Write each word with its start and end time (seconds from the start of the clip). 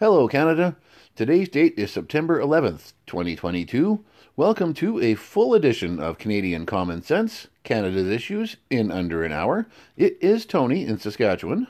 Hello, 0.00 0.26
Canada. 0.26 0.74
Today's 1.14 1.48
date 1.48 1.74
is 1.76 1.92
September 1.92 2.40
11th, 2.40 2.94
2022. 3.06 4.04
Welcome 4.34 4.74
to 4.74 5.00
a 5.00 5.14
full 5.14 5.54
edition 5.54 6.00
of 6.00 6.18
Canadian 6.18 6.66
Common 6.66 7.00
Sense, 7.00 7.46
Canada's 7.62 8.08
Issues, 8.08 8.56
in 8.70 8.90
under 8.90 9.22
an 9.22 9.30
hour. 9.30 9.68
It 9.96 10.18
is 10.20 10.46
Tony 10.46 10.84
in 10.84 10.98
Saskatchewan. 10.98 11.68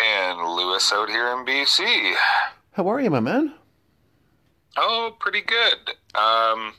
And 0.00 0.38
Lewis 0.56 0.92
out 0.92 1.08
here 1.08 1.28
in 1.28 1.46
BC. 1.46 2.16
How 2.72 2.88
are 2.88 3.00
you, 3.00 3.10
my 3.10 3.20
man? 3.20 3.54
Oh, 4.76 5.14
pretty 5.20 5.42
good. 5.42 5.94
Um, 6.16 6.74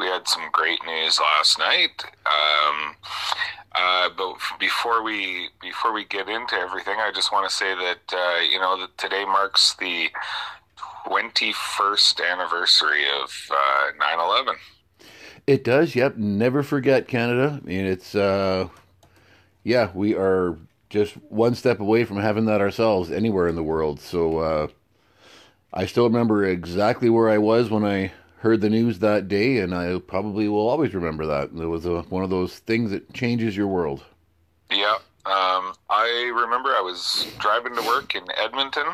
we 0.00 0.06
had 0.06 0.26
some 0.26 0.48
great 0.50 0.80
news 0.84 1.20
last 1.20 1.60
night. 1.60 2.02
Um, 2.26 2.96
uh, 3.74 4.08
but 4.16 4.34
before 4.58 5.02
we 5.02 5.48
before 5.60 5.92
we 5.92 6.04
get 6.04 6.28
into 6.28 6.56
everything, 6.56 6.96
I 6.98 7.12
just 7.12 7.32
want 7.32 7.48
to 7.48 7.54
say 7.54 7.74
that 7.74 8.12
uh, 8.12 8.40
you 8.42 8.58
know 8.58 8.80
that 8.80 8.96
today 8.98 9.24
marks 9.24 9.74
the 9.74 10.08
21st 11.06 12.20
anniversary 12.30 13.04
of 13.22 13.50
uh, 13.50 13.90
9/11. 14.00 14.54
It 15.46 15.64
does. 15.64 15.94
Yep. 15.94 16.16
Never 16.16 16.62
forget 16.62 17.08
Canada. 17.08 17.60
I 17.62 17.66
mean, 17.66 17.86
it's 17.86 18.14
uh, 18.14 18.68
yeah, 19.62 19.90
we 19.94 20.14
are 20.14 20.56
just 20.88 21.14
one 21.28 21.54
step 21.54 21.78
away 21.78 22.04
from 22.04 22.18
having 22.18 22.46
that 22.46 22.60
ourselves 22.60 23.10
anywhere 23.10 23.46
in 23.46 23.54
the 23.54 23.62
world. 23.62 24.00
So 24.00 24.38
uh, 24.38 24.68
I 25.72 25.86
still 25.86 26.04
remember 26.04 26.44
exactly 26.44 27.08
where 27.08 27.28
I 27.28 27.38
was 27.38 27.70
when 27.70 27.84
I 27.84 28.12
heard 28.40 28.62
the 28.62 28.70
news 28.70 29.00
that 29.00 29.28
day, 29.28 29.58
and 29.58 29.74
I 29.74 29.98
probably 29.98 30.48
will 30.48 30.66
always 30.66 30.94
remember 30.94 31.26
that. 31.26 31.50
It 31.50 31.66
was 31.66 31.84
a, 31.84 32.02
one 32.02 32.24
of 32.24 32.30
those 32.30 32.58
things 32.58 32.90
that 32.90 33.12
changes 33.12 33.54
your 33.54 33.66
world. 33.66 34.02
Yeah. 34.70 34.96
Um, 35.26 35.74
I 35.90 36.32
remember 36.34 36.70
I 36.70 36.80
was 36.80 37.26
driving 37.38 37.74
to 37.76 37.82
work 37.82 38.14
in 38.14 38.24
Edmonton, 38.38 38.86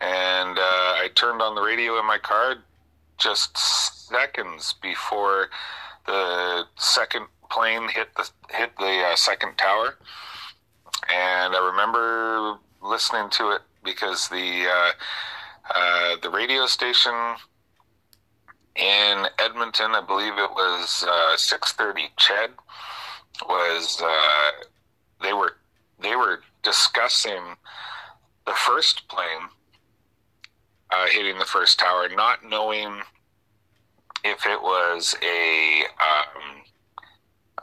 and 0.00 0.58
uh, 0.58 0.62
I 0.62 1.10
turned 1.16 1.42
on 1.42 1.56
the 1.56 1.60
radio 1.60 1.98
in 1.98 2.06
my 2.06 2.18
car 2.18 2.56
just 3.18 3.58
seconds 3.58 4.74
before 4.80 5.48
the 6.06 6.66
second 6.76 7.26
plane 7.50 7.88
hit 7.88 8.08
the 8.16 8.28
hit 8.50 8.76
the 8.78 9.02
uh, 9.10 9.16
second 9.16 9.58
tower, 9.58 9.96
and 11.12 11.56
I 11.56 11.70
remember 11.72 12.58
listening 12.80 13.28
to 13.30 13.50
it 13.50 13.62
because 13.82 14.28
the 14.28 14.66
uh, 14.68 14.90
uh, 15.74 16.16
the 16.22 16.30
radio 16.30 16.66
station 16.66 17.12
in 18.76 19.26
Edmonton, 19.38 19.92
I 19.94 20.02
believe 20.06 20.34
it 20.36 20.50
was 20.50 21.04
uh, 21.08 21.36
six 21.36 21.72
thirty. 21.72 22.08
CHED 22.16 22.50
was 23.48 24.02
uh, 24.02 24.64
they 25.22 25.32
were 25.32 25.56
they 26.00 26.16
were 26.16 26.40
discussing 26.62 27.56
the 28.46 28.52
first 28.52 29.08
plane 29.08 29.48
uh, 30.90 31.06
hitting 31.06 31.38
the 31.38 31.44
first 31.44 31.78
tower, 31.78 32.08
not 32.14 32.44
knowing 32.44 33.00
if 34.24 34.46
it 34.46 34.60
was 34.60 35.14
a 35.22 35.82
um, 36.00 36.62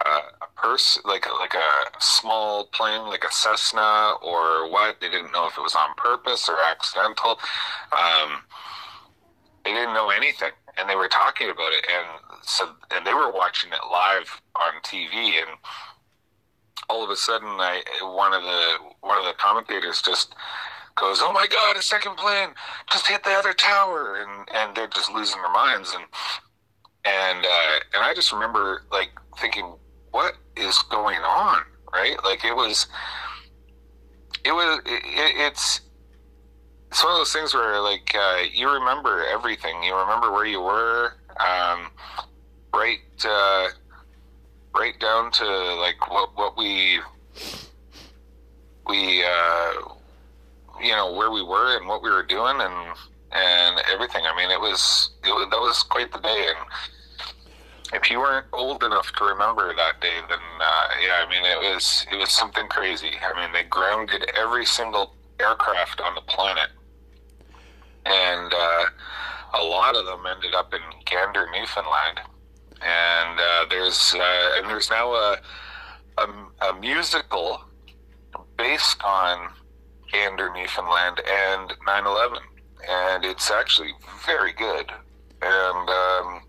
a 0.05 0.47
person 0.59 1.03
like 1.05 1.25
like 1.39 1.53
a 1.53 1.99
small 1.99 2.65
plane, 2.67 3.07
like 3.07 3.23
a 3.23 3.31
Cessna 3.31 4.13
or 4.21 4.69
what. 4.71 4.99
They 4.99 5.09
didn't 5.09 5.31
know 5.31 5.47
if 5.47 5.57
it 5.57 5.61
was 5.61 5.75
on 5.75 5.95
purpose 5.95 6.49
or 6.49 6.57
accidental. 6.59 7.39
Um, 7.91 8.41
they 9.63 9.71
didn't 9.71 9.93
know 9.93 10.09
anything 10.09 10.51
and 10.77 10.89
they 10.89 10.95
were 10.95 11.07
talking 11.07 11.49
about 11.49 11.71
it 11.73 11.85
and 11.87 12.39
so 12.41 12.69
and 12.91 13.05
they 13.05 13.13
were 13.13 13.31
watching 13.31 13.71
it 13.71 13.79
live 13.91 14.41
on 14.55 14.81
TV 14.83 15.39
and 15.39 15.57
all 16.89 17.03
of 17.03 17.09
a 17.09 17.15
sudden 17.15 17.47
I 17.47 17.81
one 18.01 18.33
of 18.33 18.43
the 18.43 18.77
one 19.01 19.17
of 19.17 19.25
the 19.25 19.33
commentators 19.37 20.01
just 20.01 20.35
goes 20.95 21.19
oh 21.21 21.33
my 21.33 21.47
god 21.47 21.75
a 21.77 21.81
second 21.81 22.17
plane! 22.17 22.49
Just 22.91 23.07
hit 23.07 23.23
the 23.23 23.31
other 23.31 23.53
tower! 23.53 24.17
And 24.21 24.47
and 24.53 24.75
they're 24.75 24.87
just 24.87 25.11
losing 25.11 25.41
their 25.41 25.51
minds 25.51 25.93
and 25.93 26.03
and 27.05 27.45
uh, 27.45 27.79
and 27.93 28.03
I 28.03 28.13
just 28.15 28.31
remember 28.31 28.83
like 28.91 29.09
thinking 29.39 29.75
what 30.11 30.35
is 30.55 30.77
going 30.89 31.19
on? 31.19 31.61
Right? 31.93 32.15
Like 32.23 32.45
it 32.45 32.55
was 32.55 32.87
it 34.45 34.51
was 34.51 34.81
it, 34.85 35.01
it's 35.05 35.81
it's 36.93 37.03
one 37.03 37.13
of 37.13 37.17
those 37.17 37.33
things 37.33 37.55
where 37.55 37.81
like 37.81 38.13
uh, 38.13 38.43
you 38.53 38.69
remember 38.69 39.25
everything. 39.25 39.81
You 39.81 39.95
remember 39.95 40.31
where 40.31 40.45
you 40.45 40.61
were, 40.61 41.15
um, 41.39 41.89
right, 42.71 42.99
uh, 43.25 43.69
right 44.77 44.93
down 44.99 45.31
to 45.31 45.75
like 45.77 46.07
what 46.11 46.37
what 46.37 46.55
we 46.55 46.99
we 48.85 49.23
uh, 49.23 49.71
you 50.83 50.91
know 50.91 51.11
where 51.13 51.31
we 51.31 51.41
were 51.41 51.77
and 51.77 51.87
what 51.87 52.03
we 52.03 52.11
were 52.11 52.21
doing 52.21 52.61
and 52.61 52.95
and 53.31 53.81
everything. 53.91 54.21
I 54.31 54.37
mean, 54.37 54.51
it 54.51 54.61
was 54.61 55.09
it 55.23 55.29
was 55.29 55.47
that 55.49 55.59
was 55.59 55.81
quite 55.81 56.11
the 56.11 56.19
day. 56.19 56.47
And 56.49 57.99
if 58.03 58.11
you 58.11 58.19
weren't 58.19 58.45
old 58.53 58.83
enough 58.83 59.11
to 59.13 59.25
remember 59.25 59.73
that 59.75 59.99
day, 59.99 60.19
then 60.29 60.37
uh, 60.61 60.87
yeah, 61.01 61.25
I 61.25 61.27
mean, 61.27 61.43
it 61.43 61.57
was 61.57 62.05
it 62.11 62.17
was 62.17 62.29
something 62.29 62.67
crazy. 62.67 63.13
I 63.19 63.41
mean, 63.41 63.51
they 63.51 63.63
grounded 63.63 64.29
every 64.37 64.67
single 64.67 65.15
aircraft 65.39 65.99
on 65.99 66.13
the 66.13 66.21
planet 66.21 66.69
and 68.05 68.53
uh, 68.53 68.85
a 69.53 69.63
lot 69.63 69.95
of 69.95 70.05
them 70.05 70.23
ended 70.25 70.53
up 70.53 70.73
in 70.73 70.81
Gander, 71.05 71.47
Newfoundland. 71.51 72.19
And 72.81 73.39
uh, 73.39 73.65
there's 73.69 74.13
uh, 74.13 74.49
and 74.57 74.69
there's 74.69 74.89
now 74.89 75.11
a, 75.13 75.37
a, 76.17 76.27
a 76.69 76.79
musical 76.79 77.63
based 78.57 79.01
on 79.03 79.49
Gander, 80.11 80.51
Newfoundland, 80.53 81.21
and 81.25 81.69
9/11, 81.87 82.37
and 82.89 83.25
it's 83.25 83.49
actually 83.49 83.91
very 84.25 84.51
good. 84.53 84.91
And 85.41 85.89
um, 85.89 86.41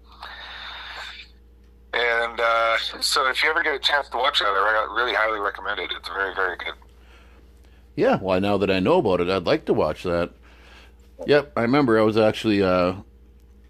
and 1.93 2.41
uh, 2.41 2.79
so 3.01 3.29
if 3.31 3.45
you 3.45 3.51
ever 3.51 3.63
get 3.63 3.75
a 3.75 3.79
chance 3.79 4.09
to 4.09 4.17
watch 4.17 4.41
that, 4.41 4.47
I 4.47 4.93
really 4.97 5.15
highly 5.15 5.39
recommend 5.39 5.79
it. 5.79 5.93
It's 5.97 6.09
very 6.09 6.35
very 6.35 6.57
good. 6.57 6.75
Yeah, 7.97 8.19
well, 8.21 8.41
now 8.41 8.57
that 8.59 8.71
I 8.71 8.81
know 8.81 8.99
about 8.99 9.21
it, 9.21 9.29
I'd 9.29 9.47
like 9.47 9.67
to 9.67 9.75
watch 9.75 10.03
that. 10.03 10.31
Yep, 11.27 11.53
I 11.57 11.63
remember 11.63 11.99
I 11.99 12.03
was 12.03 12.17
actually 12.17 12.63
uh, 12.63 12.95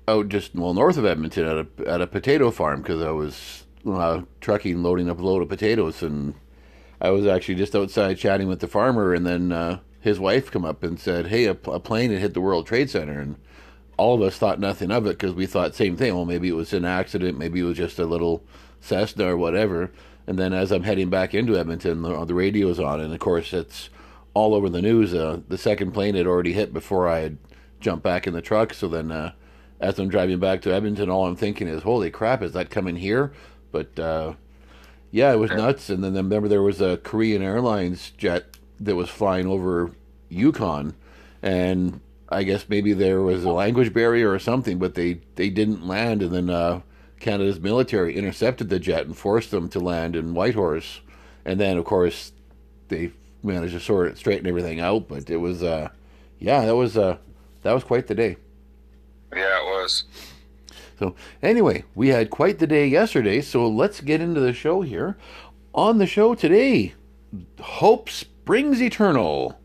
out 0.08 0.28
just 0.28 0.54
well 0.54 0.74
north 0.74 0.96
of 0.96 1.04
Edmonton 1.04 1.46
at 1.46 1.56
a 1.56 1.88
at 1.88 2.00
a 2.00 2.06
potato 2.06 2.50
farm 2.50 2.82
because 2.82 3.02
I 3.02 3.10
was 3.10 3.64
uh, 3.86 4.22
trucking, 4.40 4.82
loading 4.82 5.10
up 5.10 5.18
a 5.18 5.22
load 5.22 5.42
of 5.42 5.48
potatoes, 5.48 6.02
and 6.02 6.34
I 7.00 7.10
was 7.10 7.26
actually 7.26 7.56
just 7.56 7.76
outside 7.76 8.18
chatting 8.18 8.48
with 8.48 8.60
the 8.60 8.68
farmer, 8.68 9.14
and 9.14 9.26
then 9.26 9.52
uh, 9.52 9.80
his 10.00 10.18
wife 10.18 10.50
come 10.50 10.64
up 10.64 10.82
and 10.82 10.98
said, 10.98 11.28
"Hey, 11.28 11.44
a, 11.44 11.52
a, 11.52 11.80
plane 11.80 12.10
had 12.10 12.20
hit 12.20 12.34
the 12.34 12.40
World 12.40 12.66
Trade 12.66 12.90
Center," 12.90 13.20
and 13.20 13.36
all 13.96 14.14
of 14.14 14.22
us 14.22 14.36
thought 14.36 14.58
nothing 14.58 14.90
of 14.90 15.06
it 15.06 15.18
because 15.18 15.34
we 15.34 15.46
thought 15.46 15.74
same 15.74 15.96
thing. 15.96 16.14
Well, 16.14 16.24
maybe 16.24 16.48
it 16.48 16.56
was 16.56 16.72
an 16.72 16.84
accident, 16.84 17.38
maybe 17.38 17.60
it 17.60 17.64
was 17.64 17.76
just 17.76 17.98
a 17.98 18.06
little 18.06 18.42
Cessna 18.80 19.26
or 19.26 19.36
whatever. 19.36 19.92
And 20.26 20.38
then 20.38 20.54
as 20.54 20.72
I'm 20.72 20.84
heading 20.84 21.10
back 21.10 21.34
into 21.34 21.56
Edmonton, 21.56 22.02
the, 22.02 22.24
the 22.24 22.34
radio's 22.34 22.80
on, 22.80 23.00
and 23.00 23.12
of 23.12 23.20
course 23.20 23.52
it's 23.52 23.90
all 24.34 24.54
over 24.54 24.68
the 24.68 24.82
news. 24.82 25.14
Uh, 25.14 25.40
the 25.48 25.58
second 25.58 25.92
plane 25.92 26.14
had 26.14 26.26
already 26.26 26.52
hit 26.52 26.74
before 26.74 27.08
I 27.08 27.20
had 27.20 27.38
jumped 27.80 28.02
back 28.02 28.26
in 28.26 28.34
the 28.34 28.42
truck. 28.42 28.74
So 28.74 28.88
then, 28.88 29.10
uh, 29.10 29.32
as 29.80 29.98
I'm 29.98 30.08
driving 30.08 30.38
back 30.38 30.60
to 30.62 30.74
Edmonton, 30.74 31.08
all 31.08 31.26
I'm 31.26 31.36
thinking 31.36 31.68
is, 31.68 31.82
"Holy 31.82 32.10
crap, 32.10 32.42
is 32.42 32.52
that 32.52 32.70
coming 32.70 32.96
here?" 32.96 33.32
But 33.72 33.98
uh, 33.98 34.34
yeah, 35.10 35.32
it 35.32 35.36
was 35.38 35.50
nuts. 35.50 35.88
And 35.88 36.02
then 36.02 36.14
remember 36.14 36.48
there 36.48 36.62
was 36.62 36.80
a 36.80 36.98
Korean 36.98 37.42
Airlines 37.42 38.10
jet 38.10 38.56
that 38.80 38.96
was 38.96 39.08
flying 39.08 39.46
over 39.46 39.92
Yukon, 40.28 40.94
and 41.42 42.00
I 42.28 42.42
guess 42.42 42.68
maybe 42.68 42.92
there 42.92 43.20
was 43.20 43.44
a 43.44 43.50
language 43.50 43.92
barrier 43.92 44.32
or 44.32 44.38
something, 44.38 44.78
but 44.78 44.94
they 44.94 45.20
they 45.36 45.50
didn't 45.50 45.86
land, 45.86 46.22
and 46.22 46.32
then 46.32 46.50
uh, 46.50 46.80
Canada's 47.20 47.60
military 47.60 48.16
intercepted 48.16 48.68
the 48.68 48.78
jet 48.78 49.06
and 49.06 49.16
forced 49.16 49.50
them 49.50 49.68
to 49.70 49.78
land 49.80 50.16
in 50.16 50.34
Whitehorse, 50.34 51.00
and 51.44 51.60
then 51.60 51.76
of 51.76 51.84
course 51.84 52.32
they 52.88 53.12
managed 53.44 53.74
to 53.74 53.80
sort 53.80 54.08
of 54.08 54.18
straighten 54.18 54.46
everything 54.46 54.80
out. 54.80 55.08
But 55.08 55.30
it 55.30 55.36
was, 55.36 55.62
uh, 55.62 55.90
yeah, 56.38 56.64
that 56.66 56.76
was 56.76 56.96
uh, 56.96 57.18
that 57.62 57.72
was 57.72 57.84
quite 57.84 58.06
the 58.06 58.14
day. 58.14 58.36
Yeah, 59.34 59.60
it 59.60 59.64
was. 59.64 60.04
So 60.98 61.14
anyway, 61.42 61.84
we 61.94 62.08
had 62.08 62.30
quite 62.30 62.58
the 62.58 62.66
day 62.66 62.86
yesterday. 62.86 63.40
So 63.40 63.68
let's 63.68 64.00
get 64.00 64.20
into 64.20 64.40
the 64.40 64.52
show 64.52 64.82
here. 64.82 65.16
On 65.74 65.98
the 65.98 66.06
show 66.06 66.34
today, 66.34 66.94
hope 67.60 68.08
springs 68.08 68.80
eternal. 68.80 69.58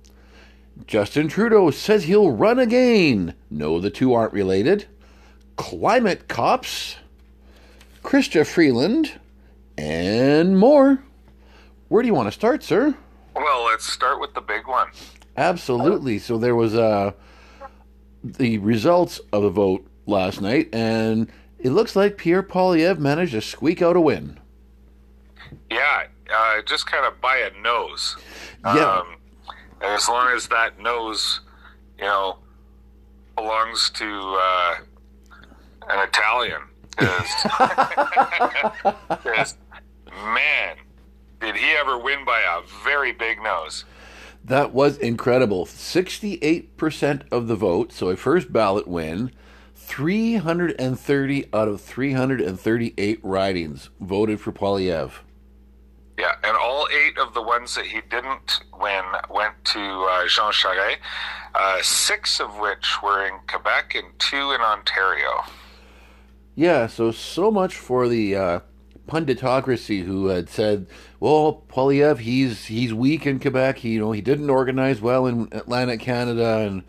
Justin 0.88 1.28
Trudeau 1.28 1.72
says 1.72 2.06
he'll 2.06 2.32
run 2.32 2.58
again. 2.58 3.36
No, 3.50 3.80
the 3.80 3.92
two 3.92 4.14
aren't 4.14 4.34
related. 4.34 4.88
Climate 5.56 6.28
cops. 6.28 6.96
Chrystia 8.04 8.48
Freeland, 8.48 9.20
and 9.78 10.58
more. 10.58 11.04
Where 11.90 12.02
do 12.02 12.08
you 12.08 12.14
want 12.14 12.28
to 12.28 12.32
start, 12.32 12.64
sir? 12.64 12.96
Well, 13.40 13.66
let's 13.66 13.86
start 13.92 14.20
with 14.20 14.34
the 14.34 14.42
big 14.42 14.68
one. 14.68 14.90
Absolutely. 15.38 16.20
So 16.20 16.38
there 16.38 16.56
was 16.56 16.76
uh, 16.76 17.14
the 18.24 18.58
results 18.58 19.20
of 19.32 19.44
the 19.44 19.50
vote 19.50 19.88
last 20.06 20.42
night, 20.42 20.70
and 20.74 21.32
it 21.60 21.70
looks 21.70 21.96
like 21.96 22.18
Pierre 22.18 22.44
Poilievre 22.44 23.00
managed 23.00 23.32
to 23.32 23.42
squeak 23.42 23.82
out 23.82 23.96
a 23.96 24.02
win. 24.02 24.40
Yeah, 25.72 26.04
uh, 26.34 26.62
just 26.68 26.86
kind 26.88 27.06
of 27.06 27.20
by 27.22 27.38
a 27.38 27.52
nose. 27.62 28.18
Yeah. 28.66 28.86
Um, 29.00 29.16
as 29.82 30.10
long 30.10 30.28
as 30.36 30.48
that 30.50 30.78
nose, 30.80 31.40
you 31.98 32.04
know, 32.04 32.40
belongs 33.38 33.90
to 33.92 34.06
uh, 34.38 34.76
an 35.90 36.08
Italian. 36.08 36.62
'Cause- 36.98 37.46
'cause, 39.24 39.56
man, 40.34 40.76
did 41.42 41.56
he 41.56 41.72
ever 41.72 41.98
win 41.98 42.26
by 42.26 42.42
a 42.42 42.62
very 42.84 43.12
big 43.12 43.42
nose? 43.42 43.86
That 44.44 44.74
was 44.74 44.98
incredible. 44.98 45.66
68% 45.66 47.24
of 47.32 47.48
the 47.48 47.56
vote, 47.56 47.92
so 47.92 48.10
a 48.10 48.16
first 48.16 48.52
ballot 48.52 48.88
win. 48.88 49.32
330 49.76 51.46
out 51.54 51.68
of 51.68 51.82
338 51.82 53.20
ridings 53.24 53.90
voted 54.00 54.40
for 54.40 54.52
Poilievre. 54.52 55.20
Yeah, 56.18 56.36
and 56.44 56.56
all 56.58 56.88
eight 56.94 57.18
of 57.18 57.34
the 57.34 57.42
ones 57.42 57.76
that 57.76 57.86
he 57.86 58.02
didn't 58.10 58.60
win 58.80 59.04
went 59.30 59.54
to 59.66 59.80
uh, 59.80 60.28
Jean 60.28 60.52
Charest, 60.52 60.98
uh, 61.56 61.82
six 61.82 62.40
of 62.40 62.60
which 62.60 63.02
were 63.02 63.26
in 63.26 63.40
Quebec 63.48 63.96
and 63.96 64.08
two 64.20 64.52
in 64.52 64.60
Ontario. 64.62 65.44
Yeah, 66.56 66.88
so 66.88 67.12
so 67.12 67.50
much 67.50 67.76
for 67.76 68.10
the 68.10 68.36
uh, 68.36 68.60
punditocracy 69.10 70.04
who 70.04 70.28
had 70.28 70.50
said, 70.50 70.88
"Well, 71.20 71.64
Poilievre, 71.68 72.20
he's 72.20 72.66
he's 72.66 72.94
weak 72.94 73.26
in 73.26 73.40
Quebec. 73.40 73.80
He, 73.80 73.90
you 73.90 74.00
know, 74.00 74.12
he 74.12 74.22
didn't 74.22 74.50
organize 74.50 75.02
well 75.02 75.26
in 75.26 75.48
Atlantic 75.52 76.00
Canada, 76.00 76.60
and 76.60 76.84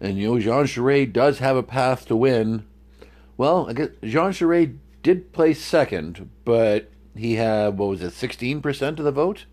and 0.00 0.18
you 0.18 0.28
know, 0.28 0.40
Jean 0.40 0.64
Charest 0.64 1.12
does 1.12 1.38
have 1.38 1.56
a 1.56 1.62
path 1.62 2.06
to 2.06 2.16
win." 2.16 2.64
Well, 3.36 3.68
I 3.68 3.72
guess 3.72 3.88
Jean 4.02 4.30
Charest 4.30 4.76
did 5.02 5.32
place 5.32 5.62
second, 5.62 6.30
but 6.44 6.90
he 7.16 7.34
had 7.34 7.78
what 7.78 7.88
was 7.88 8.02
it, 8.02 8.12
sixteen 8.12 8.60
percent 8.62 8.98
of 8.98 9.04
the 9.04 9.12
vote? 9.12 9.46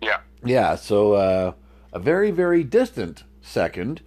Yeah, 0.00 0.20
Yeah, 0.44 0.76
so 0.76 1.12
uh, 1.14 1.52
a 1.92 1.98
very 1.98 2.30
very 2.30 2.64
distant 2.64 3.24
second, 3.42 4.00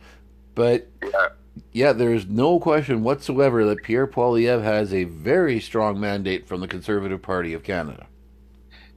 but 0.55 0.87
yeah, 1.03 1.29
yeah, 1.73 1.91
there's 1.93 2.27
no 2.27 2.59
question 2.59 3.03
whatsoever 3.03 3.65
that 3.65 3.83
Pierre 3.83 4.07
Poilievre 4.07 4.63
has 4.63 4.93
a 4.93 5.03
very 5.05 5.59
strong 5.59 5.99
mandate 5.99 6.47
from 6.47 6.61
the 6.61 6.67
Conservative 6.67 7.21
Party 7.21 7.53
of 7.53 7.63
Canada. 7.63 8.07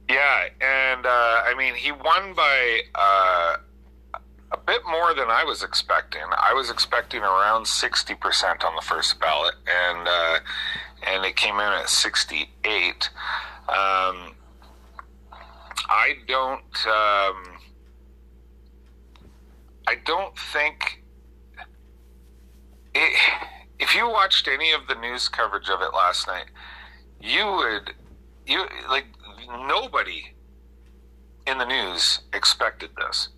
yeah, 0.09 0.47
and 0.61 1.05
uh, 1.05 1.09
I 1.45 1.53
mean 1.57 1.75
he 1.75 1.91
won 1.91 2.33
by 2.33 2.81
uh, 2.95 3.57
a 4.51 4.57
bit 4.65 4.81
more 4.89 5.13
than 5.13 5.29
I 5.29 5.43
was 5.43 5.63
expecting. 5.63 6.21
I 6.37 6.53
was 6.53 6.69
expecting 6.69 7.21
around 7.21 7.67
sixty 7.67 8.15
percent 8.15 8.63
on 8.63 8.75
the 8.75 8.81
first 8.81 9.19
ballot, 9.19 9.55
and 9.67 10.07
uh, 10.07 10.39
and 11.05 11.25
it 11.25 11.35
came 11.35 11.55
in 11.55 11.71
at 11.73 11.89
sixty-eight. 11.89 13.09
Um, 13.67 14.33
I 15.89 16.15
don't. 16.27 16.87
Um, 16.87 17.59
I 19.87 19.95
don't 20.05 20.37
think. 20.37 21.03
It, 22.97 23.13
if 23.79 23.93
you 23.95 24.09
watched 24.09 24.47
any 24.47 24.71
of 24.71 24.87
the 24.87 24.95
news 24.95 25.29
coverage 25.29 25.69
of 25.69 25.81
it 25.81 25.93
last 25.93 26.27
night, 26.27 26.45
you 27.21 27.45
would, 27.45 27.93
you 28.47 28.65
like 28.89 29.05
nobody 29.47 30.33
in 31.45 31.59
the 31.59 31.65
news 31.65 32.21
expected 32.33 32.89
this. 32.97 33.29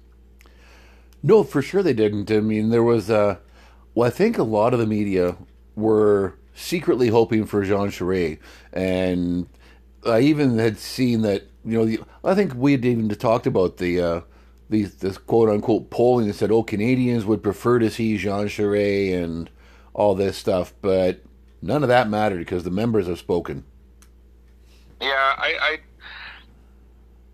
No, 1.22 1.44
for 1.44 1.62
sure 1.62 1.84
they 1.84 1.94
didn't. 1.94 2.32
I 2.32 2.40
mean, 2.40 2.70
there 2.70 2.84
was, 2.84 3.10
uh, 3.10 3.38
well, 3.94 4.08
I 4.08 4.12
think 4.12 4.38
a 4.38 4.44
lot 4.44 4.74
of 4.74 4.80
the 4.80 4.88
media 4.88 5.36
were 5.76 6.36
secretly 6.54 7.10
hoping 7.10 7.46
for 7.46 7.64
Jean 7.66 7.90
Charest, 7.90 8.40
and 8.72 9.48
I 10.06 10.22
even 10.22 10.58
had 10.58 10.78
seen 10.78 11.22
that. 11.24 11.44
You 11.66 11.86
know, 11.86 12.06
I 12.24 12.36
think 12.36 12.54
we 12.56 12.72
had 12.72 12.86
even 12.86 13.10
talked 13.10 13.46
about 13.46 13.78
the 13.78 14.02
uh, 14.02 14.22
these 14.70 14.96
this 14.96 15.18
quote 15.18 15.50
unquote 15.50 15.90
polling 15.90 16.28
that 16.28 16.36
said, 16.36 16.52
"Oh, 16.52 16.64
Canadians 16.64 17.26
would 17.26 17.44
prefer 17.44 17.80
to 17.80 17.90
see 17.90 18.18
Jean 18.18 18.48
Charest 18.48 19.24
and 19.24 19.50
all 19.94 20.16
this 20.16 20.38
stuff," 20.38 20.74
but 20.82 21.22
none 21.62 21.84
of 21.84 21.90
that 21.90 22.10
mattered 22.10 22.40
because 22.40 22.64
the 22.64 22.72
members 22.72 23.08
have 23.08 23.20
spoken. 23.20 23.66
Yeah, 25.02 25.34
I, 25.38 25.80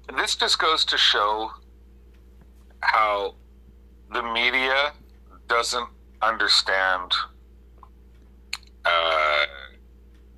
I. 0.10 0.16
This 0.18 0.36
just 0.36 0.60
goes 0.60 0.86
to 0.86 0.98
show 0.98 1.52
how 2.82 3.36
the 4.14 4.22
media 4.22 4.94
doesn't 5.48 5.90
understand 6.22 7.12
uh, 8.86 9.46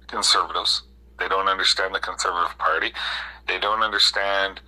conservatives. 0.08 0.84
They 1.20 1.28
don't 1.28 1.48
understand 1.48 1.94
the 1.94 2.00
Conservative 2.00 2.58
Party. 2.58 2.94
They 3.48 3.60
don't 3.60 3.82
understand. 3.82 4.62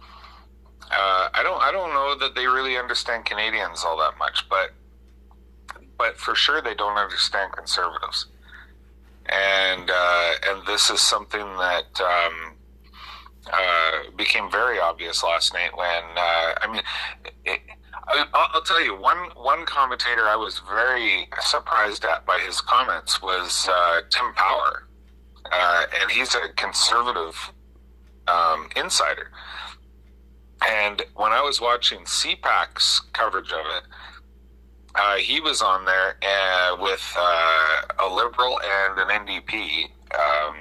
Uh, 0.91 1.30
I 1.33 1.44
don't. 1.44 1.62
I 1.62 1.71
don't 1.71 1.94
know 1.94 2.15
that 2.19 2.36
they 2.36 2.47
really 2.47 2.77
understand 2.77 3.25
Canadians 3.25 3.83
all 3.86 3.97
that 4.00 4.18
much, 4.18 4.47
but 4.50 4.71
but 5.97 6.18
for 6.18 6.33
sure 6.33 6.62
they 6.62 6.74
don't 6.74 6.97
understand 6.97 7.53
conservatives. 7.53 8.25
And 9.27 9.89
uh, 9.94 10.31
and 10.47 10.65
this 10.65 10.89
is 10.89 11.00
something 11.00 11.39
that 11.39 12.01
um, 12.01 12.53
uh, 13.51 14.12
became 14.18 14.50
very 14.50 14.80
obvious 14.80 15.24
last 15.24 15.53
night 15.53 15.75
when 15.75 16.03
uh, 16.18 16.53
I 16.62 16.69
mean. 16.71 16.81
It, 17.45 17.59
I, 18.07 18.25
I'll 18.33 18.63
tell 18.63 18.83
you 18.83 19.00
one 19.00 19.30
one 19.35 19.65
commentator 19.65 20.24
I 20.24 20.35
was 20.35 20.62
very 20.68 21.30
surprised 21.42 22.03
at 22.06 22.25
by 22.25 22.39
his 22.39 22.59
comments 22.59 23.21
was 23.21 23.69
uh, 23.71 24.01
Tim 24.09 24.33
Power, 24.33 24.88
uh, 25.51 25.85
and 26.01 26.09
he's 26.09 26.33
a 26.33 26.50
conservative 26.56 27.53
um, 28.27 28.69
insider. 28.75 29.31
And 30.67 31.01
when 31.15 31.31
I 31.31 31.41
was 31.41 31.61
watching 31.61 32.00
CPAC's 32.00 33.01
coverage 33.13 33.51
of 33.51 33.65
it, 33.77 33.83
uh, 34.95 35.15
he 35.15 35.39
was 35.39 35.61
on 35.61 35.85
there 35.85 36.17
uh, 36.21 36.77
with 36.79 37.15
uh, 37.17 37.81
a 38.00 38.13
liberal 38.13 38.59
and 38.59 39.00
an 39.00 39.25
NDP, 39.25 39.85
um, 40.19 40.56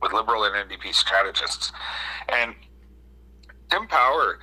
with 0.00 0.12
liberal 0.12 0.44
and 0.44 0.70
NDP 0.70 0.94
strategists, 0.94 1.72
and 2.28 2.54
Tim 3.70 3.88
Power 3.88 4.38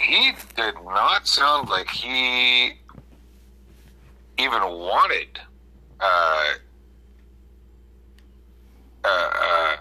he 0.00 0.32
did 0.56 0.74
not 0.84 1.26
sound 1.26 1.68
like 1.68 1.88
he 1.90 2.72
even 4.38 4.62
wanted 4.62 5.38
uh, 6.00 6.54
uh, 9.04 9.76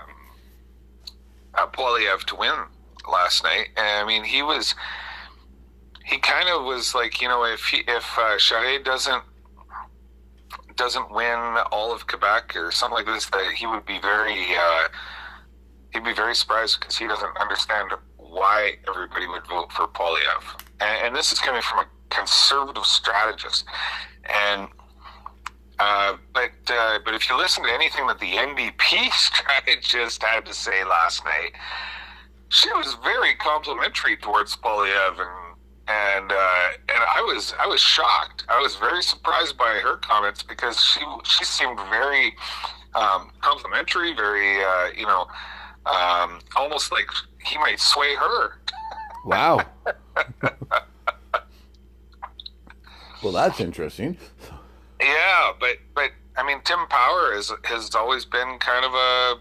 uh, 1.55 1.67
Poilievre 1.67 2.25
to 2.25 2.35
win 2.35 2.53
last 3.11 3.43
night. 3.43 3.69
And, 3.77 4.03
I 4.03 4.05
mean, 4.05 4.23
he 4.23 4.41
was 4.41 4.75
he 6.09 6.17
kind 6.17 6.49
of 6.49 6.63
was 6.63 6.95
like, 6.95 7.21
you 7.21 7.27
know, 7.27 7.43
if 7.43 7.65
he, 7.65 7.83
if 7.87 8.17
uh, 8.17 8.37
doesn't 8.83 9.23
doesn't 10.75 11.11
win 11.11 11.37
all 11.71 11.93
of 11.93 12.07
Quebec 12.07 12.55
or 12.55 12.71
something 12.71 12.95
like 12.95 13.05
this, 13.05 13.29
that 13.29 13.51
he 13.53 13.67
would 13.67 13.85
be 13.85 13.99
very 13.99 14.55
uh, 14.57 14.87
he'd 15.93 16.03
be 16.03 16.13
very 16.13 16.35
surprised 16.35 16.79
because 16.79 16.97
he 16.97 17.07
doesn't 17.07 17.37
understand 17.37 17.91
why 18.17 18.73
everybody 18.87 19.27
would 19.27 19.45
vote 19.47 19.71
for 19.71 19.87
Poilievre. 19.87 20.61
And, 20.79 21.07
and 21.07 21.15
this 21.15 21.31
is 21.31 21.39
coming 21.39 21.61
from 21.61 21.79
a 21.79 21.87
conservative 22.09 22.85
strategist. 22.85 23.65
And 24.23 24.67
uh, 25.79 26.17
but 26.33 26.51
uh, 26.67 26.99
but 27.05 27.13
if 27.13 27.29
you 27.29 27.37
listen 27.37 27.63
to 27.63 27.71
anything 27.71 28.07
that 28.07 28.19
the 28.19 28.31
NDP 28.31 29.11
strategist 29.11 30.23
had 30.23 30.45
to 30.45 30.53
say 30.53 30.83
last 30.83 31.23
night, 31.23 31.51
she 32.49 32.71
was 32.73 32.97
very 33.03 33.35
complimentary 33.35 34.17
towards 34.17 34.55
Poilievre, 34.57 35.21
and 35.21 35.55
and 35.87 36.31
uh, 36.31 36.69
and 36.89 37.03
I 37.15 37.21
was 37.21 37.53
I 37.59 37.67
was 37.67 37.81
shocked. 37.81 38.45
I 38.49 38.59
was 38.59 38.75
very 38.75 39.01
surprised 39.01 39.57
by 39.57 39.79
her 39.83 39.97
comments 39.97 40.43
because 40.43 40.79
she 40.79 41.01
she 41.23 41.45
seemed 41.45 41.79
very 41.89 42.35
um, 42.95 43.31
complimentary, 43.41 44.13
very 44.13 44.63
uh, 44.63 44.89
you 44.95 45.05
know 45.05 45.27
um, 45.85 46.39
almost 46.55 46.91
like 46.91 47.09
he 47.43 47.57
might 47.57 47.79
sway 47.79 48.15
her. 48.15 48.53
Wow. 49.25 49.61
well, 53.23 53.33
that's 53.33 53.59
interesting. 53.59 54.17
Yeah, 55.01 55.51
but 55.59 55.77
but 55.95 56.11
I 56.37 56.45
mean, 56.45 56.61
Tim 56.63 56.87
Power 56.87 57.33
is 57.33 57.51
has 57.63 57.95
always 57.95 58.25
been 58.25 58.57
kind 58.59 58.85
of 58.85 58.93
a. 58.93 59.39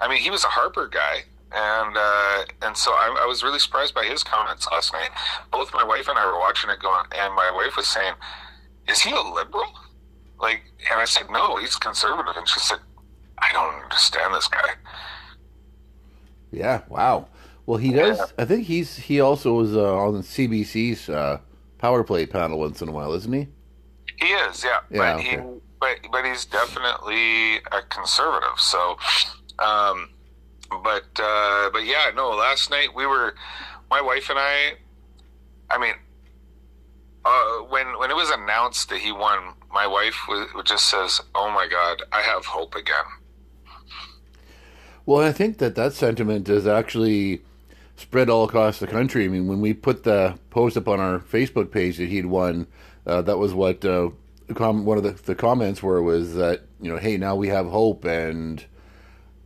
I 0.00 0.08
mean, 0.08 0.18
he 0.18 0.30
was 0.30 0.44
a 0.44 0.48
Harper 0.48 0.86
guy, 0.86 1.24
and 1.52 1.96
uh, 1.96 2.44
and 2.62 2.76
so 2.76 2.92
I, 2.92 3.22
I 3.22 3.26
was 3.26 3.42
really 3.42 3.58
surprised 3.58 3.94
by 3.94 4.04
his 4.04 4.22
comments 4.22 4.68
last 4.70 4.92
night. 4.92 5.10
Both 5.50 5.72
my 5.72 5.84
wife 5.84 6.08
and 6.08 6.18
I 6.18 6.26
were 6.26 6.38
watching 6.38 6.70
it 6.70 6.78
going, 6.80 7.04
and 7.16 7.34
my 7.34 7.50
wife 7.50 7.76
was 7.76 7.86
saying, 7.86 8.14
"Is 8.88 9.00
he 9.00 9.10
a 9.10 9.20
liberal?" 9.20 9.72
Like, 10.40 10.62
and 10.90 11.00
I 11.00 11.04
said, 11.04 11.30
"No, 11.30 11.56
he's 11.56 11.76
conservative," 11.76 12.34
and 12.36 12.48
she 12.48 12.60
said, 12.60 12.78
"I 13.38 13.52
don't 13.52 13.82
understand 13.82 14.34
this 14.34 14.48
guy." 14.48 14.70
Yeah. 16.50 16.82
Wow. 16.88 17.28
Well, 17.66 17.76
he 17.76 17.92
does. 17.92 18.32
I 18.38 18.46
think 18.46 18.64
he's 18.66 18.96
he 18.96 19.20
also 19.20 19.52
was 19.52 19.76
uh, 19.76 19.94
on 19.94 20.22
CBC's 20.22 21.10
uh, 21.10 21.38
Power 21.76 22.02
Play 22.02 22.24
panel 22.24 22.58
once 22.58 22.80
in 22.80 22.88
a 22.88 22.92
while, 22.92 23.12
isn't 23.12 23.32
he? 23.32 23.46
He 24.16 24.32
is, 24.32 24.64
yeah, 24.64 24.80
Yeah, 24.90 25.14
but 25.14 25.20
he, 25.22 25.36
but 25.78 25.98
but 26.10 26.24
he's 26.24 26.44
definitely 26.44 27.56
a 27.70 27.82
conservative. 27.88 28.58
So, 28.58 28.96
um, 29.58 30.08
but 30.70 31.08
uh, 31.18 31.70
but 31.72 31.84
yeah, 31.84 32.10
no. 32.14 32.30
Last 32.30 32.70
night 32.70 32.94
we 32.94 33.06
were, 33.06 33.34
my 33.90 34.00
wife 34.00 34.30
and 34.30 34.38
I. 34.38 34.74
I 35.70 35.78
mean, 35.78 35.94
uh, 37.24 37.58
when 37.68 37.98
when 37.98 38.10
it 38.10 38.16
was 38.16 38.30
announced 38.30 38.88
that 38.90 38.98
he 38.98 39.12
won, 39.12 39.54
my 39.72 39.86
wife 39.86 40.16
was, 40.28 40.48
just 40.64 40.86
says, 40.86 41.20
"Oh 41.34 41.50
my 41.50 41.66
God, 41.68 42.02
I 42.12 42.22
have 42.22 42.46
hope 42.46 42.74
again." 42.74 43.04
Well, 45.06 45.26
I 45.26 45.32
think 45.32 45.58
that 45.58 45.74
that 45.74 45.94
sentiment 45.94 46.48
is 46.48 46.66
actually 46.66 47.42
spread 47.96 48.28
all 48.28 48.44
across 48.44 48.78
the 48.78 48.86
country. 48.86 49.24
I 49.24 49.28
mean, 49.28 49.48
when 49.48 49.60
we 49.60 49.72
put 49.72 50.04
the 50.04 50.38
post 50.50 50.76
up 50.76 50.86
on 50.86 51.00
our 51.00 51.18
Facebook 51.18 51.70
page 51.70 51.96
that 51.96 52.08
he'd 52.08 52.26
won, 52.26 52.66
uh, 53.06 53.22
that 53.22 53.38
was 53.38 53.54
what 53.54 53.84
uh, 53.84 54.10
one 54.48 54.98
of 54.98 55.04
the, 55.04 55.12
the 55.12 55.34
comments 55.34 55.82
were 55.82 56.02
was 56.02 56.34
that 56.34 56.62
you 56.80 56.90
know, 56.90 56.98
hey, 56.98 57.16
now 57.16 57.34
we 57.34 57.48
have 57.48 57.66
hope, 57.66 58.04
and 58.04 58.64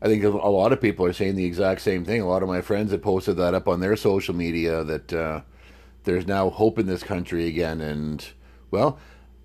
I 0.02 0.06
think 0.06 0.24
a 0.24 0.28
lot 0.28 0.72
of 0.72 0.80
people 0.80 1.06
are 1.06 1.12
saying 1.12 1.36
the 1.36 1.44
exact 1.44 1.80
same 1.80 2.04
thing. 2.04 2.20
A 2.20 2.26
lot 2.26 2.42
of 2.42 2.48
my 2.48 2.60
friends 2.60 2.90
have 2.90 3.02
posted 3.02 3.36
that 3.36 3.54
up 3.54 3.68
on 3.68 3.78
their 3.78 3.94
social 3.94 4.34
media 4.34 4.82
that 4.82 5.12
uh, 5.12 5.42
there's 6.02 6.26
now 6.26 6.50
hope 6.50 6.76
in 6.80 6.86
this 6.86 7.04
country 7.04 7.46
again, 7.46 7.80
and 7.80 8.26
well, 8.72 8.98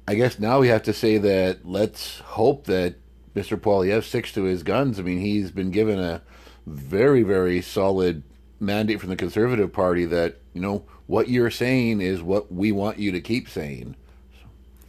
I 0.08 0.16
guess 0.16 0.40
now 0.40 0.60
we 0.60 0.70
have 0.70 0.82
to 0.84 0.94
say 0.94 1.20
that 1.20 1.64
let's 1.64 2.20
hope 2.22 2.66
that 2.66 2.96
Mr. 3.36 3.56
Poilievre 3.56 4.04
sticks 4.04 4.32
to 4.32 4.44
his 4.44 4.64
guns. 4.64 5.00
I 5.00 5.04
mean, 5.04 5.20
he's 5.20 5.52
been 5.52 5.70
given 5.70 6.00
a 6.00 6.24
very, 6.66 7.22
very 7.22 7.62
solid 7.62 8.24
mandate 8.60 9.00
from 9.00 9.10
the 9.10 9.16
Conservative 9.16 9.72
Party 9.72 10.06
that 10.06 10.38
you 10.54 10.62
know 10.62 10.86
what 11.06 11.30
you're 11.30 11.52
saying 11.52 12.02
is 12.02 12.24
what 12.24 12.52
we 12.52 12.72
want 12.72 12.98
you 12.98 13.12
to 13.12 13.22
keep 13.22 13.48
saying. 13.48 13.96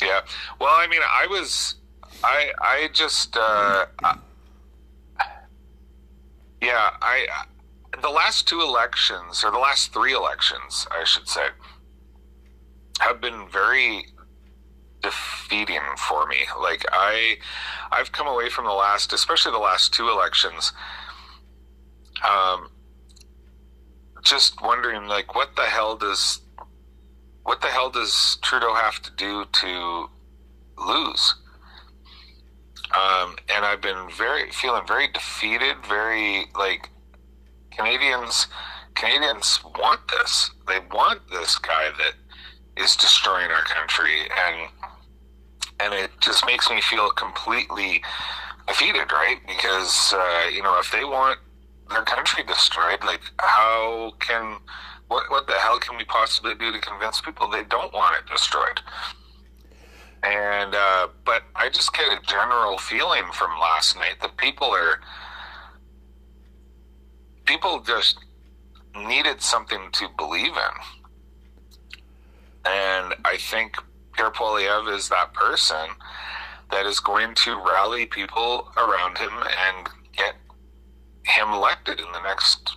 Yeah. 0.00 0.20
Well, 0.58 0.74
I 0.74 0.86
mean, 0.86 1.02
I 1.04 1.26
was, 1.28 1.74
I, 2.24 2.52
I 2.58 2.88
just, 2.94 3.36
uh, 3.36 3.86
yeah, 6.62 6.90
I, 7.00 7.26
the 8.00 8.10
last 8.10 8.48
two 8.48 8.60
elections, 8.60 9.44
or 9.44 9.50
the 9.50 9.58
last 9.58 9.92
three 9.92 10.12
elections, 10.12 10.86
I 10.90 11.04
should 11.04 11.28
say, 11.28 11.48
have 13.00 13.20
been 13.20 13.48
very 13.48 14.06
defeating 15.02 15.80
for 15.96 16.26
me. 16.26 16.38
Like 16.60 16.84
I, 16.90 17.36
I've 17.90 18.12
come 18.12 18.26
away 18.26 18.48
from 18.48 18.64
the 18.64 18.72
last, 18.72 19.12
especially 19.12 19.52
the 19.52 19.58
last 19.58 19.94
two 19.94 20.08
elections, 20.08 20.72
um, 22.28 22.70
just 24.22 24.60
wondering 24.62 25.06
like 25.06 25.34
what 25.34 25.54
the 25.56 25.62
hell 25.62 25.96
does 25.96 26.40
what 27.44 27.62
the 27.62 27.68
hell 27.68 27.88
does 27.88 28.36
Trudeau 28.42 28.74
have 28.74 29.00
to 29.02 29.10
do 29.12 29.46
to 29.50 30.06
lose? 30.76 31.34
Um, 32.96 33.36
and 33.54 33.64
I've 33.64 33.82
been 33.82 34.08
very 34.16 34.50
feeling 34.50 34.86
very 34.86 35.08
defeated, 35.08 35.76
very 35.86 36.46
like 36.58 36.88
Canadians. 37.70 38.46
Canadians 38.94 39.60
want 39.78 40.00
this. 40.08 40.50
They 40.66 40.78
want 40.92 41.20
this 41.30 41.58
guy 41.58 41.90
that 41.98 42.82
is 42.82 42.96
destroying 42.96 43.50
our 43.50 43.62
country, 43.62 44.22
and 44.46 44.70
and 45.80 45.94
it 45.94 46.10
just 46.20 46.46
makes 46.46 46.70
me 46.70 46.80
feel 46.80 47.10
completely 47.10 48.02
defeated, 48.66 49.12
right? 49.12 49.38
Because 49.46 50.14
uh, 50.16 50.48
you 50.52 50.62
know, 50.62 50.78
if 50.78 50.90
they 50.90 51.04
want 51.04 51.38
their 51.90 52.02
country 52.02 52.42
destroyed, 52.44 53.04
like 53.04 53.20
how 53.38 54.12
can 54.20 54.58
what 55.08 55.30
what 55.30 55.46
the 55.46 55.54
hell 55.54 55.78
can 55.78 55.96
we 55.96 56.04
possibly 56.04 56.54
do 56.54 56.72
to 56.72 56.80
convince 56.80 57.20
people 57.20 57.48
they 57.48 57.64
don't 57.64 57.92
want 57.92 58.16
it 58.16 58.30
destroyed? 58.30 58.80
And 60.22 60.74
uh, 60.74 61.08
but 61.24 61.44
I 61.54 61.68
just 61.68 61.92
get 61.92 62.06
a 62.08 62.20
general 62.26 62.78
feeling 62.78 63.24
from 63.32 63.50
last 63.60 63.96
night 63.96 64.16
that 64.20 64.36
people 64.36 64.68
are 64.68 65.00
people 67.44 67.80
just 67.80 68.18
needed 68.96 69.40
something 69.40 69.90
to 69.92 70.08
believe 70.16 70.52
in, 70.52 70.74
and 72.64 73.14
I 73.24 73.36
think 73.38 73.76
Pierre 74.12 74.32
Poilievre 74.32 74.94
is 74.96 75.08
that 75.08 75.32
person 75.34 75.88
that 76.72 76.84
is 76.84 76.98
going 77.00 77.34
to 77.34 77.56
rally 77.56 78.06
people 78.06 78.72
around 78.76 79.18
him 79.18 79.30
and 79.32 79.88
get 80.16 80.34
him 81.24 81.52
elected 81.52 82.00
in 82.00 82.06
the 82.12 82.22
next 82.22 82.76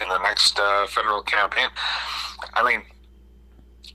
in 0.00 0.08
the 0.08 0.18
next 0.18 0.58
uh, 0.58 0.86
federal 0.86 1.22
campaign. 1.22 1.68
I 2.54 2.64
mean, 2.64 2.82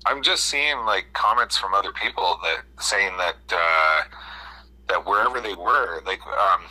I'm 0.05 0.21
just 0.21 0.45
seeing 0.45 0.85
like 0.85 1.13
comments 1.13 1.57
from 1.57 1.73
other 1.73 1.91
people 1.91 2.39
that 2.43 2.83
saying 2.83 3.17
that 3.17 3.35
uh, 3.51 4.01
that 4.89 5.05
wherever 5.05 5.39
they 5.41 5.55
were, 5.55 6.01
like 6.05 6.21
um, 6.27 6.61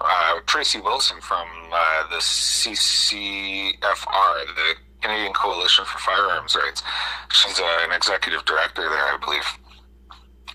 uh, 0.00 0.40
Tracy 0.46 0.80
Wilson 0.80 1.20
from 1.20 1.46
uh, 1.72 2.08
the 2.10 2.16
CCFR, 2.16 3.74
the 3.80 4.74
Canadian 5.00 5.32
Coalition 5.32 5.84
for 5.84 5.98
Firearms 5.98 6.56
Rights. 6.56 6.82
She's 7.32 7.60
uh, 7.60 7.78
an 7.84 7.92
executive 7.92 8.44
director 8.44 8.82
there, 8.82 8.90
I 8.92 9.18
believe 9.22 9.44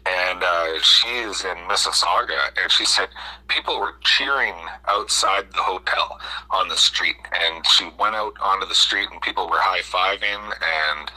and 0.06 0.44
uh, 0.44 0.80
she 0.82 1.10
is 1.10 1.44
in 1.46 1.58
Mississauga, 1.70 2.50
and 2.62 2.72
she 2.72 2.86
said 2.86 3.10
people 3.48 3.80
were 3.80 3.94
cheering 4.02 4.56
outside 4.88 5.52
the 5.52 5.62
hotel 5.62 6.20
on 6.50 6.68
the 6.70 6.76
street, 6.76 7.16
and 7.32 7.66
she 7.68 7.90
went 8.00 8.16
out 8.16 8.34
onto 8.42 8.66
the 8.68 8.74
street, 8.74 9.10
and 9.12 9.22
people 9.22 9.48
were 9.48 9.60
high 9.60 9.82
fiving 9.82 10.44
and 10.44 11.12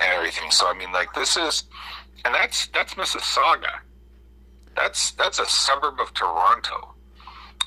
and 0.00 0.12
everything. 0.12 0.50
So 0.50 0.66
I 0.68 0.74
mean, 0.74 0.92
like 0.92 1.12
this 1.14 1.36
is, 1.36 1.64
and 2.24 2.34
that's 2.34 2.66
that's 2.68 2.94
Mississauga. 2.94 3.80
That's 4.76 5.12
that's 5.12 5.38
a 5.38 5.46
suburb 5.46 6.00
of 6.00 6.14
Toronto, 6.14 6.94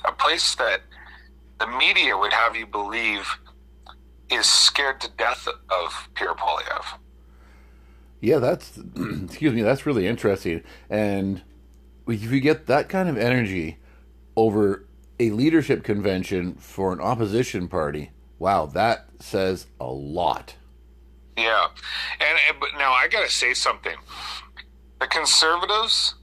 a 0.04 0.12
place 0.12 0.54
that 0.56 0.80
the 1.60 1.66
media 1.66 2.16
would 2.16 2.32
have 2.32 2.56
you 2.56 2.66
believe 2.66 3.26
is 4.30 4.46
scared 4.46 5.00
to 5.02 5.10
death 5.18 5.46
of 5.46 6.08
Pierre 6.14 6.34
Poilievre. 6.34 6.98
Yeah, 8.20 8.38
that's 8.38 8.78
excuse 9.24 9.52
me. 9.52 9.62
That's 9.62 9.84
really 9.84 10.06
interesting. 10.06 10.62
And 10.88 11.42
if 12.08 12.30
you 12.32 12.40
get 12.40 12.66
that 12.66 12.88
kind 12.88 13.08
of 13.08 13.18
energy 13.18 13.78
over 14.36 14.86
a 15.20 15.30
leadership 15.30 15.84
convention 15.84 16.54
for 16.54 16.92
an 16.92 17.00
opposition 17.00 17.68
party, 17.68 18.10
wow, 18.38 18.66
that 18.66 19.06
says 19.20 19.66
a 19.78 19.86
lot. 19.86 20.54
Yeah, 21.42 21.66
and, 22.20 22.38
and 22.48 22.60
but 22.60 22.70
now 22.78 22.92
I 22.92 23.08
got 23.08 23.24
to 23.24 23.30
say 23.30 23.54
something. 23.54 23.96
The 25.00 25.06
conservatives 25.08 26.14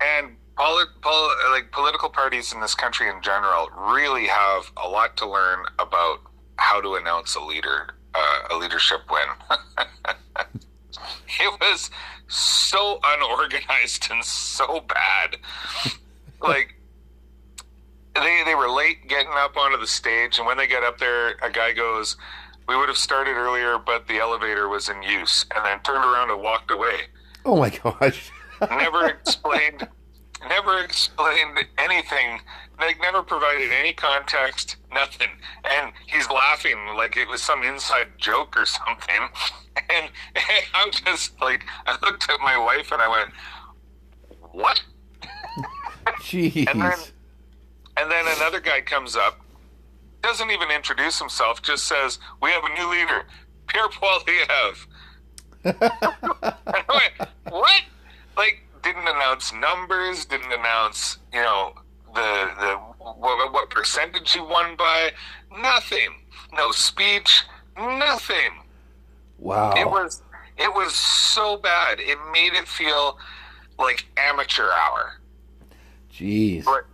and 0.00 0.36
polit, 0.56 0.88
pol, 1.00 1.30
like 1.50 1.72
political 1.72 2.08
parties 2.08 2.52
in 2.52 2.60
this 2.60 2.74
country 2.74 3.08
in 3.08 3.20
general 3.22 3.68
really 3.76 4.26
have 4.26 4.70
a 4.82 4.88
lot 4.88 5.16
to 5.18 5.28
learn 5.28 5.64
about 5.78 6.20
how 6.56 6.80
to 6.80 6.94
announce 6.94 7.34
a 7.34 7.40
leader, 7.40 7.94
uh, 8.14 8.38
a 8.50 8.56
leadership 8.56 9.00
win. 9.10 9.58
it 11.40 11.60
was 11.60 11.90
so 12.28 13.00
unorganized 13.04 14.08
and 14.10 14.24
so 14.24 14.84
bad. 14.88 15.36
like 16.40 16.76
they 18.14 18.42
they 18.44 18.54
were 18.54 18.70
late 18.70 19.08
getting 19.08 19.32
up 19.34 19.56
onto 19.56 19.78
the 19.78 19.86
stage, 19.86 20.38
and 20.38 20.46
when 20.46 20.56
they 20.56 20.66
got 20.66 20.84
up 20.84 20.98
there, 20.98 21.34
a 21.42 21.50
guy 21.50 21.72
goes, 21.72 22.16
"We 22.68 22.76
would 22.76 22.88
have 22.88 22.98
started 22.98 23.32
earlier, 23.32 23.78
but 23.78 24.06
the 24.08 24.18
elevator 24.18 24.68
was 24.68 24.88
in 24.88 25.02
use," 25.02 25.44
and 25.54 25.64
then 25.64 25.80
turned 25.80 26.04
around 26.04 26.30
and 26.30 26.40
walked 26.42 26.70
away. 26.70 27.08
Oh 27.44 27.56
my 27.56 27.70
gosh! 27.70 28.30
never 28.70 29.06
explained, 29.06 29.86
never 30.48 30.78
explained 30.82 31.66
anything. 31.78 32.40
Like 32.78 33.00
never 33.00 33.22
provided 33.22 33.70
any 33.70 33.92
context, 33.92 34.76
nothing. 34.92 35.28
And 35.64 35.92
he's 36.06 36.28
laughing 36.28 36.78
like 36.96 37.16
it 37.16 37.28
was 37.28 37.40
some 37.42 37.62
inside 37.62 38.08
joke 38.18 38.56
or 38.56 38.66
something. 38.66 39.14
And, 39.90 40.08
and 40.36 40.64
I'm 40.72 40.92
just 40.92 41.40
like, 41.42 41.64
I 41.84 41.96
looked 42.00 42.30
at 42.30 42.38
my 42.38 42.56
wife 42.56 42.92
and 42.92 43.02
I 43.02 43.08
went, 43.08 43.30
"What?" 44.52 44.80
Jeez. 46.20 46.68
and 46.70 46.80
then, 46.80 46.98
and 47.96 48.08
then 48.08 48.24
another 48.36 48.60
guy 48.60 48.80
comes 48.82 49.16
up, 49.16 49.40
doesn't 50.24 50.50
even 50.50 50.70
introduce 50.70 51.18
himself, 51.18 51.62
just 51.62 51.84
says, 51.84 52.18
"We 52.42 52.50
have 52.50 52.64
a 52.64 52.74
new 52.74 52.90
leader, 52.90 53.26
Pierre 53.66 53.88
Poilievre." 53.88 54.86
I 56.66 57.10
"What?" 57.48 57.82
Like, 58.36 58.64
didn't 58.82 59.06
announce 59.06 59.52
numbers, 59.52 60.24
didn't 60.24 60.52
announce, 60.52 61.18
you 61.32 61.40
know, 61.40 61.74
the 62.14 62.50
the 62.60 62.76
what, 62.98 63.52
what 63.52 63.70
percentage 63.70 64.32
he 64.32 64.40
won 64.40 64.76
by, 64.76 65.12
nothing. 65.60 66.08
No 66.52 66.70
speech, 66.70 67.42
nothing. 67.76 68.52
Wow. 69.38 69.72
It 69.76 69.88
was 69.88 70.22
it 70.56 70.72
was 70.72 70.94
so 70.94 71.56
bad. 71.56 71.98
It 72.00 72.18
made 72.32 72.52
it 72.54 72.68
feel 72.68 73.18
like 73.78 74.06
amateur 74.16 74.70
hour. 74.70 75.20
Jeez. 76.12 76.64
But 76.64 76.84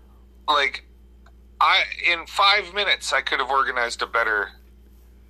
like 0.48 0.84
I 1.60 1.82
in 2.10 2.26
5 2.26 2.74
minutes 2.74 3.12
I 3.12 3.20
could 3.20 3.38
have 3.40 3.50
organized 3.50 4.02
a 4.02 4.06
better 4.06 4.48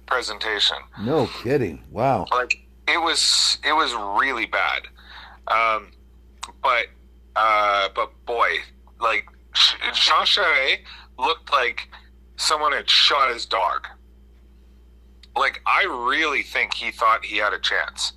presentation. 0.06 0.76
No 1.00 1.26
kidding. 1.42 1.84
Wow. 1.90 2.26
Like 2.30 2.66
it 2.88 2.98
was 2.98 3.58
it 3.64 3.72
was 3.72 3.92
really 4.20 4.46
bad. 4.46 4.82
Um 5.48 5.92
but 6.62 6.86
uh 7.36 7.88
but 7.94 8.12
boy, 8.26 8.58
like 9.00 9.26
Jean 9.92 10.24
Charest 10.24 10.78
looked 11.18 11.52
like 11.52 11.88
someone 12.36 12.72
had 12.72 12.88
shot 12.88 13.32
his 13.32 13.46
dog. 13.46 13.86
Like, 15.36 15.60
I 15.66 15.84
really 15.84 16.42
think 16.42 16.74
he 16.74 16.90
thought 16.90 17.24
he 17.24 17.36
had 17.36 17.52
a 17.52 17.58
chance. 17.58 18.14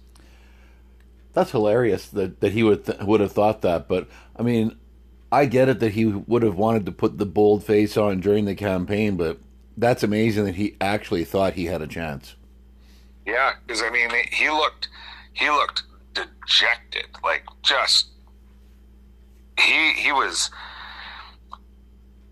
That's 1.34 1.52
hilarious 1.52 2.08
that, 2.10 2.40
that 2.42 2.52
he 2.52 2.64
would 2.64 2.86
th- 2.86 3.00
would 3.02 3.22
have 3.22 3.32
thought 3.32 3.62
that, 3.62 3.88
but 3.88 4.08
I 4.36 4.44
mean, 4.44 4.78
I 5.34 5.48
get 5.48 5.68
it 5.68 5.80
that 5.80 5.94
he 5.94 6.06
would 6.06 6.44
have 6.44 6.58
wanted 6.58 6.86
to 6.86 6.92
put 6.92 7.18
the 7.18 7.26
bold 7.26 7.64
face 7.64 7.98
on 7.98 8.20
during 8.20 8.46
the 8.46 8.54
campaign, 8.54 9.18
but 9.18 9.40
that's 9.76 10.04
amazing 10.04 10.46
that 10.46 10.56
he 10.56 10.78
actually 10.80 11.24
thought 11.24 11.54
he 11.54 11.66
had 11.66 11.82
a 11.82 11.88
chance. 11.88 12.36
Yeah, 13.26 13.54
because 13.66 13.82
I 13.82 13.90
mean, 13.90 14.12
he 14.32 14.48
looked 14.52 14.90
he 15.34 15.50
looked 15.50 15.82
dejected, 16.14 17.08
like 17.24 17.46
just 17.64 18.10
he 19.60 19.94
he 19.94 20.12
was 20.12 20.52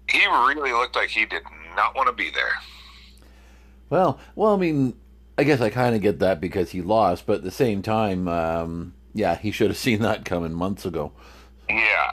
he 0.08 0.24
really 0.28 0.72
looked 0.72 0.96
like 0.96 1.10
he 1.10 1.26
did 1.26 1.42
not 1.76 1.96
want 1.96 2.08
to 2.08 2.14
be 2.14 2.30
there. 2.30 2.54
Well, 3.90 4.20
well, 4.36 4.54
I 4.54 4.58
mean, 4.58 4.94
I 5.40 5.44
guess 5.44 5.60
I 5.60 5.72
kind 5.72 5.96
of 5.96 6.04
get 6.04 6.20
that 6.20 6.40
because 6.40 6.70
he 6.70 6.84
lost, 6.84 7.26
but 7.26 7.38
at 7.38 7.44
the 7.44 7.50
same 7.50 7.82
time, 7.82 8.28
um, 8.28 8.94
yeah, 9.16 9.38
he 9.38 9.50
should 9.50 9.72
have 9.72 9.78
seen 9.88 10.04
that 10.04 10.24
coming 10.24 10.54
months 10.54 10.86
ago. 10.86 11.14
Yeah, 11.68 12.12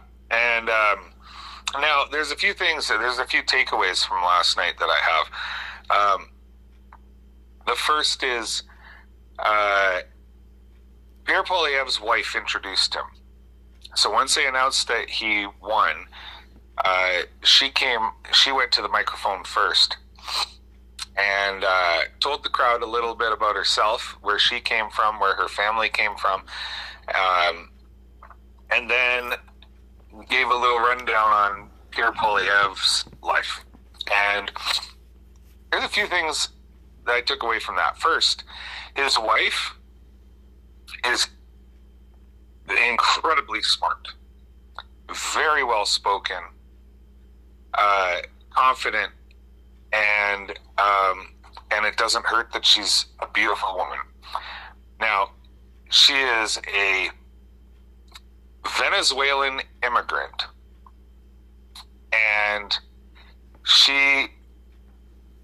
now 1.74 2.04
there's 2.10 2.30
a 2.30 2.36
few 2.36 2.54
things. 2.54 2.88
There's 2.88 3.18
a 3.18 3.24
few 3.24 3.42
takeaways 3.42 4.04
from 4.06 4.22
last 4.22 4.56
night 4.56 4.74
that 4.78 4.88
I 4.88 4.98
have. 5.90 6.20
Um, 6.20 6.28
the 7.66 7.74
first 7.74 8.22
is 8.22 8.62
uh, 9.38 10.00
Pierre 11.24 11.44
Poilievre's 11.44 12.00
wife 12.00 12.34
introduced 12.34 12.94
him. 12.94 13.04
So 13.94 14.10
once 14.10 14.34
they 14.34 14.46
announced 14.46 14.88
that 14.88 15.10
he 15.10 15.46
won, 15.62 16.06
uh, 16.84 17.22
she 17.42 17.70
came. 17.70 18.00
She 18.32 18.52
went 18.52 18.72
to 18.72 18.82
the 18.82 18.88
microphone 18.88 19.44
first 19.44 19.96
and 21.16 21.64
uh, 21.64 22.00
told 22.20 22.44
the 22.44 22.48
crowd 22.48 22.82
a 22.82 22.86
little 22.86 23.14
bit 23.14 23.32
about 23.32 23.56
herself, 23.56 24.16
where 24.22 24.38
she 24.38 24.60
came 24.60 24.88
from, 24.90 25.18
where 25.18 25.34
her 25.34 25.48
family 25.48 25.88
came 25.88 26.14
from, 26.16 26.44
um, 27.12 27.70
and 28.70 28.88
then 28.88 29.32
gave 30.28 30.48
a 30.48 30.54
little 30.54 30.78
rundown 30.78 31.30
on 31.30 31.70
Pierre 31.90 32.12
Poilievre's 32.12 33.04
life. 33.22 33.64
And 34.12 34.50
there's 35.70 35.84
a 35.84 35.88
few 35.88 36.06
things 36.06 36.48
that 37.06 37.12
I 37.12 37.20
took 37.20 37.42
away 37.42 37.58
from 37.58 37.76
that. 37.76 37.98
First, 37.98 38.44
his 38.96 39.18
wife 39.18 39.74
is 41.06 41.28
incredibly 42.88 43.62
smart, 43.62 44.08
very 45.32 45.64
well 45.64 45.86
spoken, 45.86 46.38
uh, 47.74 48.18
confident, 48.50 49.12
and 49.92 50.50
um, 50.78 51.28
and 51.70 51.84
it 51.86 51.96
doesn't 51.96 52.24
hurt 52.24 52.52
that 52.52 52.64
she's 52.64 53.06
a 53.20 53.26
beautiful 53.28 53.76
woman. 53.76 53.98
Now, 55.00 55.30
she 55.90 56.14
is 56.14 56.58
a 56.74 57.10
Venezuelan 58.76 59.60
immigrant, 59.82 60.44
and 62.12 62.78
she 63.64 64.26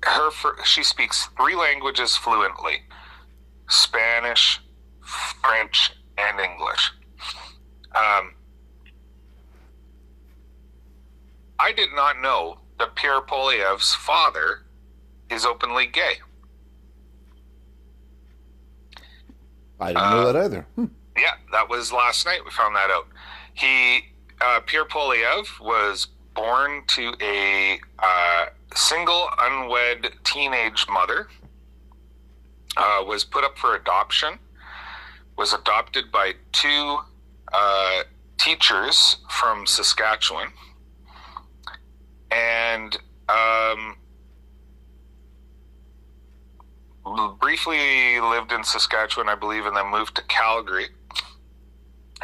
her 0.03 0.31
she 0.65 0.83
speaks 0.83 1.29
three 1.39 1.55
languages 1.55 2.17
fluently: 2.17 2.83
Spanish, 3.69 4.61
French, 5.01 5.93
and 6.19 6.41
English. 6.41 6.93
Um, 7.95 8.35
I 11.59 11.73
did 11.73 11.91
not 11.95 12.21
know 12.21 12.59
that 12.79 12.95
Pierre 12.97 13.21
Poilievre's 13.21 13.95
father 13.95 14.67
is 15.31 15.47
openly 15.47 15.87
gay. 15.87 16.15
I 19.81 19.89
didn't 19.89 20.11
know 20.11 20.21
uh, 20.21 20.33
that 20.33 20.45
either. 20.45 20.67
Hmm. 20.75 20.87
Yeah, 21.17 21.35
that 21.53 21.69
was 21.69 21.93
last 21.93 22.27
night. 22.27 22.45
We 22.45 22.51
found 22.51 22.75
that 22.75 22.91
out. 22.91 23.07
He 23.55 24.01
uh, 24.41 24.61
Pierre 24.67 24.85
Poilievre 24.85 25.61
was 25.61 26.09
born 26.35 26.83
to 26.89 27.15
a 27.21 27.79
uh, 27.99 28.47
single, 28.75 29.29
unwed 29.41 30.13
teenage 30.25 30.87
mother. 30.89 31.29
Uh, 32.77 33.05
was 33.07 33.25
put 33.25 33.45
up 33.45 33.57
for 33.57 33.77
adoption. 33.77 34.39
Was 35.39 35.53
adopted 35.53 36.11
by 36.13 36.33
two 36.53 36.99
uh, 37.53 38.03
teachers 38.37 39.19
from 39.31 39.67
Saskatchewan 39.67 40.49
and 42.31 42.99
um, 43.29 43.97
briefly 47.41 48.21
lived 48.21 48.53
in 48.53 48.65
Saskatchewan, 48.65 49.29
I 49.29 49.35
believe, 49.35 49.67
and 49.67 49.77
then 49.77 49.91
moved 49.91 50.17
to 50.17 50.23
Calgary. 50.23 50.87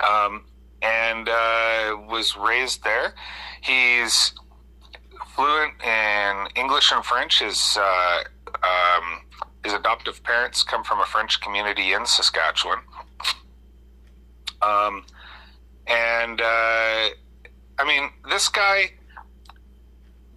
Um, 0.03 0.45
and 0.83 1.29
uh, 1.29 1.97
was 2.09 2.37
raised 2.37 2.85
there. 2.85 3.14
He's 3.61 4.33
fluent 5.35 5.75
in 5.83 6.47
English 6.57 6.93
and 6.93 7.05
French. 7.05 7.40
His 7.40 7.79
uh, 7.81 8.23
um, 8.62 9.21
his 9.64 9.73
adoptive 9.75 10.23
parents 10.23 10.62
come 10.62 10.85
from 10.85 11.01
a 11.01 11.05
French 11.05 11.40
community 11.40 11.93
in 11.93 12.07
Saskatchewan. 12.07 12.79
Um, 14.62 15.05
and 15.87 16.40
uh, 16.40 16.45
I 17.79 17.85
mean, 17.87 18.11
this 18.29 18.49
guy 18.49 18.93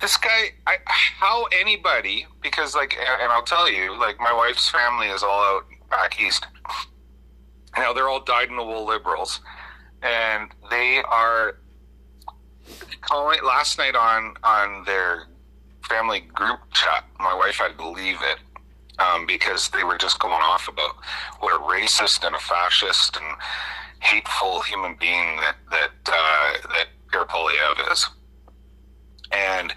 this 0.04 0.18
guy, 0.18 0.50
I, 0.68 0.76
how 0.86 1.46
anybody, 1.58 2.28
because 2.42 2.76
like, 2.76 2.94
and 3.00 3.32
I'll 3.32 3.42
tell 3.42 3.72
you, 3.72 3.98
like, 3.98 4.20
my 4.20 4.34
wife's 4.34 4.70
family 4.70 5.08
is 5.08 5.24
all 5.24 5.42
out 5.42 5.64
back 5.90 6.22
east. 6.22 6.46
Now 7.78 7.94
they're 7.94 8.10
all 8.10 8.22
dyed 8.22 8.50
in 8.50 8.58
the 8.58 8.66
wool 8.66 8.86
liberals, 8.86 9.40
and 10.04 10.50
they 10.70 11.02
are 11.10 11.58
calling 13.02 13.40
last 13.44 13.78
night 13.78 13.96
on 13.96 14.36
on 14.44 14.84
their 14.86 15.28
family 15.88 16.22
group 16.22 16.60
chat. 16.74 17.06
My 17.20 17.34
wife 17.34 17.56
had 17.56 17.78
to 17.78 17.90
leave 17.90 18.18
it 18.22 18.40
um, 19.00 19.26
because 19.26 19.70
they 19.70 19.84
were 19.84 19.98
just 19.98 20.20
going 20.20 20.34
off 20.34 20.68
about 20.68 20.96
what 21.40 21.54
a 21.54 21.64
racist 21.64 22.26
and 22.26 22.36
a 22.36 22.40
fascist 22.40 23.18
and 23.18 23.36
hateful 24.00 24.62
human 24.62 24.96
being 25.00 25.38
that 25.38 25.56
that 25.72 25.92
uh, 26.08 26.68
that 26.70 26.88
Pierre 27.12 27.26
Poilievre 27.26 27.92
is, 27.92 28.08
and 29.32 29.74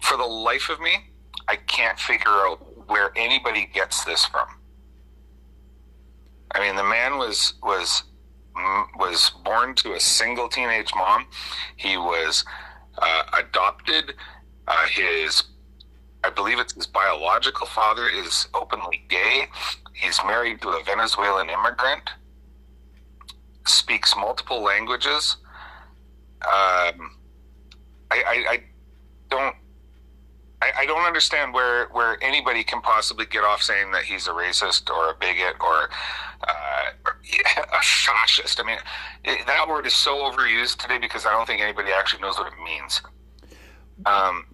for 0.00 0.16
the 0.16 0.24
life 0.24 0.68
of 0.70 0.80
me, 0.80 1.10
I 1.48 1.56
can't 1.56 1.98
figure 1.98 2.30
out 2.30 2.88
where 2.88 3.12
anybody 3.16 3.68
gets 3.72 4.04
this 4.04 4.24
from. 4.24 4.46
I 6.52 6.60
mean, 6.60 6.74
the 6.76 6.84
man 6.84 7.18
was 7.18 7.54
was 7.62 8.02
was 8.56 9.30
born 9.44 9.74
to 9.76 9.94
a 9.94 10.00
single 10.00 10.48
teenage 10.48 10.92
mom. 10.94 11.26
He 11.76 11.96
was 11.96 12.44
uh, 12.98 13.22
adopted. 13.38 14.14
Uh, 14.66 14.86
his, 14.86 15.42
I 16.24 16.30
believe 16.30 16.58
it's 16.58 16.74
his 16.74 16.86
biological 16.86 17.66
father 17.66 18.08
is 18.08 18.48
openly 18.54 19.04
gay. 19.08 19.46
He's 19.94 20.20
married 20.24 20.60
to 20.62 20.68
a 20.70 20.82
Venezuelan 20.84 21.50
immigrant. 21.50 22.10
Speaks 23.66 24.14
multiple 24.16 24.62
languages. 24.62 25.36
Um, 26.42 27.16
I, 28.10 28.22
I, 28.26 28.44
I 28.48 28.62
don't 29.28 29.54
I, 30.62 30.84
don't 30.86 31.06
understand 31.06 31.54
where 31.54 31.86
where 31.88 32.22
anybody 32.22 32.62
can 32.64 32.82
possibly 32.82 33.24
get 33.26 33.44
off 33.44 33.62
saying 33.62 33.92
that 33.92 34.02
he's 34.04 34.26
a 34.26 34.30
racist 34.30 34.90
or 34.90 35.10
a 35.10 35.14
bigot 35.14 35.54
or, 35.60 35.88
uh, 36.46 36.90
a 37.56 37.82
fascist. 37.82 38.60
I 38.60 38.64
mean, 38.64 38.78
it, 39.24 39.46
that 39.46 39.68
word 39.68 39.86
is 39.86 39.94
so 39.94 40.16
overused 40.30 40.76
today 40.76 40.98
because 40.98 41.26
I 41.26 41.32
don't 41.32 41.46
think 41.46 41.60
anybody 41.60 41.90
actually 41.92 42.22
knows 42.22 42.38
what 42.38 42.46
it 42.46 42.52
means. 42.64 43.02
Um, 44.06 44.46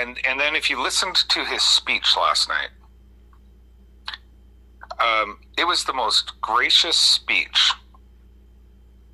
and 0.00 0.18
and 0.26 0.38
then 0.38 0.54
if 0.54 0.70
you 0.70 0.82
listened 0.82 1.16
to 1.16 1.44
his 1.44 1.62
speech 1.62 2.16
last 2.16 2.48
night, 2.48 2.70
um, 5.00 5.38
it 5.58 5.66
was 5.66 5.84
the 5.84 5.92
most 5.92 6.40
gracious 6.40 6.96
speech. 6.96 7.72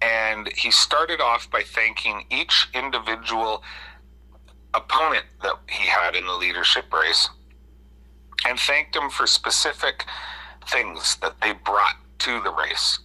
And 0.00 0.48
he 0.56 0.70
started 0.70 1.20
off 1.20 1.50
by 1.50 1.62
thanking 1.62 2.24
each 2.30 2.68
individual 2.72 3.62
opponent 4.74 5.24
that 5.42 5.54
he 5.68 5.88
had 5.88 6.14
in 6.14 6.24
the 6.26 6.34
leadership 6.34 6.92
race 6.92 7.28
and 8.46 8.58
thanked 8.60 8.94
him 8.94 9.10
for 9.10 9.26
specific 9.26 10.04
things 10.68 11.16
that 11.16 11.40
they 11.40 11.52
brought 11.52 11.96
to 12.20 12.40
the 12.42 12.50
race. 12.50 12.98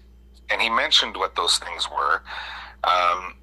And 0.50 0.62
he 0.62 0.70
mentioned 0.70 1.16
what 1.16 1.36
those 1.36 1.58
things 1.58 1.88
were. 1.90 2.22
Um, 2.84 3.36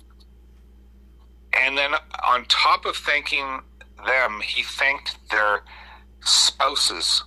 and 1.59 1.77
then 1.77 1.93
on 2.27 2.45
top 2.47 2.85
of 2.85 2.97
thanking 2.97 3.61
them, 4.07 4.41
he 4.45 4.63
thanked 4.63 5.17
their 5.31 5.63
spouses 6.21 7.25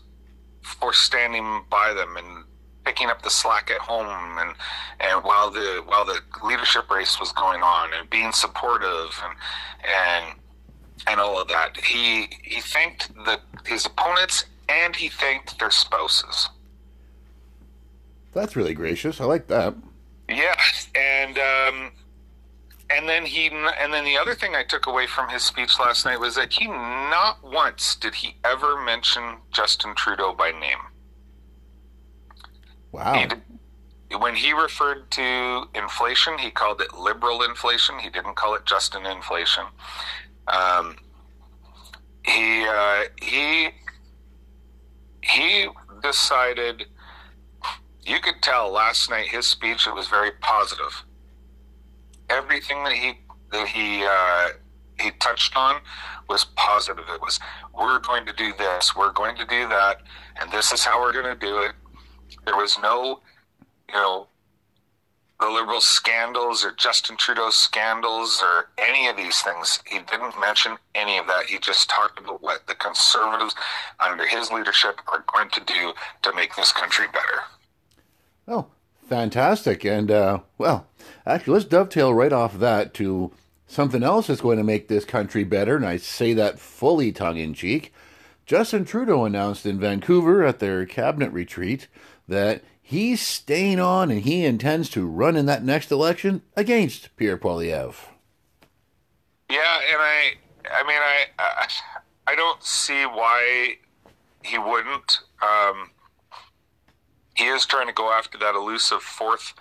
for 0.62 0.93
standing 0.93 1.63
by 1.69 1.93
them 1.93 2.15
and 2.17 2.45
picking 2.86 3.10
up 3.10 3.21
the 3.21 3.29
slack 3.29 3.71
at 3.71 3.79
home 3.79 4.38
and 4.39 4.56
and 4.99 5.23
while 5.23 5.49
the 5.49 5.82
while 5.86 6.06
the 6.06 6.19
leadership 6.43 6.89
race 6.91 7.19
was 7.19 7.32
going 7.32 7.62
on 7.62 7.89
and 7.97 8.10
being 8.10 8.32
supportive 8.32 9.21
and 9.23 9.36
and 9.84 10.39
and 11.08 11.19
all 11.19 11.39
of 11.41 11.47
that. 11.47 11.77
He 11.77 12.29
he 12.43 12.62
thanked 12.62 13.13
the 13.25 13.39
his 13.65 13.86
opponents 13.86 14.45
and 14.69 14.95
he 14.95 15.10
thanked 15.10 15.60
their 15.60 15.71
spouses. 15.71 16.49
That's 18.34 18.56
really 18.56 18.74
gracious. 18.74 19.22
I 19.22 19.26
like 19.26 19.48
that. 19.48 19.76
Yeah, 20.30 20.56
and 20.96 21.38
um, 21.38 21.91
and 22.89 23.08
then 23.08 23.26
he 23.26 23.48
and 23.48 23.93
then 23.93 24.04
the 24.06 24.17
other 24.17 24.36
thing 24.36 24.56
I 24.56 24.63
took 24.63 24.88
away 24.88 25.08
from 25.08 25.30
his 25.30 25.43
speech 25.43 25.80
last 25.80 26.06
night 26.06 26.19
was 26.19 26.36
that 26.36 26.54
he 26.54 26.67
not 26.67 27.38
once 27.43 27.96
did 27.96 28.15
he 28.15 28.36
ever 28.43 28.82
mention 28.82 29.38
Justin 29.52 29.93
Trudeau 29.96 30.34
by 30.34 30.52
name. 30.52 30.80
Wow. 32.91 33.13
He 33.13 34.15
when 34.15 34.36
he 34.36 34.54
referred 34.54 35.10
to 35.12 35.63
inflation, 35.74 36.38
he 36.38 36.52
called 36.52 36.82
it 36.82 36.93
liberal 36.93 37.41
inflation. 37.43 37.98
He 38.00 38.10
didn't 38.10 38.36
call 38.36 38.54
it 38.54 38.65
Justin 38.65 39.06
inflation. 39.06 39.63
Um, 40.48 40.98
he 42.26 42.65
uh, 42.67 43.04
he 43.22 43.69
he 45.22 45.67
decided. 46.02 46.86
You 48.06 48.20
could 48.20 48.42
tell 48.42 48.70
last 48.72 49.10
night 49.10 49.28
his 49.28 49.48
speech 49.48 49.88
it 49.88 49.96
was 49.96 50.08
very 50.08 50.32
positive. 50.42 51.06
Everything 52.30 52.84
that 52.84 52.94
he 52.94 53.13
that 53.52 53.68
he 53.68 54.06
uh, 54.06 54.50
he 55.00 55.12
touched 55.20 55.56
on 55.56 55.82
was 56.28 56.46
positive. 56.56 57.06
It 57.13 57.22
was 57.22 57.39
we're 57.74 58.00
going 58.00 58.26
to 58.26 58.34
do 58.34 58.54
this, 58.58 58.96
we're 58.96 59.12
going 59.13 59.36
to 59.38 59.46
do 59.46 59.68
that, 59.70 60.02
and 60.39 60.52
this 60.52 60.72
is 60.72 60.84
how 60.84 61.02
we're 61.02 61.13
going 61.13 61.38
to 61.38 61.46
do 61.46 61.60
it. 61.60 61.72
There 62.46 62.58
was 62.58 62.78
no, 62.82 63.22
you 63.88 63.96
know, 63.96 64.28
the 65.39 65.50
liberal 65.50 65.82
scandals 65.82 66.63
or 66.63 66.72
Justin 66.72 67.18
Trudeau 67.18 67.50
scandals 67.50 68.42
or 68.44 68.70
any 68.78 69.08
of 69.08 69.18
these 69.18 69.42
things. 69.42 69.82
He 69.86 70.00
didn't 70.00 70.39
mention 70.39 70.78
any 70.96 71.18
of 71.18 71.28
that. 71.28 71.46
He 71.46 71.58
just 71.60 71.89
talked 71.89 72.20
about 72.20 72.42
what 72.42 72.68
the 72.68 72.76
conservatives 72.76 73.56
under 74.00 74.26
his 74.26 74.52
leadership 74.52 75.00
are 75.12 75.24
going 75.34 75.50
to 75.50 75.62
do 75.66 75.94
to 76.22 76.34
make 76.36 76.56
this 76.56 76.72
country 76.72 77.08
better. 77.08 77.42
Oh, 78.47 78.67
fantastic. 79.08 79.86
And, 79.86 80.12
uh, 80.12 80.39
well, 80.58 80.88
actually, 81.25 81.53
let's 81.53 81.65
dovetail 81.65 82.13
right 82.13 82.34
off 82.34 82.60
that 82.60 82.93
to 82.95 83.32
something 83.67 84.03
else 84.03 84.27
that's 84.27 84.41
going 84.41 84.58
to 84.58 84.63
make 84.63 84.88
this 84.88 85.06
country 85.06 85.43
better. 85.43 85.75
And 85.75 85.86
I 85.86 85.97
say 85.97 86.34
that 86.34 86.60
fully 86.60 87.12
tongue 87.12 87.38
in 87.38 87.53
cheek. 87.53 87.93
Justin 88.45 88.86
Trudeau 88.86 89.25
announced 89.25 89.65
in 89.65 89.79
Vancouver 89.79 90.43
at 90.43 90.60
their 90.60 90.86
cabinet 90.86 91.32
retreat 91.32 91.88
that 92.27 92.63
he's 92.82 93.21
staying 93.21 93.79
on 93.79 94.12
and 94.12 94.21
he 94.21 94.45
intends 94.45 94.89
to 94.89 95.08
run 95.08 95.36
in 95.36 95.45
that 95.45 95.63
next 95.63 95.91
election 95.91 96.41
against 96.56 97.15
Pierre 97.15 97.38
Poilievre. 97.38 97.95
Yeah, 99.49 99.79
and 99.91 100.01
I, 100.01 100.34
I 100.71 100.84
mean, 100.84 100.97
I, 100.99 101.25
I, 101.39 101.67
I 102.27 102.36
don't 102.36 102.62
see 102.63 103.03
why 103.06 103.77
he 104.43 104.58
wouldn't. 104.58 105.19
Um, 105.41 105.91
he 107.36 107.46
is 107.46 107.65
trying 107.65 107.88
to 107.88 107.93
go 107.93 108.12
after 108.12 108.38
that 108.38 108.56
elusive 108.56 109.02
fourth 109.02 109.54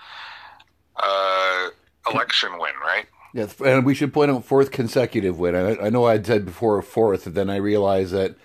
uh, 0.97 1.69
election 2.11 2.53
win, 2.53 2.73
right? 2.83 3.07
Yeah, 3.35 3.47
and 3.65 3.87
we 3.87 3.95
should 3.95 4.13
point 4.13 4.31
out 4.31 4.45
fourth 4.45 4.71
consecutive 4.71 5.39
win. 5.39 5.55
I, 5.55 5.87
I 5.87 5.91
know 5.91 6.07
I'd 6.07 6.27
said 6.27 6.45
before 6.45 6.81
fourth, 6.83 7.27
and 7.27 7.35
then 7.35 7.49
I 7.49 7.57
realized 7.57 8.13
that 8.13 8.37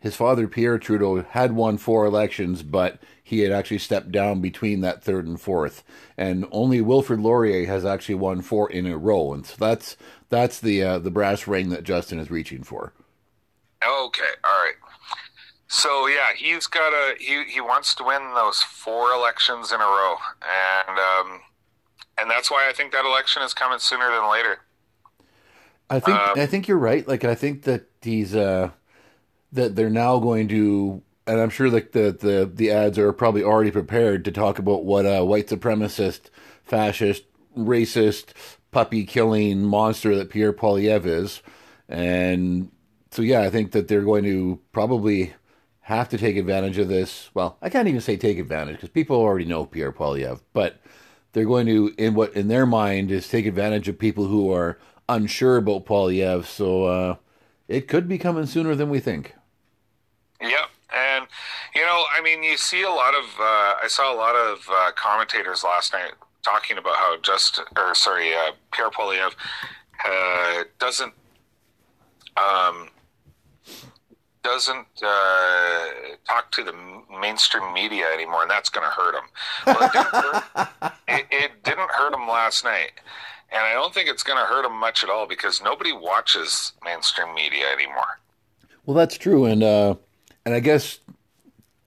his 0.00 0.16
father 0.16 0.48
Pierre 0.48 0.78
Trudeau 0.78 1.22
had 1.22 1.52
won 1.52 1.78
four 1.78 2.06
elections, 2.06 2.62
but 2.62 2.98
he 3.22 3.40
had 3.40 3.52
actually 3.52 3.78
stepped 3.78 4.10
down 4.10 4.40
between 4.40 4.80
that 4.80 5.04
third 5.04 5.26
and 5.26 5.40
fourth, 5.40 5.84
and 6.16 6.46
only 6.50 6.80
Wilfrid 6.80 7.20
Laurier 7.20 7.66
has 7.66 7.84
actually 7.84 8.16
won 8.16 8.42
four 8.42 8.70
in 8.70 8.86
a 8.86 8.98
row, 8.98 9.32
and 9.32 9.46
so 9.46 9.54
that's 9.58 9.96
that's 10.28 10.58
the 10.58 10.82
uh, 10.82 10.98
the 10.98 11.10
brass 11.10 11.46
ring 11.46 11.68
that 11.68 11.84
Justin 11.84 12.18
is 12.18 12.30
reaching 12.30 12.62
for. 12.62 12.94
Okay, 13.82 14.22
all 14.44 14.64
right. 14.64 14.74
So 15.74 16.06
yeah, 16.06 16.34
he's 16.36 16.66
got 16.66 16.92
a 16.92 17.14
he 17.18 17.44
he 17.44 17.62
wants 17.62 17.94
to 17.94 18.04
win 18.04 18.34
those 18.34 18.60
four 18.60 19.10
elections 19.10 19.72
in 19.72 19.80
a 19.80 19.84
row, 19.84 20.16
and 20.42 20.98
um, 20.98 21.40
and 22.18 22.30
that's 22.30 22.50
why 22.50 22.68
I 22.68 22.74
think 22.74 22.92
that 22.92 23.06
election 23.06 23.40
is 23.40 23.54
coming 23.54 23.78
sooner 23.78 24.10
than 24.10 24.30
later. 24.30 24.58
I 25.88 25.98
think 25.98 26.18
um, 26.18 26.38
I 26.38 26.44
think 26.44 26.68
you're 26.68 26.76
right. 26.76 27.08
Like 27.08 27.24
I 27.24 27.34
think 27.34 27.62
that 27.62 27.86
he's 28.02 28.34
uh 28.34 28.72
that 29.52 29.74
they're 29.74 29.88
now 29.88 30.18
going 30.18 30.46
to, 30.48 31.00
and 31.26 31.40
I'm 31.40 31.48
sure 31.48 31.70
that 31.70 31.92
the 31.92 32.12
the 32.20 32.50
the 32.52 32.70
ads 32.70 32.98
are 32.98 33.14
probably 33.14 33.42
already 33.42 33.70
prepared 33.70 34.26
to 34.26 34.30
talk 34.30 34.58
about 34.58 34.84
what 34.84 35.06
a 35.06 35.24
white 35.24 35.46
supremacist, 35.46 36.28
fascist, 36.64 37.24
racist, 37.56 38.34
puppy 38.72 39.06
killing 39.06 39.62
monster 39.62 40.14
that 40.16 40.28
Pierre 40.28 40.52
Poilievre 40.52 41.06
is, 41.06 41.40
and 41.88 42.70
so 43.10 43.22
yeah, 43.22 43.40
I 43.40 43.48
think 43.48 43.72
that 43.72 43.88
they're 43.88 44.02
going 44.02 44.24
to 44.24 44.60
probably 44.72 45.32
have 45.82 46.08
to 46.08 46.18
take 46.18 46.36
advantage 46.36 46.78
of 46.78 46.88
this. 46.88 47.30
Well, 47.34 47.56
I 47.60 47.68
can't 47.68 47.88
even 47.88 48.00
say 48.00 48.16
take 48.16 48.38
advantage 48.38 48.76
because 48.76 48.90
people 48.90 49.16
already 49.16 49.44
know 49.44 49.66
Pierre 49.66 49.92
Poilievre, 49.92 50.40
but 50.52 50.80
they're 51.32 51.44
going 51.44 51.66
to, 51.66 51.92
in 51.98 52.14
what 52.14 52.34
in 52.34 52.48
their 52.48 52.66
mind, 52.66 53.10
is 53.10 53.28
take 53.28 53.46
advantage 53.46 53.88
of 53.88 53.98
people 53.98 54.26
who 54.26 54.52
are 54.52 54.78
unsure 55.08 55.56
about 55.56 55.84
Poilievre. 55.84 56.44
So 56.44 56.84
uh, 56.84 57.16
it 57.68 57.88
could 57.88 58.08
be 58.08 58.18
coming 58.18 58.46
sooner 58.46 58.74
than 58.74 58.90
we 58.90 59.00
think. 59.00 59.34
Yep, 60.40 60.70
and 60.94 61.26
you 61.74 61.82
know, 61.82 62.04
I 62.16 62.20
mean, 62.22 62.42
you 62.42 62.56
see 62.56 62.82
a 62.82 62.90
lot 62.90 63.14
of. 63.14 63.24
Uh, 63.38 63.74
I 63.82 63.86
saw 63.88 64.14
a 64.14 64.16
lot 64.16 64.36
of 64.36 64.66
uh, 64.70 64.92
commentators 64.94 65.64
last 65.64 65.92
night 65.92 66.12
talking 66.44 66.78
about 66.78 66.96
how 66.96 67.16
just, 67.22 67.60
or 67.76 67.94
sorry, 67.94 68.32
uh, 68.34 68.52
Pierre 68.72 68.90
Poilievre 68.90 69.34
uh, 70.04 70.64
doesn't. 70.78 71.12
Um, 72.36 72.88
doesn't 74.42 74.86
uh, 75.02 75.84
talk 76.26 76.50
to 76.52 76.64
the 76.64 76.74
mainstream 77.20 77.72
media 77.72 78.04
anymore, 78.12 78.42
and 78.42 78.50
that's 78.50 78.68
going 78.68 78.86
to 78.86 78.90
hurt 78.90 79.14
him. 79.14 79.24
Well, 79.66 79.76
it, 79.82 79.92
didn't 79.92 80.06
hurt, 80.06 80.92
it, 81.08 81.26
it 81.30 81.62
didn't 81.62 81.90
hurt 81.90 82.14
him 82.14 82.28
last 82.28 82.64
night, 82.64 82.92
and 83.50 83.62
I 83.62 83.72
don't 83.72 83.94
think 83.94 84.08
it's 84.08 84.22
going 84.22 84.38
to 84.38 84.44
hurt 84.44 84.64
him 84.64 84.76
much 84.76 85.04
at 85.04 85.10
all 85.10 85.26
because 85.26 85.62
nobody 85.62 85.92
watches 85.92 86.72
mainstream 86.84 87.34
media 87.34 87.64
anymore. 87.72 88.18
Well, 88.84 88.96
that's 88.96 89.16
true, 89.16 89.44
and 89.44 89.62
uh, 89.62 89.94
and 90.44 90.54
I 90.54 90.60
guess 90.60 90.98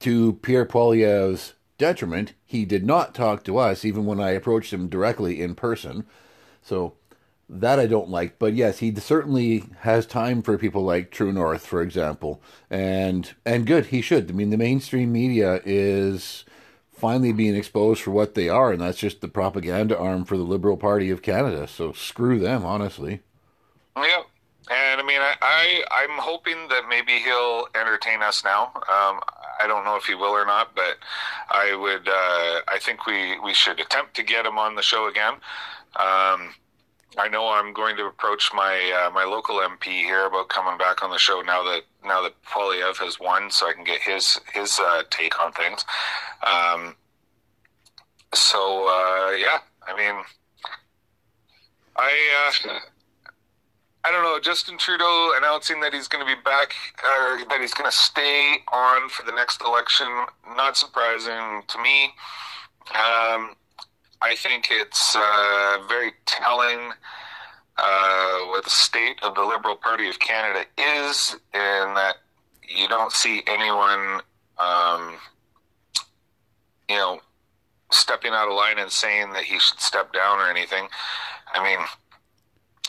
to 0.00 0.34
Pierre 0.34 0.66
Poilievre's 0.66 1.54
detriment, 1.78 2.32
he 2.44 2.64
did 2.64 2.86
not 2.86 3.14
talk 3.14 3.44
to 3.44 3.58
us 3.58 3.84
even 3.84 4.06
when 4.06 4.20
I 4.20 4.30
approached 4.30 4.72
him 4.72 4.88
directly 4.88 5.42
in 5.42 5.54
person. 5.54 6.06
So 6.62 6.94
that 7.48 7.78
I 7.78 7.86
don't 7.86 8.08
like. 8.08 8.38
But 8.38 8.54
yes, 8.54 8.78
he 8.78 8.94
certainly 8.96 9.64
has 9.80 10.06
time 10.06 10.42
for 10.42 10.58
people 10.58 10.82
like 10.82 11.10
True 11.10 11.32
North, 11.32 11.66
for 11.66 11.82
example, 11.82 12.42
and 12.70 13.32
and 13.44 13.66
good. 13.66 13.86
He 13.86 14.00
should. 14.00 14.30
I 14.30 14.34
mean, 14.34 14.50
the 14.50 14.56
mainstream 14.56 15.12
media 15.12 15.60
is 15.64 16.44
finally 16.92 17.32
being 17.32 17.54
exposed 17.54 18.02
for 18.02 18.10
what 18.10 18.34
they 18.34 18.48
are, 18.48 18.72
and 18.72 18.80
that's 18.80 18.98
just 18.98 19.20
the 19.20 19.28
propaganda 19.28 19.98
arm 19.98 20.24
for 20.24 20.36
the 20.36 20.42
Liberal 20.42 20.76
Party 20.76 21.10
of 21.10 21.22
Canada. 21.22 21.66
So 21.68 21.92
screw 21.92 22.38
them, 22.38 22.64
honestly. 22.64 23.20
Yeah. 23.96 24.22
And 24.68 25.00
I 25.00 25.04
mean, 25.04 25.20
I, 25.20 25.84
I 25.92 26.06
am 26.10 26.18
hoping 26.18 26.66
that 26.68 26.88
maybe 26.88 27.12
he'll 27.20 27.68
entertain 27.76 28.20
us 28.20 28.42
now. 28.42 28.72
Um, 28.74 29.20
I 29.60 29.66
don't 29.68 29.84
know 29.84 29.94
if 29.94 30.04
he 30.06 30.16
will 30.16 30.32
or 30.32 30.44
not, 30.44 30.74
but 30.74 30.96
I 31.50 31.76
would. 31.76 32.08
Uh, 32.08 32.62
I 32.66 32.78
think 32.80 33.06
we 33.06 33.38
we 33.38 33.54
should 33.54 33.78
attempt 33.78 34.14
to 34.16 34.24
get 34.24 34.44
him 34.44 34.58
on 34.58 34.74
the 34.74 34.82
show 34.82 35.06
again. 35.06 35.34
Um, 35.94 36.54
I 37.18 37.28
know 37.28 37.48
I'm 37.48 37.72
going 37.72 37.96
to 37.96 38.06
approach 38.06 38.50
my 38.54 39.06
uh, 39.06 39.10
my 39.10 39.24
local 39.24 39.56
MP 39.56 40.02
here 40.02 40.26
about 40.26 40.48
coming 40.48 40.76
back 40.76 41.02
on 41.02 41.10
the 41.10 41.18
show 41.18 41.40
now 41.40 41.62
that 41.64 41.82
now 42.04 42.22
that 42.22 42.34
Poilievre 42.44 42.98
has 42.98 43.18
won, 43.18 43.50
so 43.50 43.68
I 43.68 43.72
can 43.72 43.84
get 43.84 44.00
his 44.00 44.38
his 44.52 44.78
uh, 44.78 45.02
take 45.10 45.42
on 45.42 45.52
things. 45.52 45.84
Um, 46.42 46.94
so 48.34 48.86
uh, 48.86 49.30
yeah, 49.32 49.58
I 49.86 49.96
mean, 49.96 50.22
I 51.96 52.52
uh, 52.66 52.78
I 54.04 54.12
don't 54.12 54.22
know. 54.22 54.38
Justin 54.38 54.76
Trudeau 54.76 55.32
announcing 55.36 55.80
that 55.80 55.94
he's 55.94 56.08
going 56.08 56.24
to 56.24 56.36
be 56.36 56.40
back, 56.42 56.74
or 57.02 57.44
that 57.48 57.60
he's 57.60 57.74
going 57.74 57.90
to 57.90 57.96
stay 57.96 58.58
on 58.72 59.08
for 59.08 59.24
the 59.24 59.32
next 59.32 59.62
election. 59.62 60.06
Not 60.54 60.76
surprising 60.76 61.62
to 61.66 61.82
me. 61.82 62.12
Um, 62.94 63.56
I 64.22 64.34
think 64.34 64.68
it's 64.70 65.14
uh, 65.16 65.78
very 65.88 66.12
telling 66.24 66.92
uh, 67.76 68.38
what 68.46 68.64
the 68.64 68.70
state 68.70 69.22
of 69.22 69.34
the 69.34 69.42
Liberal 69.42 69.76
Party 69.76 70.08
of 70.08 70.18
Canada 70.18 70.64
is, 70.78 71.36
in 71.52 71.94
that 71.94 72.16
you 72.68 72.88
don't 72.88 73.12
see 73.12 73.42
anyone, 73.46 74.20
um, 74.58 75.16
you 76.88 76.96
know, 76.96 77.20
stepping 77.92 78.32
out 78.32 78.48
of 78.48 78.54
line 78.54 78.78
and 78.78 78.90
saying 78.90 79.32
that 79.32 79.44
he 79.44 79.58
should 79.58 79.80
step 79.80 80.12
down 80.12 80.38
or 80.38 80.48
anything. 80.48 80.88
I 81.54 81.62
mean, 81.62 81.78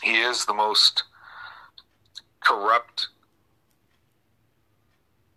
he 0.02 0.20
is 0.20 0.46
the 0.46 0.54
most 0.54 1.04
corrupt 2.40 3.08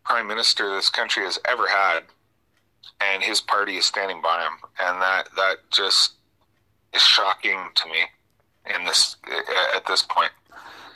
prime 0.06 0.28
minister 0.28 0.74
this 0.74 0.90
country 0.90 1.24
has 1.24 1.38
ever 1.48 1.68
had 1.68 2.02
and 3.14 3.24
his 3.24 3.42
party 3.42 3.78
is 3.78 3.86
standing 3.86 4.22
by 4.22 4.42
him, 4.42 4.70
and 4.80 5.02
that 5.02 5.30
that 5.36 5.58
just 5.72 6.14
is 6.94 7.02
shocking 7.02 7.60
to 7.76 7.88
me 7.88 8.06
in 8.76 8.86
this 8.86 9.16
at 9.76 9.86
this 9.88 10.04
point. 10.04 10.32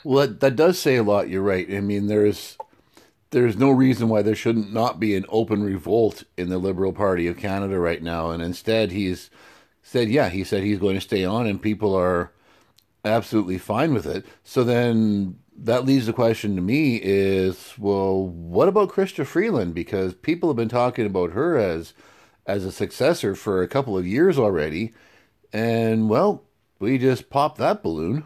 Well, 0.04 0.26
that, 0.26 0.40
that 0.40 0.56
does 0.56 0.78
say 0.78 0.96
a 0.96 1.02
lot. 1.02 1.28
You're 1.28 1.42
right. 1.42 1.66
I 1.72 1.80
mean, 1.80 2.06
there's 2.06 2.56
there's 3.30 3.56
no 3.56 3.70
reason 3.70 4.08
why 4.08 4.22
there 4.22 4.34
shouldn't 4.34 4.72
not 4.72 5.00
be 5.00 5.16
an 5.16 5.26
open 5.28 5.62
revolt 5.62 6.22
in 6.36 6.48
the 6.48 6.58
Liberal 6.58 6.92
Party 6.92 7.26
of 7.26 7.36
Canada 7.36 7.78
right 7.78 8.02
now, 8.02 8.30
and 8.30 8.42
instead 8.42 8.92
he's 8.92 9.30
said, 9.82 10.08
yeah, 10.08 10.28
he 10.28 10.44
said 10.44 10.62
he's 10.62 10.78
going 10.78 10.94
to 10.94 11.00
stay 11.00 11.24
on, 11.24 11.46
and 11.46 11.62
people 11.62 11.94
are 11.94 12.32
absolutely 13.04 13.58
fine 13.58 13.94
with 13.94 14.06
it. 14.06 14.26
So 14.42 14.64
then 14.64 15.38
that 15.58 15.84
leaves 15.84 16.06
the 16.06 16.12
question 16.12 16.56
to 16.56 16.62
me 16.62 17.00
is, 17.02 17.74
well, 17.78 18.26
what 18.26 18.68
about 18.68 18.90
Chrystia 18.90 19.26
Freeland? 19.26 19.74
Because 19.74 20.14
people 20.14 20.48
have 20.48 20.56
been 20.56 20.68
talking 20.68 21.06
about 21.06 21.32
her 21.32 21.58
as 21.58 21.94
as 22.46 22.64
a 22.64 22.70
successor 22.70 23.34
for 23.34 23.62
a 23.62 23.68
couple 23.68 23.98
of 23.98 24.06
years 24.06 24.38
already, 24.38 24.94
and 25.52 26.08
well, 26.08 26.44
we 26.78 26.98
just 26.98 27.30
popped 27.30 27.58
that 27.58 27.82
balloon. 27.82 28.24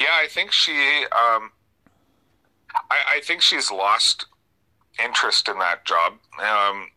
Yeah, 0.00 0.08
I 0.12 0.26
think 0.28 0.52
she. 0.52 0.72
Um, 0.72 1.52
I, 2.90 3.16
I 3.16 3.20
think 3.22 3.40
she's 3.40 3.70
lost 3.70 4.26
interest 5.02 5.48
in 5.48 5.58
that 5.58 5.84
job, 5.84 6.14
um, 6.38 6.88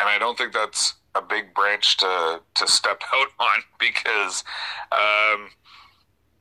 and 0.00 0.08
I 0.08 0.18
don't 0.18 0.38
think 0.38 0.52
that's 0.52 0.94
a 1.14 1.22
big 1.22 1.54
branch 1.54 1.96
to 1.98 2.40
to 2.54 2.68
step 2.68 3.02
out 3.14 3.28
on 3.38 3.62
because 3.78 4.44
um, 4.92 5.50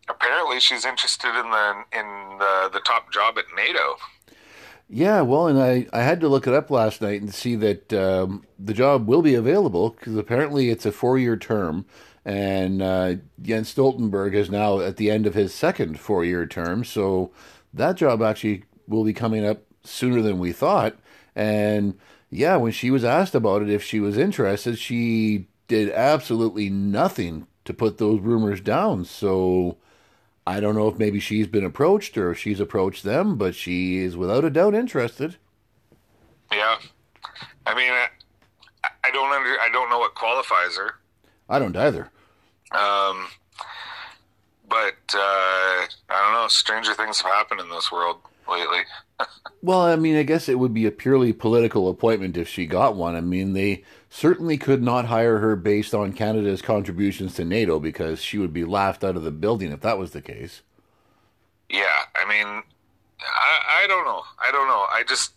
apparently 0.10 0.60
she's 0.60 0.86
interested 0.86 1.30
in 1.30 1.50
the 1.52 1.84
in 1.94 2.38
the, 2.38 2.70
the 2.74 2.82
top 2.82 3.12
job 3.12 3.38
at 3.38 3.46
NATO. 3.56 3.98
Yeah, 4.90 5.22
well, 5.22 5.48
and 5.48 5.62
I, 5.62 5.86
I 5.92 6.04
had 6.04 6.22
to 6.22 6.30
look 6.30 6.48
it 6.48 6.54
up 6.54 6.72
last 6.72 7.02
night 7.02 7.22
and 7.22 7.34
see 7.34 7.56
that 7.58 7.92
um, 7.92 8.46
the 8.58 8.74
job 8.74 9.06
will 9.06 9.22
be 9.22 9.36
available 9.36 9.90
because 9.90 10.16
apparently 10.16 10.70
it's 10.70 10.86
a 10.86 10.92
four 10.94 11.18
year 11.18 11.36
term. 11.36 11.86
And 12.24 12.82
uh, 12.82 13.16
Jens 13.42 13.74
Stoltenberg 13.74 14.34
is 14.34 14.50
now 14.50 14.80
at 14.80 14.98
the 14.98 15.10
end 15.10 15.26
of 15.26 15.34
his 15.34 15.54
second 15.54 16.00
four 16.00 16.24
year 16.24 16.46
term. 16.46 16.84
So 16.84 17.32
that 17.74 17.98
job 17.98 18.22
actually 18.22 18.64
will 18.88 19.04
be 19.04 19.14
coming 19.14 19.46
up 19.46 19.64
sooner 19.84 20.22
than 20.22 20.40
we 20.40 20.52
thought. 20.54 20.98
And 21.36 21.98
yeah, 22.30 22.56
when 22.56 22.72
she 22.72 22.92
was 22.92 23.04
asked 23.04 23.36
about 23.36 23.62
it, 23.62 23.70
if 23.70 23.84
she 23.84 24.00
was 24.00 24.18
interested, 24.18 24.78
she 24.78 25.48
did 25.68 25.92
absolutely 25.92 26.70
nothing 26.70 27.48
to 27.66 27.74
put 27.74 27.98
those 27.98 28.22
rumors 28.22 28.62
down. 28.62 29.04
So 29.04 29.78
I 30.48 30.62
don't 30.62 30.76
know 30.76 30.88
if 30.88 30.98
maybe 30.98 31.20
she's 31.20 31.46
been 31.46 31.66
approached 31.66 32.18
or 32.18 32.32
if 32.32 32.40
she's 32.40 32.62
approached 32.62 33.04
them, 33.04 33.36
but 33.36 33.54
she 33.54 33.98
is 33.98 34.16
without 34.16 34.46
a 34.46 34.50
doubt 34.50 34.76
interested. 34.76 35.36
Yeah, 36.54 36.78
I 37.66 37.76
mean, 37.76 37.92
I, 37.92 38.08
I 39.04 39.12
don't 39.12 39.30
under, 39.30 39.60
I 39.60 39.68
don't 39.74 39.90
know 39.90 40.00
what 40.00 40.16
qualifies 40.16 40.78
her. 40.78 40.96
I 41.50 41.60
don't 41.60 41.76
either. 41.76 42.10
Um, 42.72 43.28
but 44.70 44.96
uh, 45.14 45.18
I 45.18 45.88
don't 46.10 46.34
know. 46.34 46.48
Stranger 46.48 46.94
things 46.94 47.20
have 47.20 47.34
happened 47.34 47.60
in 47.60 47.70
this 47.70 47.92
world 47.92 48.22
lately. 48.50 48.84
well, 49.62 49.82
I 49.82 49.98
mean, 49.98 50.16
I 50.16 50.24
guess 50.24 50.48
it 50.48 50.60
would 50.60 50.74
be 50.74 50.86
a 50.86 50.92
purely 50.92 51.34
political 51.34 51.90
appointment 51.90 52.38
if 52.38 52.48
she 52.48 52.68
got 52.68 52.96
one. 52.96 53.18
I 53.18 53.22
mean, 53.22 53.52
they 53.52 53.84
certainly 54.18 54.58
could 54.58 54.82
not 54.82 55.06
hire 55.06 55.38
her 55.38 55.56
based 55.56 55.94
on 55.94 56.12
Canada's 56.12 56.60
contributions 56.60 57.36
to 57.36 57.46
NATO 57.46 57.80
because 57.80 58.20
she 58.20 58.40
would 58.40 58.52
be 58.52 58.66
laughed 58.66 59.04
out 59.04 59.16
of 59.16 59.22
the 59.22 59.30
building 59.30 59.72
if 59.72 59.82
that 59.82 60.00
was 60.00 60.10
the 60.10 60.24
case. 60.24 60.64
Yeah, 61.70 62.02
I 62.16 62.28
mean, 62.28 62.64
I, 63.22 63.84
I 63.84 63.88
don't 63.88 64.06
know. 64.06 64.24
I 64.40 64.52
don't 64.52 64.68
know. 64.68 64.88
I 64.90 65.04
just 65.08 65.34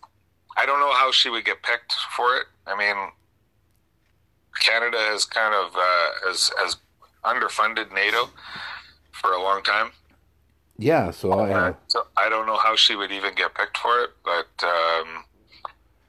I 0.57 0.65
don't 0.65 0.81
know 0.81 0.95
how 0.95 1.13
she 1.13 1.29
would 1.29 1.45
get 1.45 1.63
picked 1.63 1.93
for 2.17 2.37
it. 2.37 2.47
I 2.67 2.75
mean, 2.75 2.97
Canada 4.61 4.97
has 4.97 5.27
kind 5.27 5.55
of 5.55 5.77
uh, 5.77 6.29
has 6.29 6.51
has 6.57 6.79
underfunded 7.23 7.93
NATO 7.95 8.31
for 9.13 9.33
a 9.33 9.43
long 9.43 9.63
time. 9.63 9.91
Yeah, 10.79 11.11
so 11.11 11.33
I 11.33 11.53
uh, 11.53 11.75
so 11.89 12.07
I 12.17 12.31
don't 12.31 12.47
know 12.47 12.57
how 12.57 12.77
she 12.77 12.97
would 12.97 13.13
even 13.13 13.35
get 13.35 13.55
picked 13.55 13.77
for 13.77 14.01
it, 14.05 14.11
but 14.25 14.67
um, 14.67 15.25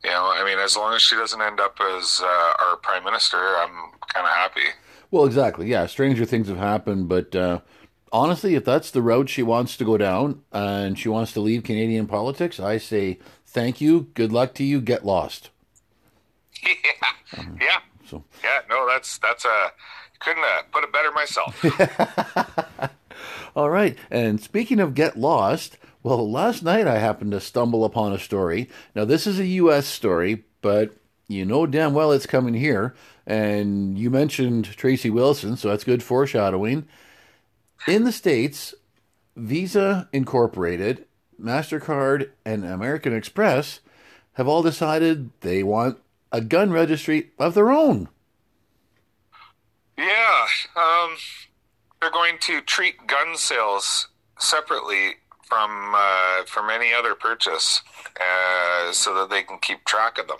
you 0.03 0.09
know, 0.09 0.31
I 0.33 0.43
mean, 0.45 0.59
as 0.59 0.75
long 0.75 0.93
as 0.93 1.01
she 1.01 1.15
doesn't 1.15 1.41
end 1.41 1.59
up 1.59 1.77
as 1.97 2.21
uh, 2.23 2.53
our 2.59 2.77
prime 2.77 3.03
minister, 3.03 3.37
I'm 3.37 3.91
kind 4.07 4.25
of 4.25 4.31
happy. 4.31 4.69
Well, 5.11 5.25
exactly. 5.25 5.67
Yeah, 5.67 5.85
stranger 5.87 6.25
things 6.25 6.47
have 6.47 6.57
happened, 6.57 7.09
but 7.09 7.35
uh, 7.35 7.59
honestly, 8.11 8.55
if 8.55 8.65
that's 8.65 8.91
the 8.91 9.01
route 9.01 9.29
she 9.29 9.43
wants 9.43 9.77
to 9.77 9.85
go 9.85 9.97
down 9.97 10.41
and 10.51 10.97
she 10.97 11.09
wants 11.09 11.33
to 11.33 11.41
leave 11.41 11.63
Canadian 11.63 12.07
politics, 12.07 12.59
I 12.59 12.77
say 12.77 13.19
thank 13.45 13.81
you, 13.81 14.07
good 14.13 14.31
luck 14.31 14.53
to 14.55 14.63
you, 14.63 14.81
get 14.81 15.05
lost. 15.05 15.49
Yeah, 16.63 17.39
um, 17.39 17.57
yeah. 17.61 17.79
So 18.05 18.23
yeah, 18.43 18.59
no, 18.69 18.87
that's 18.87 19.17
that's 19.19 19.45
a 19.45 19.71
couldn't 20.19 20.43
uh, 20.43 20.61
put 20.71 20.83
it 20.83 20.91
better 20.91 21.11
myself. 21.11 21.65
All 23.55 23.69
right. 23.69 23.97
And 24.09 24.39
speaking 24.39 24.79
of 24.79 24.93
get 24.93 25.17
lost, 25.17 25.77
well, 26.03 26.29
last 26.29 26.63
night 26.63 26.87
I 26.87 26.97
happened 26.97 27.31
to 27.31 27.39
stumble 27.39 27.85
upon 27.85 28.13
a 28.13 28.19
story. 28.19 28.69
Now, 28.95 29.05
this 29.05 29.27
is 29.27 29.39
a 29.39 29.45
U.S. 29.45 29.85
story, 29.85 30.43
but 30.61 30.95
you 31.27 31.45
know 31.45 31.65
damn 31.65 31.93
well 31.93 32.11
it's 32.11 32.25
coming 32.25 32.53
here. 32.53 32.95
And 33.25 33.97
you 33.97 34.09
mentioned 34.09 34.65
Tracy 34.65 35.09
Wilson, 35.09 35.55
so 35.55 35.69
that's 35.69 35.83
good 35.83 36.03
foreshadowing. 36.03 36.87
In 37.87 38.03
the 38.03 38.11
States, 38.11 38.73
Visa 39.35 40.09
Incorporated, 40.11 41.05
MasterCard, 41.41 42.31
and 42.45 42.65
American 42.65 43.15
Express 43.15 43.79
have 44.33 44.47
all 44.47 44.61
decided 44.61 45.29
they 45.41 45.63
want 45.63 45.99
a 46.31 46.41
gun 46.41 46.71
registry 46.71 47.31
of 47.37 47.53
their 47.53 47.71
own. 47.71 48.09
Yeah. 49.97 50.45
Um, 50.75 51.15
they're 51.99 52.11
going 52.11 52.37
to 52.41 52.61
treat 52.61 53.07
gun 53.07 53.35
sales 53.35 54.07
separately 54.39 55.15
from 55.51 55.93
uh, 55.93 56.43
from 56.45 56.69
any 56.69 56.93
other 56.93 57.13
purchase, 57.13 57.81
uh, 58.15 58.93
so 58.93 59.13
that 59.15 59.29
they 59.29 59.43
can 59.43 59.59
keep 59.59 59.83
track 59.83 60.17
of 60.17 60.29
them. 60.29 60.37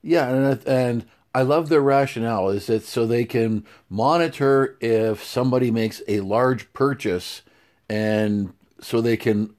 Yeah, 0.00 0.28
and 0.28 0.64
and 0.64 1.06
I 1.34 1.42
love 1.42 1.68
their 1.68 1.80
rationale. 1.80 2.48
Is 2.50 2.68
that 2.68 2.84
so 2.84 3.04
they 3.04 3.24
can 3.24 3.66
monitor 3.90 4.78
if 4.80 5.24
somebody 5.24 5.72
makes 5.72 6.02
a 6.06 6.20
large 6.20 6.72
purchase, 6.72 7.42
and 7.88 8.52
so 8.80 9.00
they 9.00 9.16
can. 9.16 9.54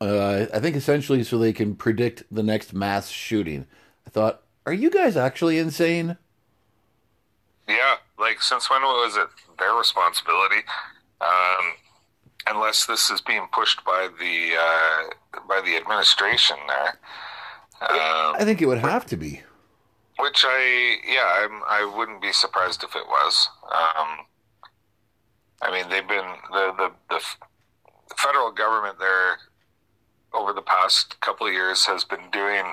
Uh, 0.00 0.46
I 0.52 0.60
think 0.60 0.76
essentially 0.76 1.22
so 1.22 1.36
they 1.36 1.52
can 1.52 1.74
predict 1.74 2.24
the 2.30 2.42
next 2.42 2.72
mass 2.72 3.10
shooting. 3.10 3.66
I 4.06 4.10
thought, 4.10 4.42
are 4.64 4.72
you 4.72 4.90
guys 4.90 5.16
actually 5.16 5.58
insane? 5.58 6.16
Yeah, 7.68 7.96
like 8.18 8.40
since 8.40 8.70
when 8.70 8.80
was 8.80 9.16
it 9.18 9.28
their 9.58 9.74
responsibility? 9.74 10.62
Um, 11.20 11.74
unless 12.46 12.86
this 12.86 13.10
is 13.10 13.20
being 13.20 13.46
pushed 13.52 13.84
by 13.84 14.08
the 14.18 14.56
uh, 14.58 15.40
by 15.48 15.60
the 15.60 15.76
administration 15.76 16.56
there. 16.68 16.98
Um, 17.82 18.36
I 18.38 18.44
think 18.44 18.62
it 18.62 18.66
would 18.66 18.78
have 18.78 19.06
to 19.06 19.16
be. 19.16 19.42
Which 20.18 20.44
I 20.46 20.96
yeah 21.06 21.44
I'm, 21.44 21.62
I 21.68 21.96
wouldn't 21.96 22.22
be 22.22 22.32
surprised 22.32 22.82
if 22.82 22.96
it 22.96 23.06
was. 23.06 23.48
Um, 23.64 24.26
I 25.62 25.70
mean 25.70 25.88
they've 25.90 26.08
been 26.08 26.30
the, 26.50 26.72
the 26.78 26.92
the 27.10 27.20
federal 28.16 28.50
government 28.50 28.98
there 28.98 29.38
over 30.32 30.52
the 30.52 30.62
past 30.62 31.20
couple 31.20 31.46
of 31.46 31.52
years 31.52 31.86
has 31.86 32.04
been 32.04 32.30
doing 32.32 32.72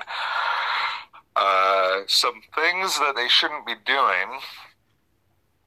uh, 1.36 2.00
some 2.06 2.40
things 2.54 2.98
that 2.98 3.14
they 3.16 3.28
shouldn't 3.28 3.66
be 3.66 3.74
doing 3.84 4.40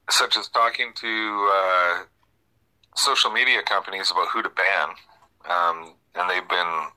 such 0.09 0.37
as 0.37 0.47
talking 0.47 0.91
to 0.95 1.51
uh, 1.53 2.03
social 2.97 3.31
media 3.31 3.61
companies 3.63 4.11
about 4.11 4.27
who 4.29 4.41
to 4.41 4.49
ban, 4.49 4.89
um, 5.49 5.93
and 6.15 6.29
they've 6.29 6.47
been, 6.49 6.87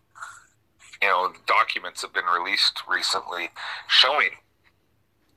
you 1.02 1.08
know, 1.08 1.32
documents 1.46 2.02
have 2.02 2.12
been 2.12 2.24
released 2.24 2.82
recently 2.88 3.50
showing 3.88 4.30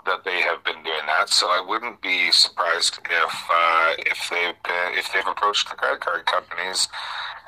that 0.06 0.23
they 0.26 0.41
have 0.41 0.63
been 0.63 0.82
doing 0.84 1.06
that. 1.08 1.30
So 1.30 1.47
I 1.47 1.63
wouldn't 1.65 2.02
be 2.02 2.32
surprised 2.32 2.99
if 3.06 3.34
uh, 3.49 3.93
if 3.99 4.30
they've 4.30 4.56
if 4.97 5.12
they've 5.13 5.28
approached 5.28 5.69
the 5.69 5.76
credit 5.76 6.02
card 6.02 6.26
companies 6.26 6.88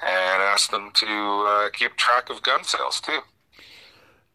and 0.05 0.41
asked 0.41 0.71
them 0.71 0.91
to 0.93 1.05
uh, 1.05 1.69
keep 1.71 1.95
track 1.95 2.29
of 2.29 2.41
gun 2.41 2.63
sales 2.63 3.01
too. 3.01 3.19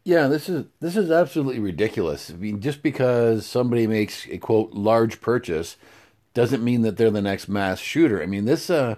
Yeah, 0.03 0.27
this 0.27 0.49
is 0.49 0.65
this 0.79 0.97
is 0.97 1.11
absolutely 1.11 1.59
ridiculous. 1.59 2.31
I 2.31 2.33
mean, 2.33 2.59
just 2.59 2.81
because 2.81 3.45
somebody 3.45 3.85
makes 3.85 4.27
a 4.27 4.37
quote 4.37 4.73
large 4.73 5.21
purchase 5.21 5.77
doesn't 6.33 6.63
mean 6.63 6.81
that 6.81 6.97
they're 6.97 7.11
the 7.11 7.21
next 7.21 7.47
mass 7.47 7.79
shooter. 7.79 8.21
I 8.21 8.25
mean, 8.25 8.45
this 8.45 8.69
uh 8.69 8.95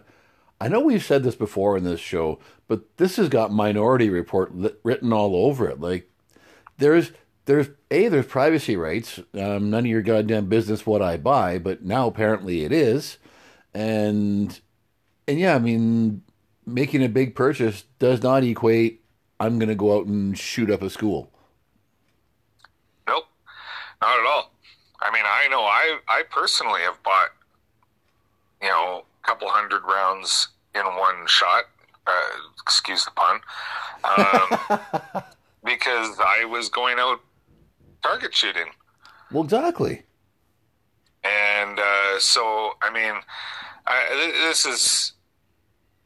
I 0.62 0.68
know 0.68 0.80
we've 0.80 1.04
said 1.04 1.24
this 1.24 1.36
before 1.36 1.76
in 1.76 1.84
this 1.84 2.00
show, 2.00 2.40
but 2.68 2.98
this 2.98 3.18
has 3.18 3.28
got 3.28 3.52
Minority 3.52 4.10
Report 4.10 4.54
written 4.84 5.12
all 5.12 5.36
over 5.36 5.70
it. 5.70 5.80
Like 5.80 6.10
there's 6.78 7.12
there's 7.46 7.70
a 7.92 8.08
there's 8.08 8.26
privacy 8.26 8.76
rights. 8.78 9.20
Um, 9.34 9.70
none 9.70 9.84
of 9.84 9.86
your 9.88 10.02
goddamn 10.02 10.48
business 10.48 10.86
what 10.86 11.02
I 11.02 11.18
buy, 11.18 11.60
but 11.60 11.84
now 11.84 12.08
apparently 12.08 12.64
it 12.64 12.72
is, 12.72 13.18
and 13.74 14.60
and 15.28 15.40
yeah, 15.40 15.56
I 15.56 15.60
mean, 15.60 16.24
making 16.66 17.04
a 17.04 17.10
big 17.10 17.36
purchase 17.36 17.84
does 18.00 18.24
not 18.24 18.44
equate 18.44 19.04
I'm 19.44 19.60
going 19.60 19.70
to 19.70 19.76
go 19.76 19.98
out 19.98 20.06
and 20.06 20.38
shoot 20.38 20.72
up 20.72 20.82
a 20.82 20.90
school. 20.90 21.30
Nope, 23.06 23.26
not 24.02 24.20
at 24.20 24.26
all. 24.26 24.53
I 25.04 25.12
mean, 25.12 25.24
I 25.26 25.48
know 25.50 25.62
I 25.62 26.00
I 26.08 26.24
personally 26.30 26.82
have 26.82 27.02
bought, 27.04 27.30
you 28.62 28.70
know, 28.70 29.04
a 29.24 29.28
couple 29.28 29.50
hundred 29.50 29.84
rounds 29.84 30.48
in 30.74 30.84
one 30.84 31.28
shot 31.28 31.66
uh, 32.08 32.12
excuse 32.62 33.06
the 33.06 33.12
pun, 33.12 33.40
um, 34.04 35.24
because 35.64 36.18
I 36.20 36.46
was 36.46 36.70
going 36.70 36.98
out 37.00 37.20
target 38.02 38.36
shooting. 38.36 38.68
Well, 39.32 39.44
exactly. 39.44 40.04
And 41.24 41.80
uh, 41.80 42.20
so, 42.20 42.74
I 42.82 42.92
mean, 42.92 43.14
I, 43.88 44.32
this 44.48 44.66
is 44.66 45.14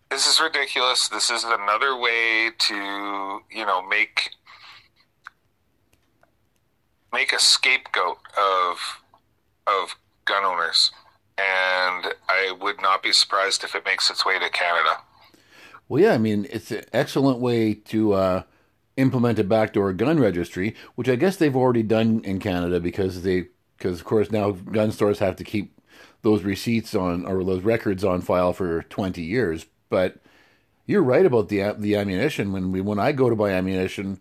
this 0.10 0.28
is 0.28 0.40
ridiculous. 0.40 1.10
This 1.10 1.30
is 1.30 1.44
another 1.44 1.98
way 1.98 2.52
to 2.58 3.40
you 3.52 3.66
know 3.66 3.86
make 3.88 4.32
make 7.18 7.34
a 7.34 7.40
scapegoat 7.40 8.20
of 8.38 9.02
of 9.66 9.96
gun 10.26 10.46
owners, 10.46 10.92
and 11.38 12.14
I 12.30 12.56
would 12.62 12.80
not 12.80 13.02
be 13.02 13.12
surprised 13.12 13.64
if 13.64 13.74
it 13.74 13.84
makes 13.86 14.12
its 14.12 14.24
way 14.24 14.38
to 14.38 14.50
Canada. 14.50 15.02
Well, 15.90 16.04
yeah, 16.04 16.14
I 16.14 16.20
mean, 16.20 16.46
it's 16.52 16.70
an 16.70 16.86
excellent 16.94 17.40
way 17.40 17.74
to 17.74 18.14
uh, 18.14 18.44
implement 18.98 19.40
a 19.40 19.44
backdoor 19.44 19.94
gun 19.94 20.20
registry, 20.20 20.76
which 20.96 21.10
I 21.10 21.16
guess 21.16 21.38
they've 21.38 21.56
already 21.56 21.84
done 21.84 22.22
in 22.24 22.40
Canada 22.40 22.80
because 22.80 23.24
they, 23.24 23.48
because 23.78 24.00
of 24.00 24.06
course 24.06 24.30
now 24.32 24.52
gun 24.52 24.92
stores 24.92 25.20
have 25.20 25.38
to 25.38 25.44
keep 25.44 25.74
those 26.22 26.44
receipts 26.44 26.94
on 26.94 27.26
or 27.26 27.44
those 27.44 27.64
records 27.64 28.04
on 28.04 28.22
file 28.22 28.54
for 28.54 28.84
twenty 28.84 29.24
years. 29.24 29.66
But 29.90 30.18
you're 30.86 31.02
right 31.02 31.26
about 31.26 31.50
the 31.50 31.74
the 31.80 31.96
ammunition. 31.96 32.54
When 32.54 32.72
we 32.72 32.80
when 32.80 33.00
I 33.00 33.12
go 33.12 33.30
to 33.30 33.36
buy 33.36 33.52
ammunition, 33.52 34.20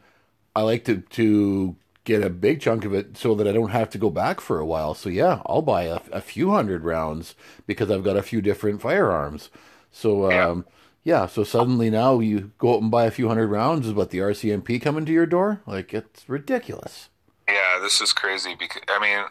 I 0.55 0.63
like 0.63 0.87
to 0.87 1.03
to 1.03 1.77
get 2.07 2.23
a 2.23 2.31
big 2.31 2.61
chunk 2.61 2.87
of 2.87 2.95
it 2.95 3.19
so 3.19 3.35
that 3.35 3.47
I 3.47 3.53
don't 3.53 3.73
have 3.73 3.91
to 3.91 3.99
go 3.99 4.09
back 4.09 4.41
for 4.41 4.59
a 4.59 4.65
while. 4.65 4.95
So 4.95 5.11
yeah, 5.11 5.43
I'll 5.45 5.61
buy 5.61 5.83
a, 5.83 6.01
a 6.13 6.23
few 6.23 6.53
hundred 6.53 6.85
rounds 6.85 7.35
because 7.67 7.91
I've 7.91 8.05
got 8.05 8.17
a 8.17 8.23
few 8.23 8.41
different 8.41 8.81
firearms. 8.81 9.51
So 9.91 10.31
um, 10.31 10.65
yeah. 11.05 11.21
yeah, 11.21 11.27
so 11.27 11.45
suddenly 11.45 11.91
now 11.91 12.21
you 12.21 12.53
go 12.57 12.77
out 12.77 12.83
and 12.83 12.91
buy 12.91 13.05
a 13.05 13.11
few 13.11 13.29
hundred 13.29 13.49
rounds 13.49 13.87
is 13.87 13.93
what 13.93 14.11
the 14.11 14.19
RCMP 14.19 14.81
coming 14.81 15.05
to 15.05 15.13
your 15.13 15.27
door? 15.27 15.61
Like 15.67 15.93
it's 15.93 16.27
ridiculous. 16.29 17.11
Yeah, 17.49 17.79
this 17.83 18.01
is 18.01 18.13
crazy 18.13 18.55
because 18.59 18.83
I 18.89 18.99
mean, 19.01 19.25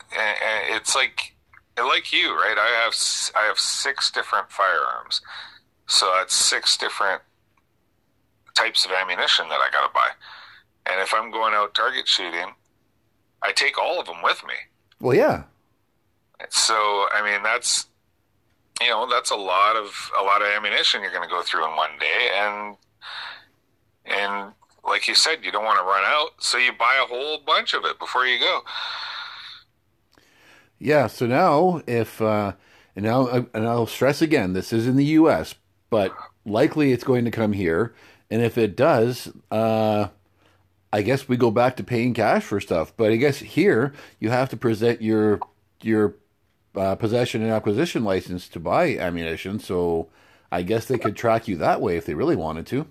it's 0.75 0.95
like 0.95 1.33
like 1.77 2.13
you, 2.13 2.33
right? 2.33 2.57
I 2.57 2.83
have 2.83 2.93
I 3.35 3.47
have 3.47 3.57
six 3.57 4.11
different 4.11 4.51
firearms, 4.51 5.21
so 5.87 6.13
that's 6.15 6.35
six 6.35 6.77
different 6.77 7.21
types 8.53 8.85
of 8.85 8.91
ammunition 8.91 9.47
that 9.49 9.59
I 9.59 9.69
got 9.71 9.87
to 9.87 9.93
buy. 9.93 10.09
And 10.89 11.01
if 11.01 11.13
I'm 11.13 11.31
going 11.31 11.53
out 11.53 11.73
target 11.73 12.07
shooting, 12.07 12.53
I 13.45 13.51
take 13.51 13.77
all 13.77 13.99
of 13.99 14.07
them 14.07 14.21
with 14.23 14.43
me. 14.45 14.53
Well, 14.99 15.15
yeah. 15.15 15.43
So 16.49 16.73
I 16.73 17.21
mean, 17.23 17.43
that's 17.43 17.87
you 18.81 18.89
know 18.89 19.07
that's 19.09 19.31
a 19.31 19.35
lot 19.35 19.75
of 19.75 20.11
a 20.19 20.23
lot 20.23 20.41
of 20.41 20.47
ammunition 20.47 21.01
you're 21.01 21.11
going 21.11 21.27
to 21.27 21.29
go 21.29 21.43
through 21.43 21.65
in 21.65 21.75
one 21.75 21.91
day, 21.99 22.29
and 22.33 22.75
and 24.05 24.53
like 24.83 25.07
you 25.07 25.15
said, 25.15 25.43
you 25.43 25.51
don't 25.51 25.63
want 25.63 25.79
to 25.79 25.85
run 25.85 26.03
out, 26.05 26.31
so 26.39 26.57
you 26.57 26.71
buy 26.73 26.99
a 27.01 27.07
whole 27.07 27.39
bunch 27.45 27.73
of 27.73 27.85
it 27.85 27.99
before 27.99 28.25
you 28.25 28.39
go. 28.39 28.61
Yeah. 30.79 31.07
So 31.07 31.25
now, 31.25 31.81
if 31.87 32.21
uh, 32.21 32.53
and 32.95 33.05
now 33.05 33.47
and 33.53 33.67
I'll 33.67 33.87
stress 33.87 34.21
again, 34.21 34.53
this 34.53 34.73
is 34.73 34.87
in 34.87 34.95
the 34.95 35.05
U.S., 35.05 35.55
but 35.89 36.15
likely 36.45 36.91
it's 36.91 37.03
going 37.03 37.25
to 37.25 37.31
come 37.31 37.53
here, 37.53 37.93
and 38.29 38.41
if 38.41 38.57
it 38.57 38.75
does, 38.75 39.31
uh, 39.51 40.07
I 40.93 41.01
guess 41.01 41.27
we 41.27 41.37
go 41.37 41.51
back 41.51 41.75
to 41.77 41.83
paying 41.83 42.13
cash 42.13 42.43
for 42.43 42.59
stuff. 42.59 42.93
But 42.95 43.11
I 43.11 43.17
guess 43.17 43.39
here 43.39 43.93
you 44.19 44.29
have 44.29 44.49
to 44.49 44.57
present 44.57 45.01
your 45.01 45.39
your 45.81 46.15
uh, 46.75 46.95
possession 46.95 47.41
and 47.41 47.51
acquisition 47.51 48.03
license 48.03 48.47
to 48.49 48.59
buy 48.59 48.97
ammunition. 48.97 49.59
So 49.59 50.09
I 50.51 50.61
guess 50.61 50.85
they 50.85 50.97
could 50.97 51.15
track 51.15 51.47
you 51.47 51.57
that 51.57 51.81
way 51.81 51.97
if 51.97 52.05
they 52.05 52.13
really 52.13 52.35
wanted 52.35 52.65
to. 52.67 52.87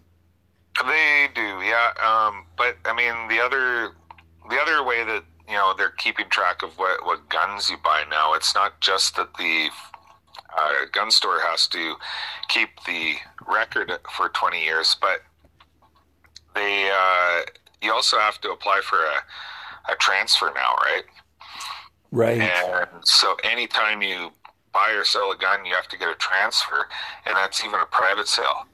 They 0.87 1.29
do, 1.35 1.41
yeah. 1.41 1.93
Um, 2.03 2.47
but 2.57 2.77
I 2.85 2.95
mean, 2.95 3.29
the 3.29 3.43
other 3.43 3.93
the 4.51 4.59
other 4.61 4.85
way 4.85 5.05
that 5.05 5.23
you 5.49 5.55
know 5.55 5.75
they're 5.77 5.91
keeping 5.91 6.29
track 6.29 6.63
of 6.63 6.77
what 6.79 7.05
what 7.07 7.29
guns 7.29 7.71
you 7.71 7.77
buy 7.83 8.05
now. 8.11 8.35
It's 8.35 8.55
not 8.55 8.81
just 8.81 9.17
that 9.17 9.35
the 9.35 9.71
uh, 10.57 10.87
gun 10.93 11.11
store 11.11 11.41
has 11.41 11.67
to 11.69 11.95
keep 12.49 12.69
the 12.87 13.15
record 13.47 13.93
for 14.17 14.29
20 14.29 14.63
years, 14.63 14.97
but 15.01 15.23
they 16.55 16.91
uh, 16.93 17.43
you 17.85 17.93
also 17.93 18.19
have 18.19 18.41
to 18.41 18.51
apply 18.51 18.81
for 18.83 18.99
a, 18.99 19.93
a 19.93 19.97
transfer 19.97 20.51
now, 20.55 20.75
right? 20.83 21.05
Right. 22.11 22.41
And 22.41 22.89
so 23.05 23.37
anytime 23.45 24.03
you 24.03 24.31
buy 24.73 24.91
or 24.91 25.05
sell 25.05 25.31
a 25.31 25.37
gun, 25.37 25.65
you 25.65 25.75
have 25.75 25.89
to 25.89 25.99
get 25.99 26.09
a 26.09 26.15
transfer, 26.15 26.89
and 27.27 27.37
that's 27.37 27.65
even 27.65 27.81
a 27.81 27.87
private 27.87 28.29
sale. 28.29 28.67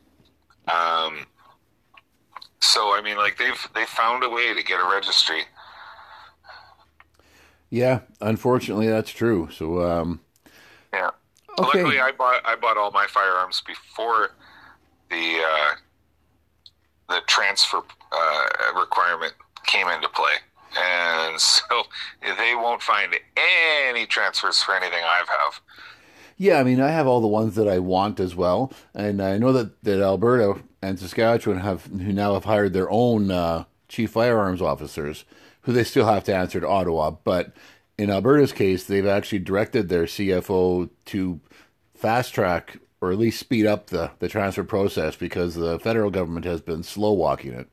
Um, 0.68 1.27
so 2.61 2.94
I 2.94 3.01
mean, 3.03 3.16
like 3.16 3.38
they've 3.38 3.68
they 3.75 3.85
found 3.87 4.25
a 4.25 4.29
way 4.29 4.55
to 4.55 4.62
get 4.62 4.81
a 4.81 4.88
registry. 4.90 5.42
Yeah, 7.70 8.01
unfortunately, 8.20 8.88
that's 8.88 9.11
true. 9.11 9.49
So, 9.53 9.88
um, 9.88 10.20
yeah. 10.92 11.11
Okay. 11.59 11.83
Luckily, 11.83 12.01
I 12.01 12.12
bought 12.12 12.42
I 12.44 12.57
bought 12.57 12.77
all 12.77 12.90
my 12.90 13.07
firearms 13.07 13.62
before 13.66 14.31
the 15.09 15.42
uh, 15.44 15.75
the 17.11 17.20
transfer 17.27 17.83
uh, 18.12 18.46
requirement 18.79 19.35
came 19.66 19.88
into 19.88 20.09
play, 20.09 20.33
and 20.79 21.38
so 21.40 21.83
they 22.23 22.55
won't 22.55 22.83
find 22.83 23.14
any 23.37 24.07
transfers 24.07 24.62
for 24.62 24.75
anything 24.75 25.03
I 25.05 25.25
have. 25.29 25.61
Yeah, 26.37 26.59
I 26.59 26.64
mean, 26.64 26.81
I 26.81 26.88
have 26.88 27.07
all 27.07 27.20
the 27.20 27.27
ones 27.27 27.55
that 27.57 27.68
I 27.68 27.81
want 27.81 28.18
as 28.18 28.35
well, 28.35 28.73
and 28.94 29.20
I 29.20 29.37
know 29.37 29.53
that, 29.53 29.83
that 29.83 30.01
Alberta 30.01 30.62
and 30.81 30.99
Saskatchewan 30.99 31.59
have 31.59 31.85
who 31.85 32.14
now 32.14 32.33
have 32.33 32.44
hired 32.44 32.73
their 32.73 32.90
own 32.90 33.31
uh, 33.31 33.64
chief 33.88 34.12
firearms 34.12 34.62
officers, 34.62 35.27
who 35.62 35.73
they 35.75 35.85
still 35.85 36.07
have 36.07 36.25
to 36.25 36.35
answer 36.35 36.59
to 36.61 36.66
Ottawa. 36.66 37.11
But 37.11 37.53
in 37.99 38.09
Alberta's 38.09 38.55
case, 38.55 38.85
they've 38.85 39.07
actually 39.07 39.40
directed 39.40 39.90
their 39.90 40.05
CFO 40.05 40.88
to 41.07 41.40
fast 41.94 42.33
track 42.33 42.79
or 43.00 43.10
at 43.10 43.18
least 43.18 43.40
speed 43.40 43.66
up 43.66 43.86
the, 43.86 44.10
the 44.18 44.28
transfer 44.28 44.64
process 44.64 45.16
because 45.16 45.54
the 45.54 45.78
federal 45.78 46.10
government 46.10 46.44
has 46.44 46.60
been 46.60 46.82
slow 46.82 47.12
walking 47.12 47.52
it. 47.52 47.68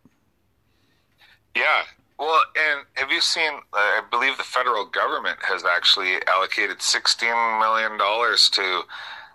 Yeah. 1.55 1.83
Well, 2.17 2.41
and 2.57 2.85
have 2.93 3.11
you 3.11 3.21
seen? 3.21 3.51
Uh, 3.73 3.77
I 3.77 4.01
believe 4.09 4.37
the 4.37 4.43
federal 4.43 4.85
government 4.85 5.37
has 5.41 5.63
actually 5.65 6.15
allocated 6.27 6.79
$16 6.79 7.59
million 7.59 7.97
to 7.97 8.81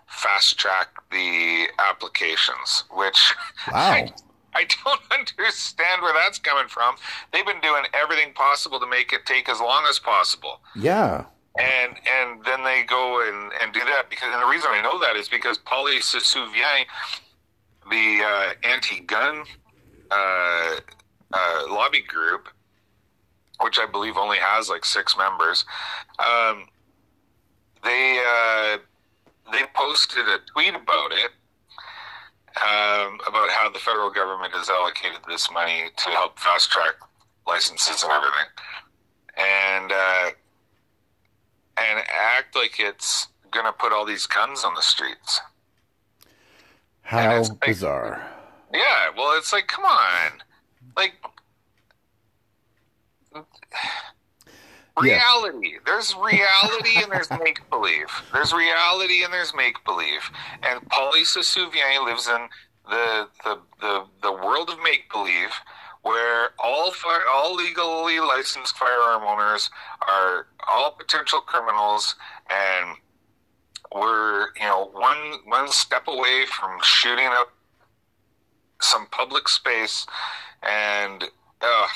fast 0.07 0.57
track 0.57 0.89
the 1.11 1.67
applications, 1.79 2.83
which 2.91 3.33
wow. 3.71 3.91
I, 3.91 4.13
I 4.53 4.65
don't 4.83 5.01
understand 5.11 6.01
where 6.01 6.13
that's 6.13 6.39
coming 6.39 6.67
from. 6.67 6.95
They've 7.31 7.45
been 7.45 7.61
doing 7.61 7.83
everything 7.93 8.33
possible 8.33 8.79
to 8.79 8.87
make 8.87 9.13
it 9.13 9.25
take 9.25 9.47
as 9.47 9.59
long 9.59 9.85
as 9.89 9.99
possible. 9.99 10.59
Yeah 10.75 11.25
and 11.59 11.95
and 12.09 12.43
then 12.45 12.63
they 12.63 12.83
go 12.83 13.21
and, 13.27 13.51
and 13.61 13.73
do 13.73 13.79
that 13.81 14.09
because 14.09 14.29
and 14.33 14.41
the 14.41 14.47
reason 14.47 14.69
I 14.71 14.81
know 14.81 14.99
that 14.99 15.15
is 15.15 15.29
because 15.29 15.59
PolySeSouvient, 15.59 16.85
the 17.89 18.23
uh, 18.23 18.67
anti-gun 18.67 19.43
uh, 20.09 20.75
uh, 21.31 21.63
lobby 21.69 22.01
group, 22.01 22.49
which 23.61 23.77
I 23.79 23.85
believe 23.85 24.17
only 24.17 24.37
has 24.37 24.69
like 24.69 24.83
six 24.83 25.15
members, 25.15 25.65
um, 26.17 26.65
they 27.83 28.23
uh, 28.25 28.77
they 29.51 29.63
posted 29.75 30.27
a 30.27 30.39
tweet 30.51 30.75
about 30.75 31.11
it. 31.11 31.31
Um, 32.55 33.17
about 33.27 33.49
how 33.49 33.71
the 33.73 33.79
federal 33.79 34.11
government 34.11 34.53
has 34.53 34.69
allocated 34.69 35.21
this 35.27 35.49
money 35.51 35.85
to 35.97 36.09
help 36.11 36.37
fast 36.37 36.69
track 36.69 36.93
licenses 37.47 38.03
and 38.03 38.11
everything. 38.11 38.45
And 39.35 39.91
uh, 39.91 40.29
and 41.77 41.99
act 42.11 42.55
like 42.55 42.79
it's 42.79 43.27
going 43.51 43.65
to 43.65 43.71
put 43.71 43.91
all 43.91 44.05
these 44.05 44.25
guns 44.25 44.63
on 44.63 44.73
the 44.75 44.81
streets. 44.81 45.41
How 47.01 47.41
like, 47.41 47.59
bizarre. 47.59 48.29
Yeah, 48.73 49.09
well, 49.15 49.37
it's 49.37 49.53
like, 49.53 49.67
come 49.67 49.85
on. 49.85 50.41
Like, 50.95 51.13
reality. 54.99 55.73
There's 55.85 56.15
reality 56.15 57.01
and 57.01 57.11
there's 57.11 57.29
make 57.31 57.67
believe. 57.69 58.07
There's 58.31 58.53
reality 58.53 59.23
and 59.23 59.33
there's 59.33 59.53
make 59.55 59.83
believe. 59.85 60.29
And 60.63 60.87
Poly 60.89 61.21
Souvient 61.21 62.05
lives 62.05 62.27
in 62.27 62.47
the, 62.89 63.27
the, 63.43 63.59
the, 63.81 64.05
the 64.21 64.31
world 64.31 64.69
of 64.69 64.77
make 64.83 65.11
believe 65.11 65.51
where 66.03 66.49
all 66.59 66.91
fire, 66.91 67.21
all 67.31 67.55
legally 67.55 68.19
licensed 68.19 68.77
firearm 68.77 69.23
owners 69.23 69.69
are 70.07 70.47
all 70.67 70.91
potential 70.91 71.41
criminals, 71.41 72.15
and 72.49 72.97
we're 73.93 74.47
you 74.55 74.63
know 74.63 74.89
one 74.93 75.39
one 75.45 75.69
step 75.69 76.07
away 76.07 76.45
from 76.45 76.79
shooting 76.81 77.27
up 77.27 77.53
some 78.81 79.07
public 79.07 79.47
space, 79.47 80.05
and 80.61 81.25
uh, 81.61 81.87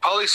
Police 0.00 0.32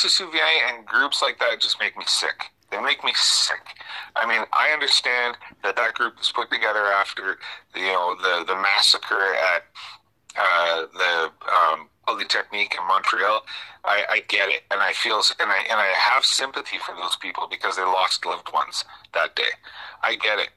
and 0.69 0.85
groups 0.85 1.21
like 1.21 1.39
that 1.39 1.59
just 1.59 1.79
make 1.79 1.97
me 1.97 2.03
sick. 2.07 2.51
They 2.69 2.77
They 2.77 2.83
make 2.83 3.03
me 3.03 3.13
sick. 3.15 3.77
I 4.15 4.27
mean, 4.27 4.45
I 4.51 4.71
understand 4.71 5.37
that 5.63 5.75
that 5.77 5.93
group 5.93 6.17
was 6.17 6.31
put 6.31 6.51
together 6.51 6.85
after 6.85 7.37
you 7.75 7.83
know 7.83 8.15
the 8.15 8.43
the 8.45 8.55
massacre 8.55 9.33
at 9.55 9.63
uh, 10.37 10.85
the 10.93 11.31
um, 11.51 11.89
Polytechnique 12.07 12.75
in 12.79 12.87
Montreal. 12.87 13.43
I, 13.83 14.03
I 14.09 14.19
get 14.27 14.49
it, 14.49 14.63
and 14.71 14.81
I 14.81 14.93
feel 14.93 15.21
and 15.39 15.49
I 15.51 15.59
and 15.69 15.79
I 15.79 15.87
have 15.97 16.25
sympathy 16.25 16.77
for 16.77 16.95
those 16.95 17.15
people 17.17 17.47
because 17.49 17.77
they 17.77 17.83
lost 17.83 18.25
loved 18.25 18.51
ones 18.53 18.83
that 19.13 19.35
day. 19.35 19.51
I 20.03 20.15
get 20.15 20.39
it. 20.39 20.49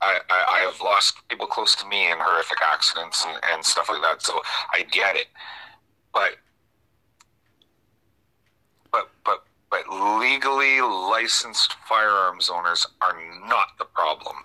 I, 0.00 0.18
I, 0.28 0.58
I 0.58 0.70
have 0.70 0.80
lost 0.80 1.16
people 1.28 1.46
close 1.46 1.76
to 1.76 1.86
me 1.86 2.10
in 2.10 2.18
horrific 2.18 2.58
accidents 2.62 3.24
and, 3.26 3.38
and 3.52 3.64
stuff 3.64 3.88
like 3.88 4.02
that, 4.02 4.22
so 4.22 4.40
I 4.72 4.82
get 4.90 5.16
it. 5.16 5.26
But 6.12 6.36
but 8.90 9.10
but 9.24 9.44
but 9.70 9.88
legally 10.20 10.80
licensed 10.80 11.74
firearms 11.88 12.50
owners 12.50 12.86
are 13.00 13.16
not 13.46 13.78
the 13.78 13.84
problem, 13.84 14.36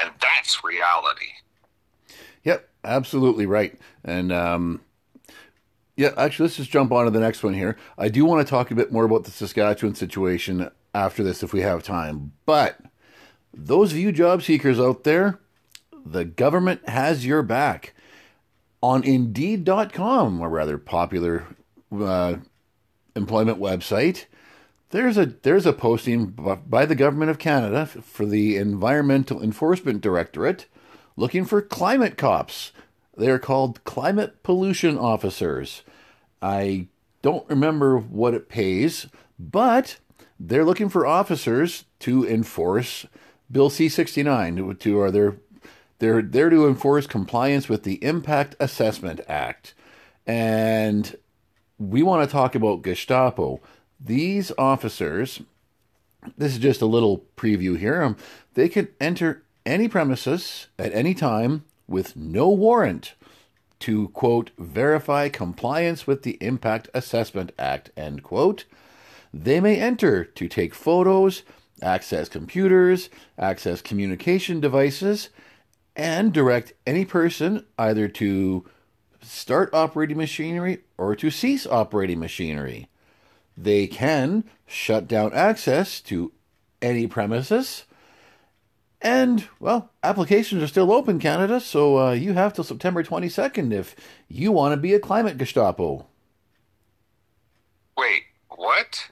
and 0.00 0.10
that's 0.20 0.64
reality. 0.64 1.32
Yep, 2.44 2.68
absolutely 2.84 3.46
right. 3.46 3.78
And 4.04 4.32
um, 4.32 4.80
yeah, 5.96 6.10
actually, 6.16 6.44
let's 6.44 6.56
just 6.56 6.70
jump 6.70 6.92
on 6.92 7.04
to 7.04 7.10
the 7.10 7.20
next 7.20 7.42
one 7.42 7.54
here. 7.54 7.76
I 7.98 8.08
do 8.08 8.24
want 8.24 8.46
to 8.46 8.50
talk 8.50 8.70
a 8.70 8.74
bit 8.74 8.92
more 8.92 9.04
about 9.04 9.24
the 9.24 9.30
Saskatchewan 9.30 9.94
situation 9.94 10.70
after 10.94 11.22
this 11.22 11.42
if 11.42 11.52
we 11.52 11.60
have 11.60 11.82
time. 11.82 12.32
But 12.46 12.80
those 13.52 13.92
of 13.92 13.98
you 13.98 14.12
job 14.12 14.42
seekers 14.42 14.80
out 14.80 15.04
there, 15.04 15.38
the 16.04 16.24
government 16.24 16.88
has 16.88 17.26
your 17.26 17.42
back. 17.42 17.94
On 18.82 19.04
Indeed.com, 19.04 20.40
a 20.40 20.48
rather 20.48 20.76
popular 20.76 21.46
uh, 21.96 22.36
employment 23.14 23.60
website, 23.60 24.24
there's 24.90 25.16
a 25.16 25.26
there's 25.26 25.66
a 25.66 25.72
posting 25.72 26.26
by 26.26 26.84
the 26.84 26.96
government 26.96 27.30
of 27.30 27.38
Canada 27.38 27.86
for 27.86 28.26
the 28.26 28.56
Environmental 28.56 29.40
Enforcement 29.40 30.00
Directorate 30.00 30.66
looking 31.16 31.44
for 31.44 31.62
climate 31.62 32.16
cops. 32.16 32.72
They 33.16 33.30
are 33.30 33.38
called 33.38 33.84
climate 33.84 34.42
pollution 34.42 34.98
officers. 34.98 35.82
I 36.40 36.88
don't 37.20 37.48
remember 37.48 37.98
what 37.98 38.34
it 38.34 38.48
pays, 38.48 39.06
but 39.38 39.98
they're 40.40 40.64
looking 40.64 40.88
for 40.88 41.06
officers 41.06 41.84
to 42.00 42.26
enforce 42.26 43.06
Bill 43.50 43.70
C69 43.70 44.78
to 44.80 45.00
are 45.00 45.10
they're 45.10 45.36
they're 45.98 46.22
there 46.22 46.50
to 46.50 46.66
enforce 46.66 47.06
compliance 47.06 47.68
with 47.68 47.84
the 47.84 48.02
Impact 48.02 48.56
Assessment 48.58 49.20
Act. 49.28 49.74
And 50.26 51.16
we 51.78 52.02
want 52.02 52.28
to 52.28 52.32
talk 52.32 52.56
about 52.56 52.82
Gestapo. 52.82 53.60
These 54.00 54.50
officers, 54.58 55.42
this 56.36 56.52
is 56.52 56.58
just 56.58 56.82
a 56.82 56.86
little 56.86 57.24
preview 57.36 57.78
here. 57.78 58.02
Um, 58.02 58.16
they 58.54 58.68
can 58.68 58.88
enter 59.00 59.41
any 59.64 59.88
premises 59.88 60.68
at 60.78 60.92
any 60.92 61.14
time 61.14 61.64
with 61.86 62.16
no 62.16 62.48
warrant 62.48 63.14
to 63.80 64.08
quote 64.08 64.50
verify 64.58 65.28
compliance 65.28 66.06
with 66.06 66.22
the 66.22 66.38
Impact 66.40 66.88
Assessment 66.94 67.52
Act 67.58 67.90
end 67.96 68.22
quote. 68.22 68.64
They 69.34 69.60
may 69.60 69.80
enter 69.80 70.24
to 70.24 70.48
take 70.48 70.74
photos, 70.74 71.42
access 71.82 72.28
computers, 72.28 73.10
access 73.38 73.82
communication 73.82 74.60
devices, 74.60 75.30
and 75.96 76.32
direct 76.32 76.72
any 76.86 77.04
person 77.04 77.64
either 77.78 78.08
to 78.08 78.64
start 79.20 79.70
operating 79.72 80.16
machinery 80.16 80.78
or 80.96 81.16
to 81.16 81.30
cease 81.30 81.66
operating 81.66 82.18
machinery. 82.18 82.88
They 83.56 83.86
can 83.86 84.44
shut 84.66 85.08
down 85.08 85.32
access 85.34 86.00
to 86.02 86.32
any 86.80 87.06
premises. 87.06 87.84
And, 89.02 89.48
well, 89.58 89.90
applications 90.02 90.62
are 90.62 90.68
still 90.68 90.92
open, 90.92 91.18
Canada, 91.18 91.60
so 91.60 91.98
uh, 91.98 92.12
you 92.12 92.34
have 92.34 92.52
till 92.52 92.64
September 92.64 93.02
22nd 93.02 93.72
if 93.72 93.96
you 94.28 94.52
want 94.52 94.72
to 94.72 94.76
be 94.76 94.94
a 94.94 95.00
climate 95.00 95.38
Gestapo. 95.38 96.06
Wait, 97.96 98.22
what? 98.48 99.10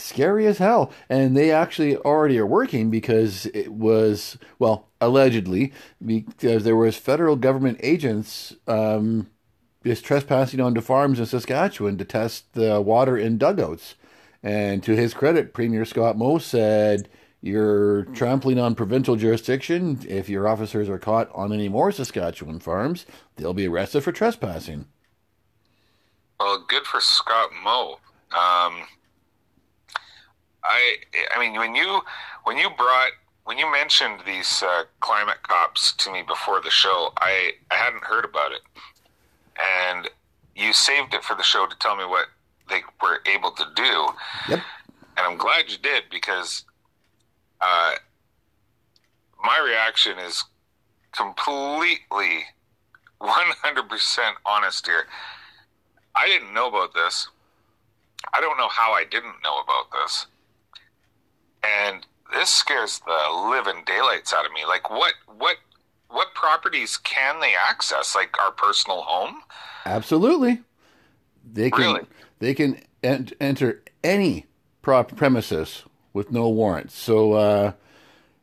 scary 0.00 0.46
as 0.46 0.58
hell. 0.58 0.92
And 1.08 1.36
they 1.36 1.50
actually 1.50 1.96
already 1.98 2.38
are 2.38 2.46
working 2.46 2.90
because 2.90 3.46
it 3.46 3.72
was, 3.72 4.38
well, 4.58 4.88
allegedly, 5.00 5.72
because 6.04 6.64
there 6.64 6.76
was 6.76 6.96
federal 6.96 7.36
government 7.36 7.78
agents 7.82 8.54
um, 8.66 9.28
just 9.84 10.04
trespassing 10.04 10.60
onto 10.60 10.80
farms 10.80 11.18
in 11.18 11.26
Saskatchewan 11.26 11.98
to 11.98 12.04
test 12.04 12.52
the 12.54 12.80
water 12.80 13.16
in 13.16 13.38
dugouts. 13.38 13.94
And 14.42 14.82
to 14.84 14.96
his 14.96 15.12
credit, 15.12 15.52
Premier 15.52 15.84
Scott 15.84 16.16
Moe 16.16 16.38
said, 16.38 17.08
You're 17.42 18.04
trampling 18.04 18.58
on 18.58 18.74
provincial 18.74 19.16
jurisdiction. 19.16 20.00
If 20.06 20.28
your 20.28 20.46
officers 20.46 20.88
are 20.88 20.98
caught 20.98 21.30
on 21.34 21.52
any 21.52 21.68
more 21.68 21.90
Saskatchewan 21.90 22.60
farms, 22.60 23.06
they'll 23.36 23.54
be 23.54 23.66
arrested 23.66 24.02
for 24.02 24.12
trespassing. 24.12 24.86
Well, 26.38 26.64
good 26.68 26.84
for 26.84 27.00
Scott 27.00 27.50
Moe. 27.64 27.98
Um, 28.32 28.86
I 30.62 30.96
I 31.34 31.40
mean 31.40 31.58
when 31.58 31.74
you 31.74 32.00
when 32.44 32.58
you 32.58 32.68
brought 32.76 33.12
when 33.44 33.58
you 33.58 33.70
mentioned 33.70 34.20
these 34.26 34.62
uh, 34.62 34.84
climate 35.00 35.42
cops 35.42 35.92
to 35.94 36.12
me 36.12 36.22
before 36.22 36.60
the 36.60 36.70
show, 36.70 37.12
I 37.18 37.52
I 37.70 37.74
hadn't 37.74 38.04
heard 38.04 38.24
about 38.24 38.52
it, 38.52 38.60
and 39.58 40.08
you 40.54 40.72
saved 40.72 41.14
it 41.14 41.24
for 41.24 41.34
the 41.34 41.42
show 41.42 41.66
to 41.66 41.76
tell 41.78 41.96
me 41.96 42.04
what 42.04 42.26
they 42.68 42.82
were 43.02 43.20
able 43.26 43.50
to 43.52 43.64
do. 43.74 44.08
Yep. 44.48 44.60
And 45.16 45.26
I'm 45.26 45.36
glad 45.36 45.70
you 45.70 45.78
did 45.78 46.04
because 46.10 46.64
uh, 47.60 47.92
my 49.42 49.58
reaction 49.64 50.18
is 50.18 50.44
completely 51.12 52.44
100% 53.20 54.32
honest 54.46 54.86
here. 54.86 55.06
I 56.14 56.26
didn't 56.26 56.52
know 56.52 56.68
about 56.68 56.94
this. 56.94 57.28
I 58.34 58.40
don't 58.40 58.58
know 58.58 58.68
how 58.68 58.92
I 58.92 59.04
didn't 59.04 59.42
know 59.42 59.60
about 59.60 59.90
this 59.92 60.26
and 61.62 62.06
this 62.32 62.48
scares 62.48 63.00
the 63.00 63.48
living 63.50 63.82
daylights 63.86 64.32
out 64.32 64.46
of 64.46 64.52
me. 64.52 64.64
Like, 64.66 64.90
what, 64.90 65.14
what, 65.36 65.56
what 66.08 66.34
properties 66.34 66.96
can 66.96 67.40
they 67.40 67.52
access? 67.68 68.14
Like 68.14 68.38
our 68.40 68.52
personal 68.52 69.02
home? 69.02 69.42
Absolutely. 69.84 70.60
They 71.52 71.70
can. 71.70 71.80
Really? 71.80 72.06
They 72.38 72.54
can 72.54 72.80
ent- 73.02 73.32
enter 73.40 73.82
any 74.04 74.46
prop 74.82 75.16
premises 75.16 75.84
with 76.12 76.30
no 76.30 76.48
warrant. 76.48 76.90
So, 76.90 77.32
uh, 77.32 77.72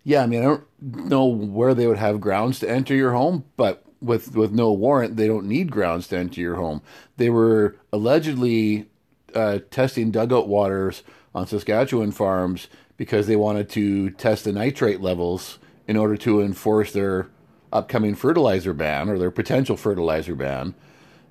yeah, 0.03 0.23
I 0.23 0.27
mean, 0.27 0.41
I 0.41 0.45
don't 0.45 0.65
know 1.09 1.25
where 1.25 1.73
they 1.73 1.87
would 1.87 1.97
have 1.97 2.21
grounds 2.21 2.59
to 2.59 2.69
enter 2.69 2.95
your 2.95 3.11
home, 3.11 3.45
but 3.57 3.83
with 4.01 4.35
with 4.35 4.51
no 4.51 4.71
warrant, 4.71 5.17
they 5.17 5.27
don't 5.27 5.47
need 5.47 5.71
grounds 5.71 6.07
to 6.09 6.17
enter 6.17 6.39
your 6.39 6.55
home. 6.55 6.81
They 7.17 7.29
were 7.29 7.75
allegedly 7.91 8.87
uh, 9.33 9.59
testing 9.71 10.11
dugout 10.11 10.47
waters 10.47 11.03
on 11.33 11.47
Saskatchewan 11.47 12.11
farms 12.11 12.67
because 12.95 13.27
they 13.27 13.35
wanted 13.35 13.69
to 13.69 14.11
test 14.11 14.43
the 14.43 14.51
nitrate 14.51 15.01
levels 15.01 15.59
in 15.87 15.97
order 15.97 16.17
to 16.17 16.41
enforce 16.41 16.91
their 16.91 17.29
upcoming 17.71 18.15
fertilizer 18.15 18.73
ban 18.73 19.09
or 19.09 19.19
their 19.19 19.31
potential 19.31 19.77
fertilizer 19.77 20.35
ban. 20.35 20.73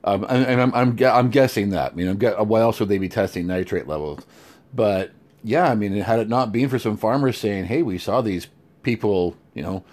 Um, 0.04 0.24
and, 0.28 0.44
and 0.46 0.60
I'm, 0.60 0.74
I'm, 0.74 0.96
I'm 1.04 1.30
guessing 1.30 1.70
that. 1.70 1.92
I 1.92 1.94
mean, 1.94 2.08
I'm, 2.08 2.48
why 2.48 2.60
else 2.60 2.78
would 2.78 2.88
they 2.88 2.98
be 2.98 3.08
testing 3.08 3.46
nitrate 3.46 3.88
levels? 3.88 4.24
But 4.72 5.10
yeah, 5.46 5.70
I 5.70 5.76
mean, 5.76 5.92
had 5.92 6.18
it 6.18 6.28
not 6.28 6.50
been 6.50 6.68
for 6.68 6.78
some 6.78 6.96
farmers 6.96 7.38
saying, 7.38 7.66
"Hey, 7.66 7.80
we 7.80 7.98
saw 7.98 8.20
these 8.20 8.48
people, 8.82 9.36
you 9.54 9.62
know, 9.62 9.84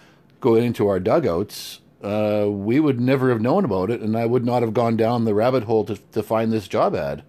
go 0.41 0.55
into 0.55 0.87
our 0.87 0.99
dugouts," 0.99 1.79
uh, 2.03 2.47
we 2.49 2.79
would 2.79 2.99
never 2.99 3.29
have 3.29 3.39
known 3.39 3.63
about 3.63 3.91
it, 3.91 4.01
and 4.01 4.17
I 4.17 4.25
would 4.25 4.43
not 4.43 4.63
have 4.63 4.73
gone 4.73 4.97
down 4.97 5.25
the 5.25 5.35
rabbit 5.35 5.65
hole 5.65 5.85
to 5.85 5.97
to 6.13 6.23
find 6.23 6.51
this 6.51 6.67
job 6.67 6.95
ad. 6.95 7.21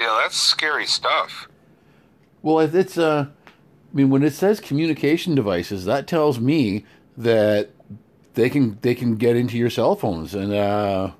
Yeah, 0.00 0.18
that's 0.22 0.38
scary 0.38 0.86
stuff. 0.86 1.46
Well, 2.40 2.58
if 2.60 2.74
it's 2.74 2.96
uh, 2.96 3.26
I 3.28 3.96
mean, 3.96 4.08
when 4.08 4.22
it 4.22 4.32
says 4.32 4.60
communication 4.60 5.34
devices, 5.34 5.84
that 5.84 6.06
tells 6.06 6.40
me 6.40 6.86
that 7.18 7.68
they 8.32 8.48
can 8.48 8.78
they 8.80 8.94
can 8.94 9.16
get 9.16 9.36
into 9.36 9.58
your 9.58 9.68
cell 9.68 9.94
phones, 9.94 10.34
and 10.34 10.54
uh, 10.54 11.10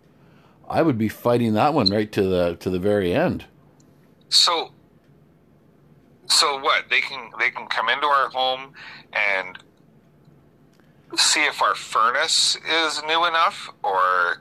I 0.67 0.81
would 0.81 0.97
be 0.97 1.11
fighting 1.11 1.53
that 1.53 1.75
one 1.75 1.91
right 1.91 2.11
to 2.13 2.23
the 2.23 2.57
to 2.61 2.71
the 2.71 2.79
very 2.79 3.13
end. 3.13 3.45
So, 4.31 4.71
so 6.31 6.59
what? 6.61 6.89
They 6.89 7.01
can 7.01 7.31
they 7.39 7.51
can 7.51 7.67
come 7.67 7.89
into 7.89 8.07
our 8.07 8.31
home 8.31 8.73
and 9.13 9.59
see 11.17 11.45
if 11.45 11.61
our 11.61 11.75
furnace 11.75 12.57
is 12.57 13.03
new 13.07 13.27
enough, 13.27 13.71
or 13.83 14.41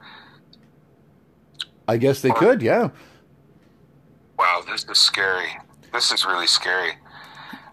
I 1.87 1.97
guess 1.97 2.21
they 2.21 2.29
or, 2.29 2.35
could, 2.35 2.61
yeah. 2.61 2.89
Wow, 4.37 4.63
this 4.65 4.85
is 4.85 4.97
scary 4.97 5.57
this 5.91 6.11
is 6.11 6.25
really 6.25 6.47
scary. 6.47 6.93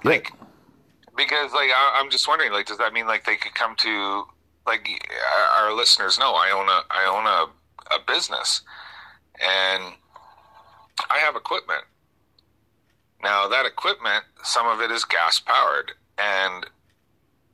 Like, 0.05 0.33
because 1.17 1.53
like 1.53 1.71
I, 1.75 2.01
am 2.03 2.11
just 2.11 2.29
wondering, 2.29 2.53
like, 2.53 2.67
does 2.67 2.79
that 2.79 2.93
mean 2.93 3.07
like 3.07 3.25
they 3.25 3.37
could 3.37 3.55
come 3.55 3.75
to 3.77 4.25
like 4.67 4.89
our 5.59 5.73
listeners 5.73 6.19
know 6.19 6.33
I 6.33 6.51
own 6.51 6.69
a 6.69 6.83
I 6.91 7.07
own 7.07 7.27
a, 7.27 7.95
a 7.95 8.05
business, 8.07 8.63
and 9.41 9.95
I 11.11 11.19
have 11.19 11.37
equipment, 11.37 11.85
Now, 13.27 13.49
that 13.49 13.67
equipment, 13.67 14.23
some 14.45 14.69
of 14.69 14.81
it 14.81 14.93
is 14.93 15.05
gas 15.05 15.41
powered. 15.41 15.91
And 16.17 16.65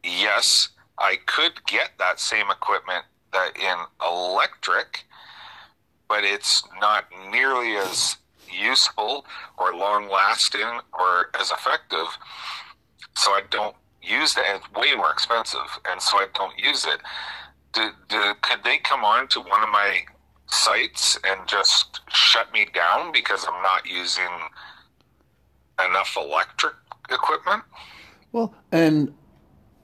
yes, 0.04 0.68
I 0.98 1.16
could 1.24 1.64
get 1.64 1.92
that 1.98 2.20
same 2.20 2.50
equipment 2.50 3.06
that 3.32 3.56
in 3.56 3.76
electric, 4.06 5.04
but 6.10 6.24
it's 6.24 6.62
not 6.78 7.06
nearly 7.30 7.76
as 7.76 8.18
useful 8.52 9.24
or 9.56 9.74
long 9.74 10.10
lasting 10.10 10.80
or 10.92 11.30
as 11.40 11.50
effective. 11.50 12.18
So 13.16 13.30
I 13.30 13.40
don't 13.48 13.76
use 14.02 14.36
it. 14.36 14.44
It's 14.46 14.70
way 14.74 14.94
more 14.94 15.10
expensive, 15.10 15.78
and 15.88 16.02
so 16.02 16.18
I 16.18 16.26
don't 16.34 16.58
use 16.58 16.84
it. 16.84 17.00
Do, 17.72 17.88
do, 18.10 18.34
could 18.42 18.62
they 18.62 18.76
come 18.76 19.06
on 19.06 19.26
to 19.28 19.40
one 19.40 19.62
of 19.62 19.70
my 19.70 20.00
sites 20.48 21.18
and 21.24 21.48
just 21.48 22.02
shut 22.10 22.52
me 22.52 22.66
down 22.74 23.10
because 23.10 23.46
I'm 23.48 23.62
not 23.62 23.86
using 23.86 24.28
enough 25.78 26.16
electric 26.16 26.74
equipment? 27.10 27.62
Well, 28.32 28.54
and 28.70 29.14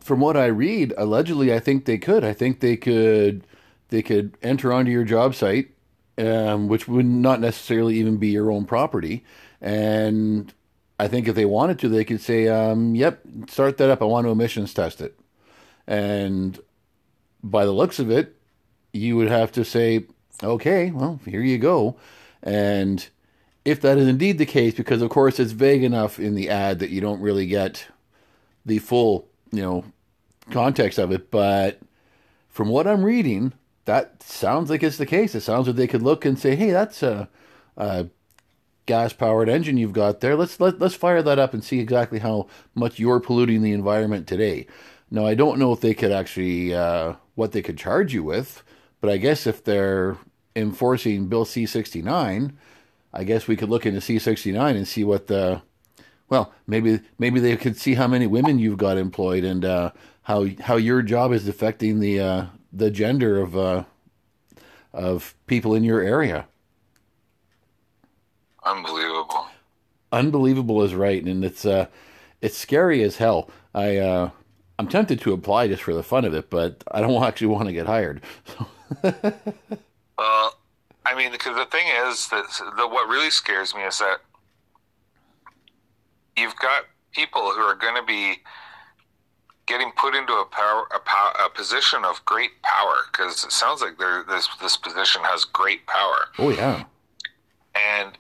from 0.01 0.21
what 0.21 0.37
I 0.37 0.47
read, 0.47 0.95
allegedly, 0.97 1.53
I 1.53 1.59
think 1.59 1.85
they 1.85 1.99
could. 1.99 2.25
I 2.25 2.33
think 2.33 2.61
they 2.61 2.77
could 2.77 3.47
they 3.91 4.03
could 4.03 4.37
enter 4.43 4.73
onto 4.73 4.91
your 4.91 5.05
job 5.05 5.35
site, 5.35 5.71
um, 6.19 6.69
which 6.69 6.89
would 6.89 7.07
not 7.07 7.41
necessarily 7.41 7.97
even 7.97 8.17
be 8.19 8.29
your 8.29 8.51
own 8.51 8.65
property, 8.65 9.25
and 9.61 10.53
I 10.99 11.09
think 11.09 11.29
if 11.29 11.35
they 11.35 11.45
wanted 11.45 11.79
to, 11.81 11.89
they 11.89 12.05
could 12.05 12.21
say, 12.21 12.49
um, 12.49 12.95
"Yep, 12.95 13.21
start 13.49 13.77
that 13.79 13.91
up. 13.91 14.03
I 14.03 14.07
want 14.07 14.27
to 14.27 14.31
emissions 14.31 14.75
test 14.75 15.01
it," 15.01 15.19
and 15.87 16.59
by 17.43 17.65
the 17.65 17.73
looks 17.73 17.99
of 17.99 18.11
it, 18.11 18.35
you 18.93 19.17
would 19.17 19.29
have 19.29 19.53
to 19.53 19.65
say, 19.65 20.07
"Okay, 20.43 20.91
well, 20.91 21.21
here 21.27 21.43
you 21.43 21.59
go," 21.59 21.97
and 22.43 23.09
if 23.65 23.81
that 23.81 23.99
is 23.99 24.09
indeed 24.09 24.39
the 24.39 24.47
case, 24.47 24.75
because 24.75 25.03
of 25.03 25.11
course 25.11 25.39
it's 25.39 25.53
vague 25.53 25.83
enough 25.83 26.19
in 26.19 26.35
the 26.35 26.49
ad 26.49 26.79
that 26.79 26.91
you 26.91 27.01
don't 27.01 27.21
really 27.21 27.47
get 27.47 27.87
the 28.65 28.79
full, 28.79 29.29
you 29.51 29.63
know, 29.63 29.85
context 30.51 30.99
of 30.99 31.13
it, 31.13 31.31
but 31.31 31.81
from 32.49 32.69
what 32.69 32.87
I'm 32.87 33.05
reading, 33.05 33.53
that 33.85 34.23
sounds 34.23 34.69
like 34.69 34.83
it's 34.83 34.97
the 34.97 35.07
case. 35.07 35.35
It 35.35 35.41
sounds 35.41 35.67
like 35.67 35.77
they 35.77 35.87
could 35.87 36.03
look 36.03 36.25
and 36.25 36.39
say, 36.39 36.57
"Hey, 36.57 36.71
that's 36.71 37.03
a, 37.03 37.29
a 37.77 38.07
gas-powered 38.87 39.49
engine 39.49 39.77
you've 39.77 39.93
got 39.93 40.21
there. 40.21 40.37
Let's 40.37 40.59
let 40.61 40.79
let's 40.79 40.95
fire 40.95 41.23
that 41.23 41.39
up 41.39 41.55
and 41.55 41.63
see 41.65 41.81
exactly 41.81 42.19
how 42.19 42.49
much 42.75 42.99
you're 42.99 43.21
polluting 43.21 43.63
the 43.63 43.73
environment 43.73 44.27
today." 44.27 44.67
Now, 45.11 45.25
I 45.25 45.35
don't 45.35 45.59
know 45.59 45.73
if 45.73 45.81
they 45.81 45.95
could 45.95 46.13
actually 46.13 46.75
uh, 46.75 47.15
what 47.35 47.53
they 47.53 47.63
could 47.63 47.79
charge 47.79 48.13
you 48.13 48.23
with, 48.23 48.63
but 49.01 49.11
I 49.11 49.17
guess 49.17 49.47
if 49.47 49.65
they're 49.65 50.19
enforcing 50.55 51.29
Bill 51.29 51.45
C-69 51.45 52.53
I 53.19 53.25
guess 53.25 53.49
we 53.49 53.57
could 53.57 53.69
look 53.69 53.85
into 53.85 53.99
C69 53.99 54.77
and 54.77 54.87
see 54.87 55.03
what 55.03 55.27
the 55.27 55.61
well, 56.29 56.53
maybe 56.69 57.01
maybe 57.19 57.41
they 57.41 57.57
could 57.57 57.77
see 57.77 57.95
how 57.95 58.07
many 58.07 58.29
women 58.29 58.61
you've 58.61 58.79
got 58.79 58.97
employed 58.97 59.43
and 59.43 59.65
uh, 59.65 59.91
how 60.23 60.47
how 60.61 60.77
your 60.77 61.03
job 61.03 61.33
is 61.33 61.49
affecting 61.49 61.99
the 61.99 62.21
uh, 62.21 62.47
the 62.73 62.93
gender 62.93 63.41
of 63.41 63.57
uh, 63.57 63.85
of 64.93 65.35
people 65.49 65.75
in 65.75 65.83
your 65.83 66.01
area. 66.01 66.47
Unbelievable. 68.65 69.47
Unbelievable 70.13 70.83
is 70.85 70.95
right, 70.95 71.25
and 71.25 71.45
it's 71.45 71.65
uh, 71.65 71.87
it's 72.41 72.57
scary 72.57 73.03
as 73.03 73.17
hell. 73.17 73.51
I 73.75 73.97
uh, 73.97 74.31
I'm 74.79 74.87
tempted 74.87 75.21
to 75.23 75.33
apply 75.33 75.67
just 75.67 75.83
for 75.83 75.93
the 75.93 76.05
fun 76.05 76.25
of 76.25 76.35
it, 76.35 76.51
but 76.51 76.85
I 76.93 77.01
don't 77.01 77.21
actually 77.25 77.49
want 77.49 77.67
to 77.67 77.73
get 77.73 77.87
hired. 77.87 78.23
well, 79.03 80.58
I 81.09 81.15
mean, 81.15 81.33
because 81.33 81.57
the 81.57 81.65
thing 81.65 81.87
is 82.07 82.29
that 82.29 82.45
the, 82.77 82.87
what 82.87 83.09
really 83.09 83.31
scares 83.31 83.75
me 83.75 83.83
is 83.83 83.99
that 83.99 84.19
you've 86.37 86.57
got 86.57 86.85
people 87.13 87.51
who 87.53 87.61
are 87.63 87.75
going 87.75 87.95
to 87.95 88.03
be 88.03 88.37
getting 89.67 89.91
put 89.97 90.15
into 90.15 90.35
a 90.35 90.45
power 90.45 90.87
a, 90.95 90.99
power, 90.99 91.33
a 91.47 91.49
position 91.49 92.05
of 92.05 92.23
great 92.27 92.61
power 92.63 92.97
because 93.11 93.43
it 93.43 93.53
sounds 93.53 93.81
like 93.81 93.97
this 94.29 94.49
this 94.61 94.77
position 94.77 95.23
has 95.25 95.47
great 95.47 95.87
power. 95.87 96.27
Oh 96.39 96.51
yeah, 96.51 96.85
and 97.75 98.19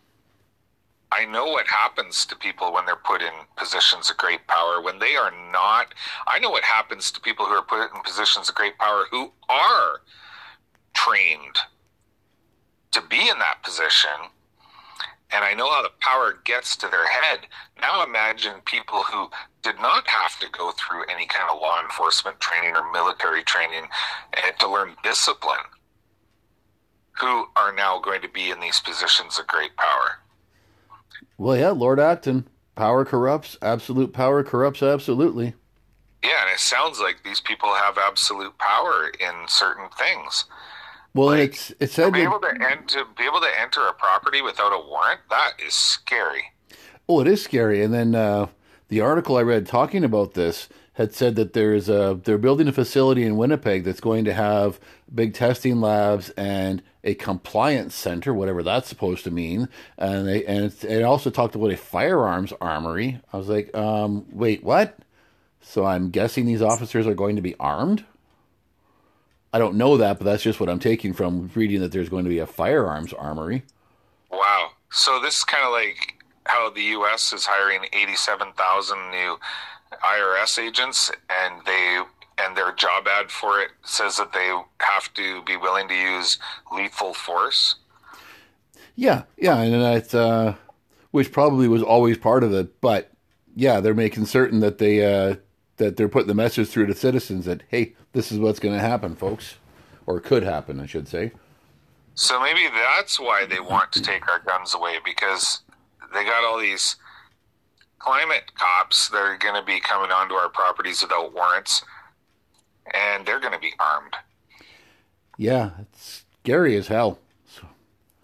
I 1.12 1.26
know 1.26 1.45
what 1.45 1.66
happens 1.66 2.24
to 2.26 2.36
people 2.36 2.72
when 2.72 2.86
they're 2.86 2.97
put 2.97 3.20
in 3.20 3.32
positions 3.57 4.09
of 4.09 4.16
great 4.16 4.47
power 4.47 4.80
when 4.80 4.99
they 4.99 5.14
are 5.14 5.32
not. 5.53 5.95
I 6.26 6.39
know 6.39 6.51
what 6.51 6.64
happens 6.64 7.11
to 7.12 7.20
people 7.20 7.45
who 7.45 7.53
are 7.53 7.62
put 7.62 7.82
in 7.82 8.03
positions 8.03 8.49
of 8.49 8.55
great 8.55 8.78
power 8.78 9.05
who 9.11 9.32
are 9.51 10.01
trained 10.95 11.59
to 13.01 13.07
be 13.09 13.28
in 13.28 13.38
that 13.38 13.62
position 13.62 14.30
and 15.30 15.44
I 15.44 15.55
know 15.55 15.70
how 15.70 15.82
the 15.82 15.90
power 16.01 16.38
gets 16.44 16.76
to 16.76 16.88
their 16.88 17.07
head. 17.07 17.40
Now 17.80 18.03
imagine 18.05 18.55
people 18.64 19.03
who 19.03 19.28
did 19.62 19.76
not 19.76 20.07
have 20.09 20.38
to 20.40 20.49
go 20.51 20.72
through 20.72 21.05
any 21.05 21.26
kind 21.26 21.51
of 21.51 21.61
law 21.61 21.80
enforcement 21.82 22.40
training 22.40 22.74
or 22.74 22.90
military 22.92 23.42
training 23.42 23.88
and 24.42 24.59
to 24.59 24.70
learn 24.70 24.96
discipline, 25.03 25.59
who 27.12 27.46
are 27.57 27.74
now 27.74 28.01
going 28.01 28.22
to 28.22 28.28
be 28.28 28.51
in 28.51 28.61
these 28.61 28.80
positions 28.80 29.38
of 29.38 29.46
great 29.46 29.76
power. 29.76 30.20
Well, 31.36 31.57
yeah, 31.57 31.70
Lord 31.70 32.01
Acton, 32.01 32.49
power 32.74 33.05
corrupts, 33.05 33.59
absolute 33.61 34.12
power 34.12 34.42
corrupts 34.42 34.82
absolutely. 34.82 35.55
Yeah, 36.24 36.42
and 36.42 36.55
it 36.55 36.61
sounds 36.61 37.01
like 37.01 37.22
these 37.22 37.40
people 37.40 37.74
have 37.74 37.99
absolute 37.99 38.57
power 38.59 39.12
in 39.20 39.46
certain 39.46 39.88
things. 39.90 40.46
Well, 41.19 41.29
like, 41.29 41.51
it's 41.51 41.73
it 41.81 41.91
said 41.91 42.07
to 42.07 42.12
be 42.12 42.23
able 42.23 42.39
to, 42.39 42.49
ent- 42.49 42.89
to 42.91 43.05
be 43.16 43.25
able 43.25 43.41
to 43.41 43.61
enter 43.61 43.85
a 43.89 43.93
property 43.93 44.41
without 44.41 44.73
a 44.73 44.87
warrant. 44.89 45.21
That 45.31 45.55
is 45.59 45.75
scary. 45.75 46.53
Oh, 47.09 47.21
it 47.21 47.27
is 47.27 47.43
scary. 47.43 47.83
And 47.83 47.93
then 47.93 48.14
uh, 48.14 48.47
the 48.87 49.01
article 49.01 49.37
I 49.37 49.43
read 49.43 49.66
talking 49.66 50.05
about 50.05 50.35
this 50.35 50.69
had 50.93 51.12
said 51.12 51.35
that 51.35 51.55
there's 51.55 51.89
a 51.89 52.21
they're 52.23 52.39
building 52.39 52.69
a 52.69 52.73
facility 52.73 53.25
in 53.25 53.37
Winnipeg 53.37 53.83
that's 53.83 54.01
going 54.01 54.25
to 54.27 54.33
have 54.33 54.79
big 55.12 55.35
testing 55.35 55.81
labs 55.81 56.31
and 56.31 56.83
a 57.03 57.14
compliance 57.14 57.97
center, 57.97 58.33
whatever 58.33 58.62
that's 58.62 58.89
supposed 58.89 59.25
to 59.25 59.33
mean. 59.33 59.69
And 59.97 60.29
they 60.29 60.45
and 60.45 60.73
it 60.85 61.03
also 61.03 61.31
talked 61.31 61.57
about 61.57 61.73
a 61.73 61.77
firearms 61.77 62.53
armory. 62.61 63.21
I 63.33 63.39
was 63.39 63.49
like, 63.49 63.77
um, 63.77 64.25
wait, 64.31 64.62
what? 64.62 64.97
So 65.61 65.85
I'm 65.85 66.11
guessing 66.11 66.47
these 66.47 66.62
officers 66.62 67.09
are 67.09 67.14
going 67.14 67.35
to 67.35 67.43
be 67.43 67.57
armed. 67.59 68.05
I 69.53 69.59
don't 69.59 69.76
know 69.76 69.96
that, 69.96 70.18
but 70.18 70.24
that's 70.24 70.42
just 70.42 70.61
what 70.61 70.68
I'm 70.68 70.78
taking 70.78 71.12
from 71.12 71.51
reading 71.55 71.80
that 71.80 71.92
there's 71.92 72.09
going 72.09 72.24
to 72.24 72.30
be 72.30 72.38
a 72.38 72.46
firearms 72.46 73.12
armory. 73.12 73.62
Wow. 74.30 74.70
So 74.90 75.20
this 75.20 75.38
is 75.38 75.44
kind 75.44 75.64
of 75.64 75.72
like 75.72 76.22
how 76.44 76.70
the 76.70 76.82
U.S. 76.82 77.32
is 77.32 77.46
hiring 77.46 77.86
87,000 77.92 79.11
new 79.11 79.38
IRS 80.05 80.59
agents, 80.62 81.11
and 81.30 81.64
they 81.64 82.03
and 82.40 82.57
their 82.57 82.72
job 82.72 83.09
ad 83.09 83.30
for 83.30 83.61
it 83.61 83.70
says 83.82 84.16
that 84.16 84.32
they 84.32 84.57
have 84.80 85.12
to 85.14 85.42
be 85.42 85.57
willing 85.57 85.88
to 85.88 85.94
use 85.94 86.38
lethal 86.72 87.12
force. 87.12 87.76
Yeah, 88.94 89.24
yeah, 89.36 89.61
and 89.61 89.74
that's 89.74 90.14
uh, 90.14 90.55
which 91.11 91.32
probably 91.32 91.68
was 91.68 91.82
always 91.82 92.18
part 92.18 92.44
of 92.44 92.53
it, 92.53 92.80
but 92.80 93.11
yeah, 93.57 93.80
they're 93.80 93.94
making 93.94 94.26
certain 94.26 94.61
that 94.61 94.78
they 94.78 95.05
uh, 95.05 95.36
that 95.78 95.96
they're 95.96 96.09
putting 96.09 96.28
the 96.28 96.34
message 96.34 96.68
through 96.68 96.86
to 96.86 96.94
citizens 96.94 97.44
that 97.46 97.62
hey, 97.68 97.94
this 98.12 98.32
is 98.32 98.38
what's 98.38 98.59
going 98.59 98.74
to 98.74 98.80
happen, 98.80 99.14
folks, 99.14 99.56
or 100.06 100.20
could 100.20 100.42
happen, 100.42 100.80
I 100.80 100.86
should 100.86 101.09
say. 101.09 101.32
So 102.14 102.40
maybe 102.40 102.68
that's 102.72 103.20
why 103.20 103.46
they 103.46 103.61
want 103.61 103.92
to 103.92 104.02
take 104.02 104.28
our 104.28 104.40
guns 104.40 104.74
away 104.74 104.96
because 105.04 105.61
they 106.12 106.24
got 106.24 106.44
all 106.44 106.59
these 106.59 106.96
climate 107.98 108.52
cops 108.56 109.09
that 109.11 109.18
are 109.18 109.36
going 109.36 109.54
to 109.54 109.64
be 109.64 109.80
coming 109.80 110.11
onto 110.11 110.34
our 110.34 110.48
properties 110.48 111.02
without 111.02 111.32
warrants, 111.34 111.84
and 112.92 113.26
they're 113.26 113.40
going 113.40 113.52
to 113.52 113.59
be 113.59 113.72
armed. 113.78 114.14
Yeah, 115.36 115.70
it's 115.80 116.24
scary 116.42 116.76
as 116.76 116.88
hell. 116.88 117.18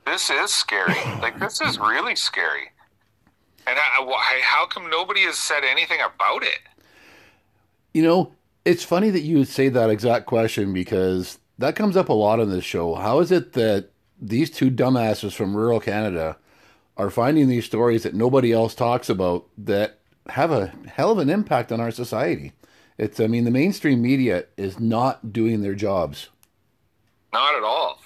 This 0.07 0.29
is 0.29 0.53
scary. 0.53 0.95
like 1.21 1.39
this 1.39 1.61
is 1.61 1.79
really 1.79 2.17
scary. 2.17 2.71
And 3.67 3.79
I, 3.79 4.41
how 4.43 4.67
come 4.67 4.91
nobody 4.91 5.23
has 5.23 5.39
said 5.39 5.63
anything 5.65 6.01
about 6.01 6.43
it? 6.43 6.59
You 7.95 8.03
know, 8.03 8.33
it's 8.65 8.85
funny 8.85 9.11
that 9.11 9.21
you 9.21 9.45
say 9.45 9.69
that 9.69 9.91
exact 9.91 10.27
question 10.27 10.73
because 10.73 11.39
that 11.59 11.77
comes 11.77 11.97
up 11.97 12.09
a 12.09 12.15
lot 12.15 12.41
on 12.41 12.51
this 12.51 12.65
show. 12.65 12.95
How 12.95 13.21
is 13.21 13.31
it 13.31 13.53
that 13.53 13.91
these 14.21 14.51
two 14.51 14.71
dumbasses 14.71 15.35
from 15.35 15.57
rural 15.57 15.81
Canada 15.81 16.37
are 16.97 17.11
finding 17.11 17.49
these 17.49 17.65
stories 17.65 18.05
that 18.05 18.15
nobody 18.15 18.53
else 18.53 18.75
talks 18.75 19.09
about 19.09 19.47
that 19.59 19.99
have 20.31 20.51
a 20.51 20.73
hell 20.87 21.13
of 21.13 21.19
an 21.19 21.31
impact 21.31 21.71
on 21.73 21.81
our 21.81 21.91
society? 21.91 22.53
It's, 22.97 23.19
I 23.21 23.27
mean, 23.27 23.45
the 23.45 23.51
mainstream 23.51 24.01
media 24.01 24.45
is 24.57 24.79
not 24.79 25.33
doing 25.33 25.63
their 25.63 25.75
jobs. 25.75 26.31
Not 27.33 27.57
at 27.57 27.65
all. 27.65 28.01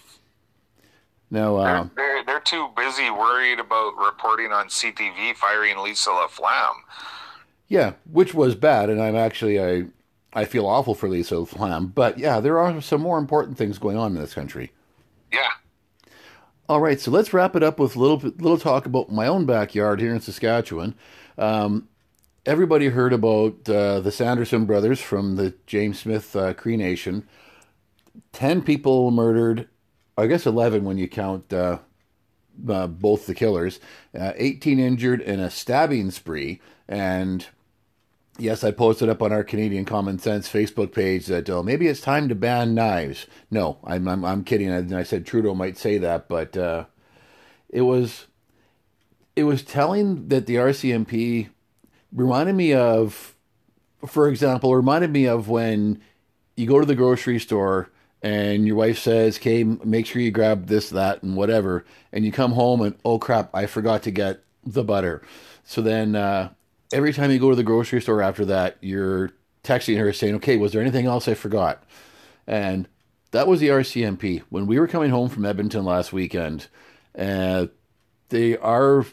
No, 1.31 1.59
uh, 1.59 1.65
they're, 1.65 1.91
they're, 1.95 2.25
they're 2.25 2.41
too 2.41 2.71
busy 2.75 3.11
worried 3.11 3.61
about 3.61 3.95
reporting 3.99 4.51
on 4.51 4.69
CTV 4.69 5.37
firing 5.37 5.77
Lisa 5.79 6.09
LaFlamme. 6.09 6.81
Yeah, 7.69 7.93
which 8.11 8.33
was 8.33 8.55
bad, 8.55 8.89
and 8.89 9.01
I'm 9.01 9.15
actually 9.15 9.61
I 9.61 9.85
I 10.33 10.45
feel 10.45 10.67
awful 10.67 10.95
for 10.95 11.09
Lisa 11.09 11.37
LaFlamme, 11.37 11.95
but 11.95 12.19
yeah, 12.19 12.41
there 12.41 12.59
are 12.59 12.81
some 12.81 13.01
more 13.01 13.19
important 13.19 13.57
things 13.57 13.79
going 13.79 13.97
on 13.97 14.15
in 14.15 14.21
this 14.21 14.35
country. 14.35 14.73
Yeah. 15.33 15.51
All 16.69 16.81
right, 16.81 17.01
so 17.01 17.11
let's 17.11 17.33
wrap 17.33 17.57
it 17.57 17.63
up 17.63 17.79
with 17.79 17.97
a 17.97 17.99
little 17.99 18.19
little 18.19 18.59
talk 18.59 18.85
about 18.85 19.11
my 19.11 19.27
own 19.27 19.47
backyard 19.47 20.01
here 20.01 20.15
in 20.15 20.21
Saskatchewan. 20.21 20.95
Um, 21.39 21.89
everybody 22.45 22.89
heard 22.89 23.15
about 23.15 23.67
uh, 23.69 24.01
the 24.01 24.13
Sanderson 24.13 24.67
brothers 24.67 25.01
from 25.01 25.37
the 25.37 25.55
James 25.67 26.01
Smith 26.01 26.37
uh, 26.37 26.53
Cree 26.53 26.77
Nation. 26.77 27.27
Ten 28.33 28.61
people 28.61 29.11
murdered, 29.11 29.67
I 30.19 30.27
guess 30.27 30.45
eleven 30.45 30.85
when 30.85 30.99
you 30.99 31.09
count 31.09 31.51
uh, 31.55 31.79
uh 32.69 32.87
both 32.87 33.25
the 33.25 33.35
killers. 33.35 33.81
Uh, 34.19 34.33
eighteen 34.37 34.79
injured 34.79 35.23
in 35.23 35.41
a 35.41 35.49
stabbing 35.49 36.11
spree, 36.11 36.61
and 36.87 37.47
yes, 38.39 38.65
I 38.65 38.71
posted 38.71 39.09
up 39.09 39.21
on 39.21 39.33
our 39.33 39.45
Canadian 39.45 39.85
Common 39.85 40.19
Sense 40.19 40.49
Facebook 40.49 40.93
page 40.93 41.27
that 41.27 41.51
oh, 41.51 41.63
maybe 41.63 41.89
it's 41.89 42.01
time 42.01 42.29
to 42.29 42.35
ban 42.35 42.75
knives. 42.75 43.27
No, 43.51 43.79
I'm 43.85 44.09
I'm, 44.09 44.25
I'm 44.25 44.45
kidding. 44.45 44.71
I, 44.71 45.01
I, 45.01 45.03
said 45.03 45.27
Trudeau 45.27 45.55
might 45.55 45.77
say 45.77 45.99
that, 45.99 46.29
but 46.29 46.57
uh, 46.57 46.85
it 47.69 47.83
was 47.83 48.27
it 49.37 49.45
was 49.45 49.63
telling 49.63 50.29
that 50.29 50.47
the 50.47 50.57
RCMP 50.57 51.49
reminded 52.13 52.55
me 52.55 52.73
of, 52.73 53.35
for 54.07 54.29
example, 54.29 54.75
reminded 54.75 55.11
me 55.11 55.27
of 55.27 55.49
when 55.49 56.01
you 56.57 56.67
go 56.67 56.81
to 56.81 56.87
the 56.87 56.95
grocery 56.95 57.39
store 57.39 57.91
and 58.23 58.67
your 58.67 58.77
wife 58.77 58.99
says, 58.99 59.39
"Okay, 59.39 59.65
make 59.65 60.07
sure 60.07 60.23
you 60.23 60.31
grab 60.31 60.67
this, 60.67 60.91
that, 60.91 61.23
and 61.23 61.37
whatever," 61.37 61.85
and 62.13 62.25
you 62.25 62.33
come 62.33 62.53
home 62.53 62.81
and 62.81 62.97
oh 63.05 63.19
crap, 63.19 63.51
I 63.55 63.67
forgot 63.67 64.03
to 64.05 64.11
get 64.11 64.43
the 64.65 64.85
butter. 64.85 65.23
So 65.65 65.83
then. 65.83 66.15
Uh, 66.15 66.51
every 66.93 67.13
time 67.13 67.31
you 67.31 67.39
go 67.39 67.51
to 67.51 67.57
the 67.57 67.63
grocery 67.63 68.01
store 68.01 68.23
after 68.23 68.45
that, 68.47 68.77
you're 68.81 69.33
texting 69.65 69.99
her 69.99 70.13
saying, 70.13 70.37
okay, 70.37 70.57
was 70.57 70.73
there 70.73 70.81
anything 70.81 71.07
else 71.07 71.29
I 71.29 71.35
forgot? 71.35 71.83
And 72.47 72.89
that 73.31 73.47
was 73.47 73.61
the 73.61 73.69
RCMP. 73.69 74.43
When 74.49 74.67
we 74.67 74.79
were 74.79 74.89
coming 74.89 75.11
home 75.11 75.29
from 75.29 75.45
Edmonton 75.45 75.85
last 75.85 76.13
weekend, 76.13 76.69
uh, 77.17 77.67
they, 78.31 78.57
our 78.57 79.05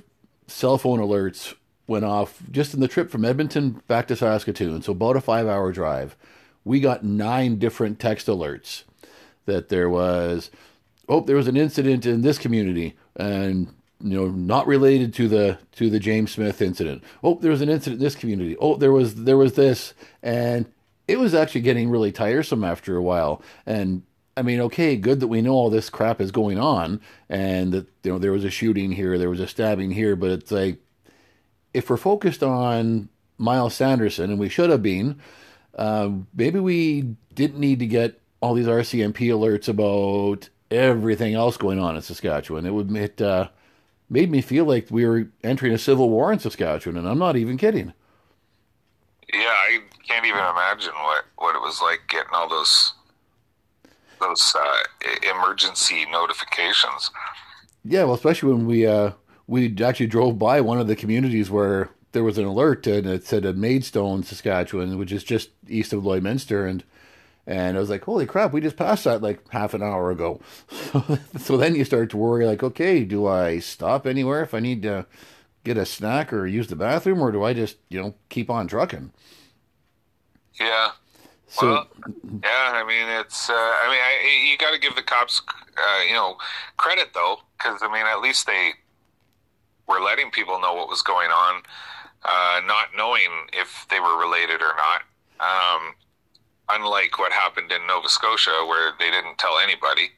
cell 0.48 0.78
phone 0.78 1.00
alerts 1.00 1.56
went 1.88 2.06
off 2.06 2.42
just 2.52 2.74
in 2.74 2.80
the 2.80 2.88
trip 2.88 3.12
from 3.12 3.26
Edmonton 3.26 3.82
back 3.88 4.08
to 4.08 4.16
Saskatoon, 4.16 4.82
so 4.82 4.92
about 4.92 5.18
a 5.18 5.22
five 5.22 5.48
hour 5.48 5.72
drive. 5.72 6.16
We 6.64 6.80
got 6.80 7.04
nine 7.04 7.60
different 7.60 8.00
text 8.00 8.28
alerts 8.28 8.84
that 9.46 9.70
there 9.70 9.90
was, 9.90 10.50
oh, 11.08 11.22
there 11.22 11.36
was 11.36 11.48
an 11.48 11.58
incident 11.58 12.06
in 12.06 12.22
this 12.22 12.40
community, 12.40 12.96
and 13.16 13.74
you 14.02 14.18
know, 14.18 14.28
not 14.28 14.68
related 14.68 15.14
to 15.16 15.28
the 15.28 15.58
to 15.74 15.90
the 15.90 16.00
James 16.00 16.32
Smith 16.32 16.62
incident. 16.62 17.04
Oh, 17.24 17.36
there 17.36 17.52
was 17.52 17.62
an 17.62 17.70
incident 17.70 18.02
in 18.02 18.04
this 18.04 18.16
community. 18.16 18.58
Oh, 18.60 18.76
there 18.76 18.92
was 18.92 19.16
there 19.24 19.38
was 19.38 19.54
this, 19.54 19.94
and 20.22 20.66
it 21.08 21.20
was 21.20 21.34
actually 21.34 21.62
getting 21.62 21.90
really 21.90 22.12
tiresome 22.12 22.64
after 22.64 22.98
a 22.98 23.02
while. 23.02 23.42
And 23.66 24.04
I 24.38 24.42
mean, 24.42 24.60
okay, 24.62 24.98
good 24.98 25.22
that 25.22 25.28
we 25.28 25.42
know 25.42 25.54
all 25.54 25.70
this 25.70 25.90
crap 25.90 26.20
is 26.20 26.32
going 26.32 26.60
on, 26.60 27.00
and 27.30 27.72
that 27.72 27.88
you 28.04 28.12
know 28.12 28.20
there 28.20 28.32
was 28.34 28.44
a 28.44 28.50
shooting 28.50 28.92
here, 28.92 29.18
there 29.18 29.30
was 29.30 29.40
a 29.40 29.48
stabbing 29.48 29.92
here, 29.92 30.16
but 30.16 30.32
it's 30.32 30.52
like 30.52 30.80
if 31.74 31.90
we're 31.90 31.98
focused 31.98 32.44
on 32.44 33.10
Myles 33.38 33.76
Sanderson, 33.76 34.30
and 34.30 34.40
we 34.40 34.50
should 34.50 34.70
have 34.70 34.84
been, 34.84 35.20
uh, 35.76 36.10
maybe 36.34 36.60
we 36.60 37.16
didn't 37.34 37.60
need 37.60 37.80
to 37.80 37.88
get 37.88 38.20
all 38.42 38.54
these 38.54 38.68
RCMP 38.68 39.30
alerts 39.30 39.68
about 39.68 40.50
everything 40.70 41.34
else 41.34 41.58
going 41.58 41.80
on 41.80 41.96
in 41.96 42.02
Saskatchewan. 42.02 42.66
It 42.66 42.72
would 42.72 42.96
it 42.96 43.22
uh, 43.22 43.50
made 44.10 44.30
me 44.30 44.42
feel 44.42 44.66
like 44.66 44.88
we 44.90 45.06
were 45.06 45.28
entering 45.44 45.74
a 45.74 45.78
civil 45.78 46.10
war 46.10 46.32
in 46.32 46.40
Saskatchewan, 46.40 46.98
and 46.98 47.08
I'm 47.08 47.20
not 47.20 47.36
even 47.36 47.58
kidding. 47.58 47.94
Yeah, 49.34 49.40
I 49.40 49.80
can't 50.08 50.26
even 50.26 50.40
imagine 50.40 50.94
what, 50.94 51.26
what 51.38 51.56
it 51.56 51.62
was 51.62 51.82
like 51.82 52.02
getting 52.08 52.34
all 52.34 52.48
those 52.50 52.94
those 54.22 54.56
uh, 54.58 55.10
emergency 55.30 56.06
notifications. 56.10 57.12
Yeah, 57.84 58.04
well, 58.06 58.14
especially 58.14 58.54
when 58.54 58.66
we 58.66 58.86
uh, 58.86 59.12
we 59.48 59.76
actually 59.84 60.08
drove 60.08 60.40
by 60.40 60.62
one 60.62 60.80
of 60.80 60.88
the 60.88 60.96
communities 60.96 61.50
where 61.50 61.90
there 62.12 62.24
was 62.24 62.38
an 62.38 62.46
alert 62.46 62.88
and 62.88 63.06
it 63.06 63.26
said 63.26 63.46
a 63.46 63.54
Maidstone, 63.54 64.24
Saskatchewan, 64.24 64.98
which 64.98 65.12
is 65.12 65.24
just 65.24 65.50
east 65.68 65.92
of 65.92 66.04
Lloydminster, 66.04 66.68
and 66.68 66.84
and 67.48 67.78
I 67.78 67.80
was 67.80 67.90
like, 67.90 68.04
holy 68.04 68.26
crap, 68.26 68.52
we 68.52 68.62
just 68.62 68.78
passed 68.78 69.04
that 69.04 69.22
like 69.22 69.48
half 69.50 69.74
an 69.74 69.84
hour 69.84 70.12
ago. 70.12 70.42
So, 71.40 71.58
then 71.58 71.76
you 71.76 71.86
start 71.86 72.10
to 72.12 72.18
worry, 72.18 72.46
like, 72.46 72.64
okay, 72.64 73.04
do 73.04 73.28
I 73.28 73.60
stop 73.60 74.08
anywhere 74.08 74.42
if 74.42 74.54
I 74.54 74.60
need 74.60 74.82
to 74.84 75.06
get 75.64 75.78
a 75.78 75.86
snack 75.86 76.34
or 76.34 76.48
use 76.48 76.68
the 76.68 76.76
bathroom, 76.76 77.22
or 77.22 77.32
do 77.32 77.44
I 77.44 77.54
just, 77.54 77.78
you 77.90 78.02
know, 78.02 78.16
keep 78.30 78.50
on 78.50 78.68
trucking? 78.68 79.12
Yeah. 80.60 80.92
So, 81.48 81.68
well, 81.68 81.88
yeah, 82.44 82.72
I 82.74 82.84
mean, 82.88 83.08
it's, 83.20 83.50
uh, 83.50 83.54
I 83.54 83.88
mean, 83.90 84.00
I, 84.00 84.50
you 84.52 84.58
got 84.58 84.72
to 84.72 84.80
give 84.80 84.96
the 84.96 85.04
cops, 85.04 85.42
uh, 85.78 86.04
you 86.08 86.14
know, 86.14 86.38
credit 86.78 87.14
though, 87.14 87.38
because 87.58 87.82
I 87.84 87.92
mean, 87.92 88.06
at 88.06 88.22
least 88.22 88.48
they 88.48 88.72
were 89.88 90.00
letting 90.00 90.32
people 90.32 90.60
know 90.60 90.74
what 90.74 90.90
was 90.90 91.02
going 91.02 91.30
on, 91.30 91.62
uh, 92.24 92.62
not 92.66 92.88
knowing 92.98 93.30
if 93.54 93.86
they 93.90 94.00
were 94.00 94.18
related 94.18 94.62
or 94.62 94.74
not. 94.76 95.02
Um, 95.40 95.96
unlike 96.70 97.18
what 97.20 97.32
happened 97.32 97.72
in 97.72 97.86
Nova 97.88 98.10
Scotia, 98.10 98.66
where 98.68 98.94
they 99.00 99.12
didn't 99.12 99.38
tell 99.38 99.58
anybody. 99.60 100.12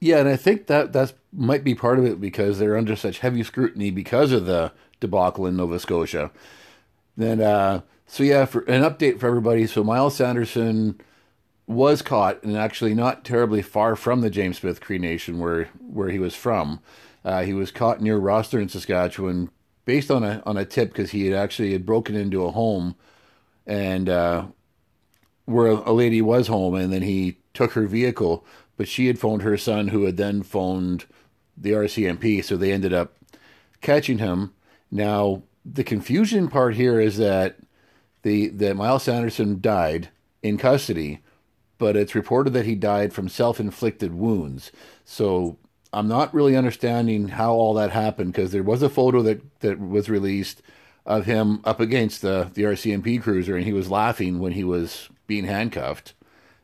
Yeah, 0.00 0.18
and 0.18 0.28
I 0.28 0.36
think 0.36 0.66
that 0.66 0.92
that 0.92 1.14
might 1.32 1.64
be 1.64 1.74
part 1.74 1.98
of 1.98 2.04
it 2.04 2.20
because 2.20 2.58
they're 2.58 2.76
under 2.76 2.96
such 2.96 3.20
heavy 3.20 3.42
scrutiny 3.42 3.90
because 3.90 4.32
of 4.32 4.46
the 4.46 4.72
debacle 5.00 5.46
in 5.46 5.56
Nova 5.56 5.78
Scotia. 5.78 6.30
Then, 7.16 7.40
uh, 7.40 7.82
so 8.06 8.22
yeah, 8.22 8.44
for 8.44 8.60
an 8.62 8.82
update 8.82 9.18
for 9.20 9.28
everybody. 9.28 9.66
So 9.66 9.84
Myles 9.84 10.16
Sanderson 10.16 11.00
was 11.66 12.02
caught 12.02 12.42
and 12.42 12.56
actually 12.56 12.94
not 12.94 13.24
terribly 13.24 13.62
far 13.62 13.96
from 13.96 14.20
the 14.20 14.30
James 14.30 14.58
Smith 14.58 14.80
Cree 14.80 14.98
Nation 14.98 15.38
where 15.38 15.64
where 15.80 16.10
he 16.10 16.18
was 16.18 16.34
from. 16.34 16.80
Uh, 17.24 17.42
he 17.42 17.54
was 17.54 17.70
caught 17.70 18.02
near 18.02 18.18
Rosthern 18.18 18.62
in 18.62 18.68
Saskatchewan, 18.68 19.50
based 19.84 20.10
on 20.10 20.22
a 20.22 20.42
on 20.44 20.56
a 20.56 20.64
tip 20.64 20.90
because 20.90 21.12
he 21.12 21.26
had 21.26 21.34
actually 21.34 21.72
had 21.72 21.86
broken 21.86 22.14
into 22.14 22.44
a 22.44 22.50
home 22.50 22.96
and 23.66 24.08
uh, 24.08 24.46
where 25.44 25.66
a 25.66 25.92
lady 25.92 26.22
was 26.22 26.48
home 26.48 26.74
and 26.74 26.92
then 26.92 27.02
he 27.02 27.38
took 27.52 27.72
her 27.72 27.86
vehicle, 27.86 28.44
but 28.76 28.88
she 28.88 29.06
had 29.06 29.18
phoned 29.18 29.42
her 29.42 29.56
son 29.56 29.88
who 29.88 30.04
had 30.04 30.16
then 30.16 30.42
phoned 30.42 31.04
the 31.56 31.72
RCMP, 31.72 32.42
so 32.42 32.56
they 32.56 32.72
ended 32.72 32.92
up 32.92 33.14
catching 33.80 34.18
him. 34.18 34.52
Now, 34.90 35.42
the 35.64 35.84
confusion 35.84 36.48
part 36.48 36.74
here 36.74 37.00
is 37.00 37.16
that 37.18 37.56
the 38.22 38.48
that 38.48 38.76
Myles 38.76 39.04
Sanderson 39.04 39.60
died 39.60 40.08
in 40.42 40.58
custody, 40.58 41.20
but 41.78 41.96
it's 41.96 42.14
reported 42.14 42.52
that 42.54 42.66
he 42.66 42.74
died 42.74 43.12
from 43.12 43.28
self-inflicted 43.28 44.14
wounds. 44.14 44.72
So 45.04 45.58
I'm 45.92 46.08
not 46.08 46.34
really 46.34 46.56
understanding 46.56 47.28
how 47.28 47.52
all 47.52 47.74
that 47.74 47.90
happened 47.90 48.32
because 48.32 48.52
there 48.52 48.62
was 48.62 48.82
a 48.82 48.88
photo 48.88 49.22
that 49.22 49.60
that 49.60 49.78
was 49.78 50.10
released 50.10 50.62
of 51.06 51.26
him 51.26 51.60
up 51.64 51.80
against 51.80 52.22
the 52.22 52.50
the 52.54 52.62
RCMP 52.62 53.20
cruiser, 53.22 53.56
and 53.56 53.64
he 53.64 53.72
was 53.72 53.90
laughing 53.90 54.38
when 54.38 54.52
he 54.52 54.64
was 54.64 55.08
being 55.26 55.44
handcuffed, 55.44 56.14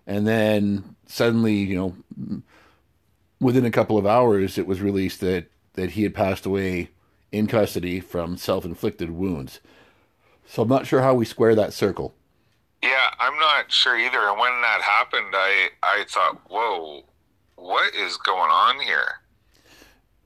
and 0.07 0.27
then 0.27 0.97
suddenly, 1.07 1.55
you 1.55 1.77
know, 1.77 2.43
within 3.41 3.65
a 3.65 3.71
couple 3.71 3.99
of 3.99 4.07
hours, 4.07 4.59
it 4.59 4.67
was 4.67 4.81
released 4.81 5.21
that 5.21 5.47
that 5.75 5.91
he 5.91 6.03
had 6.03 6.15
passed 6.15 6.47
away 6.47 6.91
in 7.33 7.47
custody 7.47 8.01
from 8.01 8.37
self-inflicted 8.37 9.11
wounds. 9.11 9.61
So 10.47 10.63
I'm 10.63 10.69
not 10.69 10.87
sure 10.87 11.01
how 11.01 11.15
we 11.15 11.25
square 11.25 11.55
that 11.55 11.73
circle. 11.73 12.15
Yeah, 12.83 13.11
I'm 13.19 13.39
not 13.39 13.71
sure 13.71 13.97
either. 13.97 14.19
And 14.19 14.39
when 14.39 14.61
that 14.63 14.81
happened, 14.83 15.33
I 15.33 15.69
I 15.83 16.05
thought, 16.09 16.41
whoa, 16.49 17.05
what 17.57 17.95
is 17.95 18.17
going 18.17 18.51
on 18.51 18.81
here? 18.81 19.21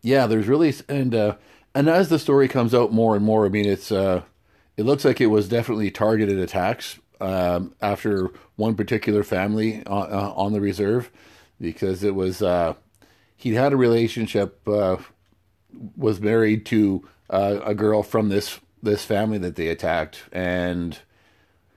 Yeah, 0.03 0.27
there's 0.27 0.49
really 0.49 0.73
and 0.89 1.15
uh, 1.15 1.35
and 1.75 1.89
as 1.89 2.09
the 2.09 2.19
story 2.19 2.49
comes 2.49 2.75
out 2.75 2.93
more 2.93 3.17
and 3.17 3.25
more, 3.25 3.47
I 3.47 3.49
mean, 3.49 3.67
it's 3.67 3.91
uh, 3.91 4.23
it 4.77 4.85
looks 4.85 5.05
like 5.05 5.21
it 5.21 5.27
was 5.27 5.49
definitely 5.49 5.91
targeted 5.91 6.39
attacks 6.39 6.99
um, 7.21 7.75
after 7.81 8.31
one 8.57 8.75
particular 8.75 9.23
family 9.23 9.85
on, 9.87 10.13
uh, 10.13 10.33
on, 10.37 10.53
the 10.53 10.61
reserve 10.61 11.11
because 11.61 12.05
it 12.05 12.15
was 12.15 12.43
uh, 12.43 12.75
he 13.37 13.55
had 13.55 13.73
a 13.73 13.77
relationship 13.77 14.67
uh, 14.69 14.97
was 15.97 16.21
married 16.21 16.67
to 16.67 17.09
uh, 17.31 17.61
a 17.65 17.75
girl 17.75 18.03
from 18.03 18.29
this 18.29 18.61
this 18.83 19.05
family 19.05 19.39
that 19.39 19.57
they 19.57 19.69
attacked 19.69 20.25
and 20.31 20.99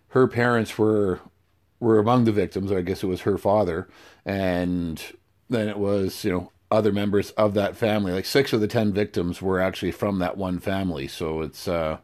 her 0.09 0.27
parents 0.27 0.77
were 0.77 1.19
were 1.79 1.99
among 1.99 2.25
the 2.25 2.31
victims 2.31 2.71
I 2.71 2.81
guess 2.81 3.03
it 3.03 3.07
was 3.07 3.21
her 3.21 3.37
father 3.37 3.87
and 4.25 5.01
then 5.49 5.69
it 5.69 5.77
was 5.77 6.23
you 6.25 6.31
know 6.31 6.51
other 6.69 6.91
members 6.91 7.31
of 7.31 7.53
that 7.53 7.75
family 7.75 8.11
like 8.11 8.25
six 8.25 8.53
of 8.53 8.61
the 8.61 8.67
10 8.67 8.91
victims 8.93 9.41
were 9.41 9.59
actually 9.59 9.91
from 9.91 10.19
that 10.19 10.37
one 10.37 10.59
family 10.59 11.07
so 11.07 11.41
it's 11.41 11.67
uh 11.67 11.97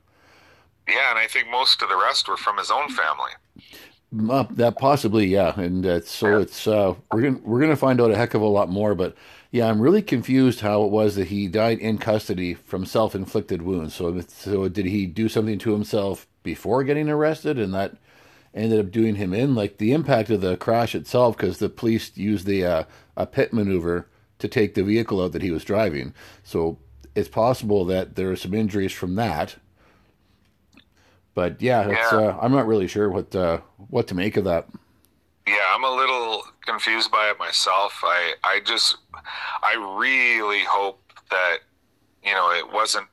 yeah, 0.88 1.12
and 1.12 1.20
I 1.20 1.28
think 1.28 1.50
most 1.50 1.82
of 1.82 1.90
the 1.90 1.96
rest 1.96 2.28
were 2.28 2.38
from 2.38 2.58
his 2.58 2.70
own 2.70 2.90
family. 2.90 3.32
Uh, 4.32 4.46
that 4.52 4.78
possibly, 4.78 5.26
yeah, 5.26 5.60
and 5.60 5.86
uh, 5.86 6.02
so 6.02 6.40
it's 6.40 6.68
uh, 6.68 6.94
we're 7.12 7.22
gonna 7.22 7.40
we're 7.44 7.62
gonna 7.62 7.76
find 7.76 8.00
out 8.00 8.12
a 8.12 8.16
heck 8.16 8.34
of 8.34 8.42
a 8.42 8.46
lot 8.46 8.70
more. 8.70 8.94
But 8.94 9.16
yeah, 9.50 9.68
I'm 9.68 9.82
really 9.82 10.02
confused 10.02 10.60
how 10.60 10.84
it 10.84 10.92
was 10.92 11.16
that 11.16 11.28
he 11.28 11.48
died 11.48 11.80
in 11.80 11.98
custody 11.98 12.54
from 12.54 12.86
self-inflicted 12.86 13.62
wounds. 13.62 13.96
So 13.96 14.20
so 14.28 14.68
did 14.68 14.86
he 14.86 15.08
do 15.08 15.30
something 15.30 15.58
to 15.60 15.72
himself 15.72 16.28
before 16.44 16.84
getting 16.84 17.10
arrested, 17.10 17.58
and 17.58 17.74
that 17.74 17.96
ended 18.54 18.80
up 18.80 18.92
doing 18.92 19.16
him 19.16 19.34
in? 19.34 19.56
Like 19.56 19.78
the 19.78 19.94
impact 19.94 20.30
of 20.30 20.42
the 20.42 20.58
crash 20.58 20.94
itself, 20.94 21.38
because 21.38 21.58
the 21.58 21.70
police 21.70 22.16
used 22.16 22.46
the 22.46 22.66
uh, 22.66 22.84
a 23.18 23.26
pit 23.26 23.54
maneuver 23.54 24.10
to 24.44 24.50
take 24.50 24.74
the 24.74 24.84
vehicle 24.84 25.24
out 25.24 25.32
that 25.32 25.42
he 25.42 25.52
was 25.52 25.64
driving. 25.64 26.14
So 26.44 26.78
it's 27.16 27.30
possible 27.30 27.86
that 27.86 28.16
there 28.16 28.30
are 28.30 28.36
some 28.36 28.54
injuries 28.54 28.92
from 28.92 29.16
that. 29.16 29.56
But 31.34 31.62
yeah, 31.62 31.88
it's, 31.88 32.12
Yeah. 32.12 32.18
Uh, 32.18 32.40
I'm 32.42 32.52
not 32.52 32.68
really 32.68 32.90
sure 32.90 33.10
what 33.10 33.34
uh, 33.34 33.62
what 33.88 34.10
to 34.10 34.16
make 34.16 34.36
of 34.36 34.44
that. 34.44 34.68
Yeah, 35.48 35.66
I'm 35.74 35.86
a 35.86 35.96
little 35.96 36.44
confused 36.66 37.10
by 37.10 37.30
it 37.30 37.40
myself. 37.40 38.02
I 38.04 38.34
I 38.44 38.60
just 38.66 38.98
I 39.64 39.76
really 39.98 40.66
hope 40.66 41.00
that 41.32 41.60
you 42.22 42.34
know 42.34 42.52
it 42.52 42.70
wasn't 42.70 43.08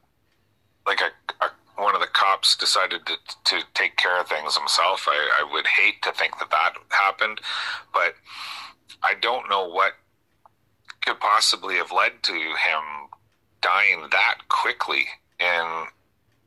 like 0.84 1.00
a, 1.00 1.44
a 1.44 1.50
one 1.80 1.94
of 1.94 2.00
the 2.00 2.08
cops 2.08 2.56
decided 2.56 3.06
to 3.06 3.14
to 3.44 3.62
take 3.74 3.96
care 3.96 4.20
of 4.20 4.26
things 4.26 4.56
himself. 4.56 5.06
I, 5.08 5.42
I 5.42 5.52
would 5.52 5.68
hate 5.68 6.02
to 6.02 6.10
think 6.10 6.40
that 6.40 6.50
that 6.50 6.72
happened, 6.88 7.40
but 7.94 8.16
I 9.04 9.14
don't 9.14 9.48
know 9.48 9.68
what 9.68 9.92
could 11.04 11.20
possibly 11.20 11.76
have 11.76 11.92
led 11.92 12.22
to 12.22 12.32
him 12.32 13.08
dying 13.60 14.06
that 14.10 14.36
quickly 14.48 15.06
in 15.38 15.86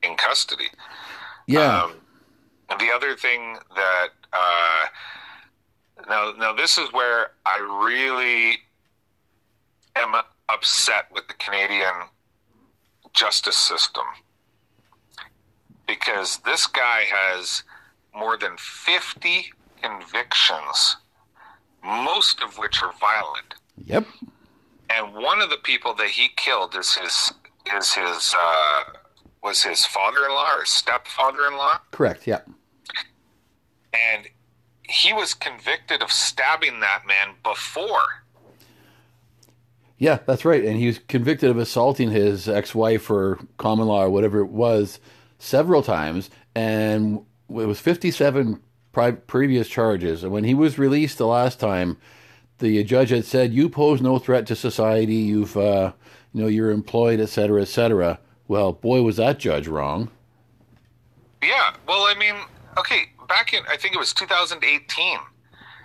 in 0.04 0.16
custody. 0.18 0.70
Yeah, 1.48 1.84
Um, 1.84 1.94
the 2.80 2.92
other 2.94 3.16
thing 3.16 3.58
that 3.76 4.10
uh, 4.32 4.86
now 6.10 6.34
now 6.38 6.54
this 6.54 6.78
is 6.78 6.92
where 6.92 7.32
I 7.46 7.60
really 7.86 8.60
am 9.96 10.16
upset 10.50 11.06
with 11.12 11.28
the 11.28 11.34
Canadian 11.36 12.10
justice 13.14 13.58
system. 13.58 14.04
Because 15.88 16.40
this 16.40 16.66
guy 16.66 17.04
has 17.08 17.64
more 18.16 18.38
than 18.38 18.56
50 18.58 19.52
convictions 19.82 20.98
most 21.84 22.42
of 22.42 22.58
which 22.58 22.82
are 22.82 22.94
violent. 23.00 23.56
Yep, 23.86 24.08
and 24.90 25.14
one 25.14 25.42
of 25.42 25.50
the 25.50 25.58
people 25.58 25.94
that 25.96 26.10
he 26.10 26.30
killed 26.36 26.76
is 26.76 26.96
his 26.96 27.34
is 27.76 27.94
his 27.94 28.36
uh, 28.38 28.84
was 29.44 29.64
his 29.64 29.86
father-in-law 29.86 30.56
or 30.58 30.66
stepfather-in-law 30.66 31.80
correct. 31.92 32.28
Yeah, 32.28 32.42
and 33.94 34.28
he 34.88 35.14
was 35.14 35.34
convicted 35.34 36.02
of 36.02 36.12
stabbing 36.12 36.80
that 36.82 37.04
man 37.08 37.36
before. 37.44 38.24
yeah, 39.98 40.20
that's 40.26 40.44
right. 40.46 40.64
And 40.64 40.78
he 40.78 40.88
was 40.88 41.00
convicted 41.08 41.50
of 41.50 41.58
assaulting 41.58 42.12
his 42.12 42.50
ex-wife 42.50 43.10
or 43.10 43.40
common 43.58 43.88
law 43.88 44.04
or 44.04 44.10
whatever 44.10 44.40
it 44.40 44.50
was 44.50 45.00
several 45.40 45.82
times, 45.82 46.30
and 46.56 47.20
it 47.50 47.66
was 47.68 47.80
57 47.80 48.62
pri- 48.92 49.12
previous 49.12 49.68
charges. 49.70 50.24
And 50.24 50.32
when 50.34 50.44
he 50.44 50.54
was 50.54 50.78
released 50.78 51.18
the 51.18 51.28
last 51.28 51.60
time, 51.60 51.98
the 52.64 52.84
judge 52.86 53.10
had 53.10 53.26
said, 53.26 53.54
"You 53.54 53.68
pose 53.70 54.02
no 54.02 54.18
threat 54.20 54.48
to 54.48 54.56
society. 54.56 55.16
You've, 55.16 55.58
uh, 55.58 55.92
you 56.34 56.42
know, 56.42 56.48
you're 56.48 56.72
employed, 56.72 57.20
et 57.20 57.28
cetera, 57.28 57.62
et 57.62 57.68
cetera." 57.68 58.20
Well, 58.48 58.72
boy, 58.72 59.02
was 59.02 59.18
that 59.18 59.38
judge 59.38 59.68
wrong. 59.68 60.10
Yeah, 61.42 61.76
well, 61.88 62.04
I 62.04 62.16
mean, 62.18 62.36
okay, 62.78 63.08
back 63.28 63.54
in 63.54 63.64
I 63.70 63.76
think 63.76 63.96
it 63.96 64.00
was 64.00 64.14
2018, 64.14 65.20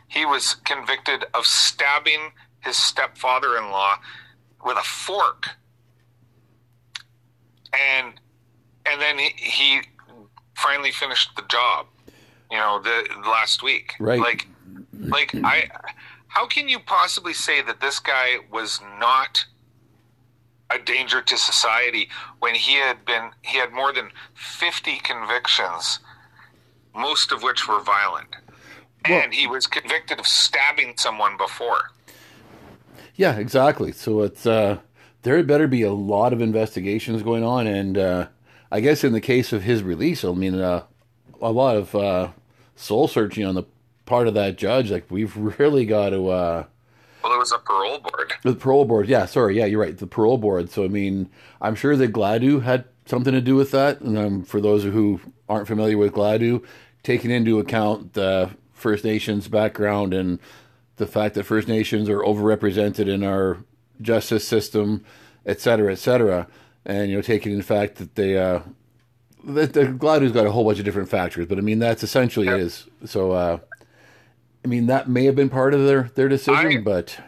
he 0.06 0.24
was 0.24 0.54
convicted 0.54 1.24
of 1.34 1.44
stabbing 1.46 2.30
his 2.60 2.76
stepfather-in-law 2.76 3.96
with 4.64 4.76
a 4.78 4.82
fork, 4.82 5.48
and 7.72 8.14
and 8.86 9.00
then 9.00 9.18
he, 9.18 9.30
he 9.36 9.80
finally 10.54 10.92
finished 10.92 11.34
the 11.36 11.42
job. 11.48 11.86
You 12.50 12.56
know, 12.56 12.80
the 12.82 13.04
last 13.22 13.62
week, 13.62 13.94
Right. 14.00 14.20
Like, 14.20 14.46
like 14.92 15.34
I, 15.34 15.68
how 16.28 16.46
can 16.46 16.68
you 16.68 16.78
possibly 16.78 17.34
say 17.34 17.62
that 17.62 17.80
this 17.80 17.98
guy 17.98 18.38
was 18.50 18.80
not? 18.98 19.46
a 20.70 20.78
danger 20.78 21.22
to 21.22 21.38
society 21.38 22.10
when 22.40 22.54
he 22.54 22.74
had 22.74 23.02
been 23.06 23.30
he 23.40 23.56
had 23.56 23.72
more 23.72 23.90
than 23.90 24.10
50 24.34 24.98
convictions 24.98 25.98
most 26.94 27.32
of 27.32 27.42
which 27.42 27.66
were 27.66 27.80
violent 27.80 28.36
Well- 29.08 29.22
and 29.22 29.32
he 29.32 29.46
was 29.46 29.66
convicted 29.66 30.20
of 30.20 30.26
stabbing 30.26 30.94
someone 30.98 31.38
before 31.38 31.92
Yeah, 33.16 33.38
exactly. 33.38 33.92
So 33.92 34.22
it's 34.22 34.46
uh, 34.46 34.78
there 35.22 35.42
better 35.42 35.66
be 35.68 35.82
a 35.82 35.92
lot 35.92 36.32
of 36.32 36.40
investigations 36.40 37.22
going 37.22 37.42
on, 37.42 37.66
and 37.66 37.98
uh, 37.98 38.26
I 38.70 38.80
guess 38.80 39.02
in 39.02 39.12
the 39.12 39.20
case 39.20 39.52
of 39.52 39.62
his 39.64 39.82
release, 39.82 40.24
I 40.24 40.32
mean, 40.32 40.54
uh, 40.54 40.84
a 41.40 41.50
lot 41.50 41.76
of 41.76 41.94
uh, 41.94 42.28
soul 42.76 43.08
searching 43.08 43.44
on 43.44 43.56
the 43.56 43.64
part 44.08 44.26
of 44.26 44.34
that 44.34 44.56
judge. 44.56 44.90
Like 44.90 45.06
we've 45.10 45.36
really 45.36 45.86
got 45.86 46.10
to. 46.10 46.28
Uh, 46.28 46.64
well 47.22 47.34
it 47.34 47.38
was 47.38 47.52
a 47.52 47.58
parole 47.58 47.98
board 47.98 48.32
the 48.42 48.54
parole 48.54 48.84
board, 48.84 49.08
yeah, 49.08 49.26
sorry, 49.26 49.56
yeah, 49.58 49.66
you're 49.66 49.80
right. 49.80 49.96
The 49.96 50.06
parole 50.06 50.38
board. 50.38 50.70
So 50.70 50.84
I 50.84 50.88
mean, 50.88 51.28
I'm 51.60 51.74
sure 51.74 51.96
that 51.96 52.12
Gladue 52.12 52.62
had 52.62 52.84
something 53.06 53.32
to 53.32 53.40
do 53.40 53.54
with 53.54 53.70
that. 53.72 54.00
And 54.00 54.16
um, 54.18 54.44
for 54.44 54.60
those 54.60 54.84
who 54.84 55.20
aren't 55.48 55.66
familiar 55.68 55.98
with 55.98 56.12
Gladue, 56.12 56.64
taking 57.02 57.30
into 57.30 57.58
account 57.58 58.14
the 58.14 58.50
First 58.72 59.04
Nations 59.04 59.48
background 59.48 60.14
and 60.14 60.38
the 60.96 61.06
fact 61.06 61.34
that 61.34 61.44
First 61.44 61.68
Nations 61.68 62.08
are 62.08 62.20
overrepresented 62.20 63.08
in 63.08 63.24
our 63.24 63.58
justice 64.00 64.46
system, 64.46 65.04
et 65.46 65.60
cetera, 65.60 65.92
et 65.92 65.98
cetera, 65.98 66.46
and 66.84 67.10
you 67.10 67.16
know, 67.16 67.22
taking 67.22 67.52
in 67.52 67.58
the 67.58 67.64
fact 67.64 67.96
that 67.96 68.14
they. 68.14 68.38
Uh, 68.38 68.60
that 69.44 69.72
the 69.72 69.84
Gladue's 69.84 70.32
got 70.32 70.46
a 70.46 70.50
whole 70.50 70.64
bunch 70.64 70.78
of 70.80 70.84
different 70.84 71.08
factors, 71.08 71.46
but 71.46 71.58
I 71.58 71.60
mean 71.62 71.78
that's 71.78 72.02
essentially 72.02 72.46
Yep. 72.46 72.56
it 72.56 72.60
is. 72.60 72.86
So, 73.06 73.32
uh, 73.32 73.58
I 74.64 74.68
mean 74.68 74.86
that 74.86 75.08
may 75.08 75.24
have 75.24 75.36
been 75.36 75.48
part 75.50 75.74
of 75.74 75.84
their 75.86 76.10
their 76.14 76.28
decision, 76.28 76.66
I- 76.78 76.80
but 76.80 77.18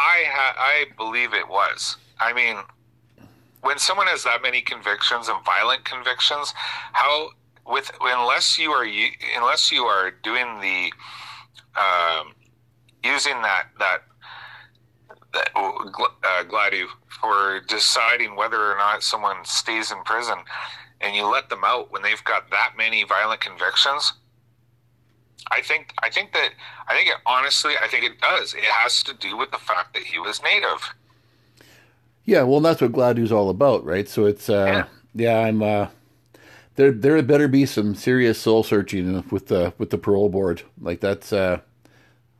i 0.00 0.22
ha- 0.28 0.54
i 0.56 0.84
believe 0.96 1.34
it 1.34 1.48
was 1.48 1.96
i 2.20 2.32
mean 2.32 2.56
when 3.62 3.78
someone 3.78 4.06
has 4.06 4.22
that 4.22 4.42
many 4.42 4.60
convictions 4.60 5.28
and 5.28 5.44
violent 5.44 5.84
convictions 5.84 6.52
how 6.92 7.30
with 7.66 7.90
unless 8.00 8.58
you 8.58 8.70
are 8.70 8.86
unless 9.36 9.72
you 9.72 9.82
are 9.84 10.12
doing 10.22 10.60
the 10.60 10.92
um, 11.80 12.32
using 13.04 13.40
that 13.42 13.66
that 13.78 14.02
that 15.34 15.50
uh, 15.56 16.44
Gladue 16.44 16.86
for 17.20 17.60
deciding 17.68 18.36
whether 18.36 18.72
or 18.72 18.76
not 18.78 19.02
someone 19.02 19.44
stays 19.44 19.90
in 19.92 20.02
prison, 20.04 20.38
and 21.00 21.14
you 21.14 21.26
let 21.30 21.50
them 21.50 21.62
out 21.64 21.90
when 21.92 22.00
they've 22.02 22.22
got 22.24 22.48
that 22.50 22.72
many 22.78 23.04
violent 23.04 23.40
convictions. 23.40 24.14
I 25.50 25.62
think 25.62 25.94
I 26.02 26.10
think 26.10 26.32
that 26.32 26.50
I 26.86 26.94
think 26.94 27.08
it 27.08 27.16
honestly 27.26 27.72
I 27.80 27.88
think 27.88 28.04
it 28.04 28.20
does. 28.20 28.54
It 28.54 28.64
has 28.64 29.02
to 29.04 29.14
do 29.14 29.36
with 29.36 29.50
the 29.50 29.58
fact 29.58 29.94
that 29.94 30.02
he 30.02 30.18
was 30.18 30.42
native. 30.42 30.94
Yeah, 32.28 32.42
well, 32.42 32.60
that's 32.60 32.82
what 32.82 32.92
Gladue's 32.92 33.32
all 33.32 33.48
about, 33.48 33.86
right? 33.86 34.06
So 34.06 34.26
it's, 34.26 34.50
uh, 34.50 34.84
yeah, 35.14 35.38
I'm, 35.38 35.62
uh, 35.62 35.86
there, 36.76 36.92
there 36.92 37.22
better 37.22 37.48
be 37.48 37.64
some 37.64 37.94
serious 37.94 38.38
soul 38.38 38.62
searching 38.62 39.24
with 39.30 39.46
the 39.46 39.72
with 39.78 39.88
the 39.88 39.96
parole 39.96 40.28
board. 40.28 40.60
Like 40.78 41.00
that's 41.00 41.32
uh, 41.32 41.60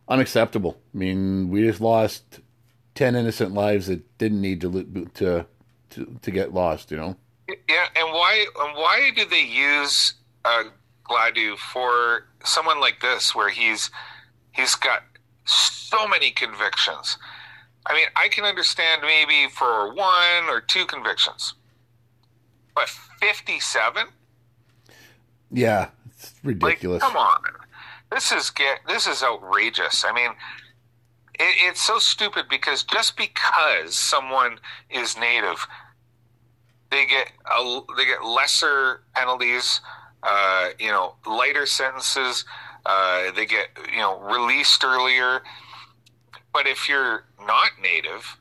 unacceptable. 0.06 0.78
I 0.94 0.98
mean, 0.98 1.48
we 1.48 1.62
just 1.62 1.80
lost 1.80 2.40
ten 2.94 3.16
innocent 3.16 3.54
lives 3.54 3.86
that 3.86 4.18
didn't 4.18 4.42
need 4.42 4.60
to 4.60 5.08
to 5.14 5.46
to, 5.90 6.18
to 6.20 6.30
get 6.30 6.52
lost. 6.52 6.90
You 6.90 6.98
know? 6.98 7.16
Yeah, 7.48 7.86
and 7.96 8.12
why 8.12 8.46
and 8.60 8.76
why 8.76 9.10
do 9.16 9.24
they 9.24 9.40
use 9.40 10.12
uh, 10.44 10.64
Gladue 11.08 11.56
for 11.56 12.27
someone 12.44 12.80
like 12.80 13.00
this, 13.00 13.34
where 13.34 13.48
he's 13.48 13.90
he's 14.52 14.74
got 14.74 15.02
so 15.44 16.06
many 16.06 16.30
convictions? 16.30 17.18
I 17.86 17.94
mean, 17.94 18.06
I 18.16 18.28
can 18.28 18.44
understand 18.44 19.02
maybe 19.02 19.50
for 19.50 19.94
one 19.94 20.44
or 20.48 20.60
two 20.60 20.84
convictions, 20.84 21.54
but 22.74 22.88
fifty-seven. 22.88 24.08
Yeah, 25.50 25.88
it's 26.06 26.34
ridiculous. 26.44 27.02
Like, 27.02 27.12
come 27.12 27.16
on, 27.16 27.42
this 28.10 28.32
is 28.32 28.50
get 28.50 28.80
this 28.86 29.06
is 29.06 29.22
outrageous. 29.22 30.04
I 30.04 30.12
mean, 30.12 30.30
it, 31.34 31.56
it's 31.68 31.80
so 31.80 31.98
stupid 31.98 32.46
because 32.50 32.82
just 32.82 33.16
because 33.16 33.94
someone 33.94 34.58
is 34.90 35.16
native, 35.18 35.66
they 36.90 37.06
get 37.06 37.32
a, 37.46 37.80
they 37.96 38.04
get 38.04 38.24
lesser 38.24 39.02
penalties, 39.14 39.80
uh, 40.22 40.68
you 40.78 40.88
know, 40.90 41.14
lighter 41.26 41.66
sentences. 41.66 42.44
Uh, 42.86 43.30
they 43.32 43.46
get 43.46 43.68
you 43.92 43.98
know 43.98 44.18
released 44.20 44.84
earlier. 44.84 45.42
But 46.52 46.66
if 46.66 46.88
you're 46.88 47.24
not 47.46 47.70
native, 47.82 48.36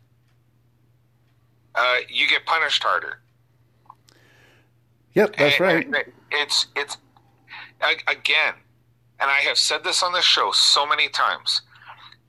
uh, 1.75 1.97
you 2.09 2.27
get 2.27 2.45
punished 2.45 2.83
harder. 2.83 3.19
Yep, 5.13 5.35
that's 5.35 5.55
And- 5.55 5.61
right. 5.61 5.85
and 5.85 6.13
It's 6.31 6.67
it's 6.75 6.97
again, 8.07 8.53
and 9.19 9.29
I 9.31 9.39
have 9.41 9.57
said 9.57 9.83
this 9.83 10.03
on 10.03 10.11
the 10.13 10.21
show 10.21 10.51
so 10.51 10.85
many 10.85 11.09
times 11.09 11.61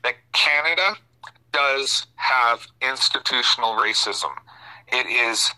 that 0.05 0.15
Canada 0.33 0.97
does 1.53 2.07
have 2.17 2.67
institutional 2.81 3.73
racism. 3.75 4.31
It 4.89 5.07
is 5.07 5.51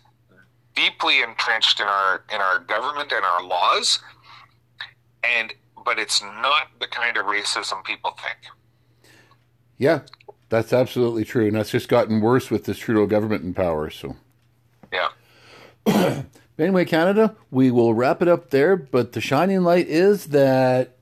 deeply 0.75 1.21
entrenched 1.21 1.79
in 1.79 1.87
our 1.87 2.23
in 2.33 2.41
our 2.41 2.59
government 2.59 3.11
and 3.11 3.23
our 3.23 3.43
laws, 3.43 3.99
and 5.23 5.53
but 5.83 5.99
it's 5.99 6.21
not 6.21 6.67
the 6.79 6.87
kind 6.87 7.17
of 7.17 7.25
racism 7.25 7.83
people 7.83 8.11
think. 8.11 8.37
Yeah, 9.77 10.01
That's 10.49 10.73
absolutely 10.73 11.25
true, 11.25 11.47
and 11.47 11.55
that's 11.55 11.71
just 11.71 11.89
gotten 11.89 12.21
worse 12.21 12.51
with 12.51 12.65
this 12.65 12.77
Trudeau 12.77 13.07
government 13.07 13.43
in 13.43 13.53
power. 13.53 13.89
So, 13.89 14.15
yeah. 14.93 15.09
anyway, 16.59 16.85
Canada, 16.85 17.35
we 17.49 17.71
will 17.71 17.95
wrap 17.95 18.21
it 18.21 18.27
up 18.27 18.51
there. 18.51 18.75
But 18.75 19.13
the 19.13 19.21
shining 19.21 19.63
light 19.63 19.87
is 19.87 20.27
that 20.27 20.97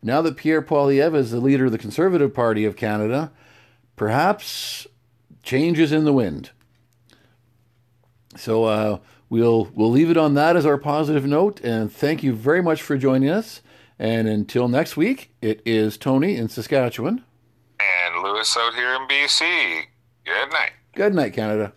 now 0.00 0.22
that 0.22 0.36
Pierre 0.36 0.62
Poilievre 0.62 1.16
is 1.16 1.30
the 1.32 1.40
leader 1.40 1.64
of 1.64 1.72
the 1.72 1.78
Conservative 1.78 2.32
Party 2.32 2.64
of 2.64 2.76
Canada, 2.76 3.32
perhaps 3.96 4.86
change 5.42 5.78
is 5.80 5.90
in 5.90 6.04
the 6.04 6.12
wind. 6.12 6.50
So 8.36 8.64
uh, 8.64 8.98
we'll 9.28 9.70
we'll 9.74 9.90
leave 9.90 10.10
it 10.10 10.16
on 10.16 10.34
that 10.34 10.56
as 10.56 10.66
our 10.66 10.78
positive 10.78 11.26
note, 11.26 11.60
and 11.62 11.92
thank 11.92 12.22
you 12.22 12.32
very 12.32 12.62
much 12.62 12.82
for 12.82 12.96
joining 12.96 13.28
us. 13.28 13.62
And 13.98 14.26
until 14.26 14.68
next 14.68 14.96
week, 14.96 15.32
it 15.40 15.62
is 15.64 15.96
Tony 15.96 16.36
in 16.36 16.48
Saskatchewan. 16.48 17.24
And 17.80 18.22
Lewis 18.22 18.56
out 18.56 18.74
here 18.74 18.94
in 18.94 19.06
BC. 19.06 19.82
Good 20.24 20.52
night. 20.52 20.72
Good 20.94 21.14
night, 21.14 21.32
Canada. 21.32 21.72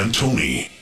Antoni. 0.00 0.79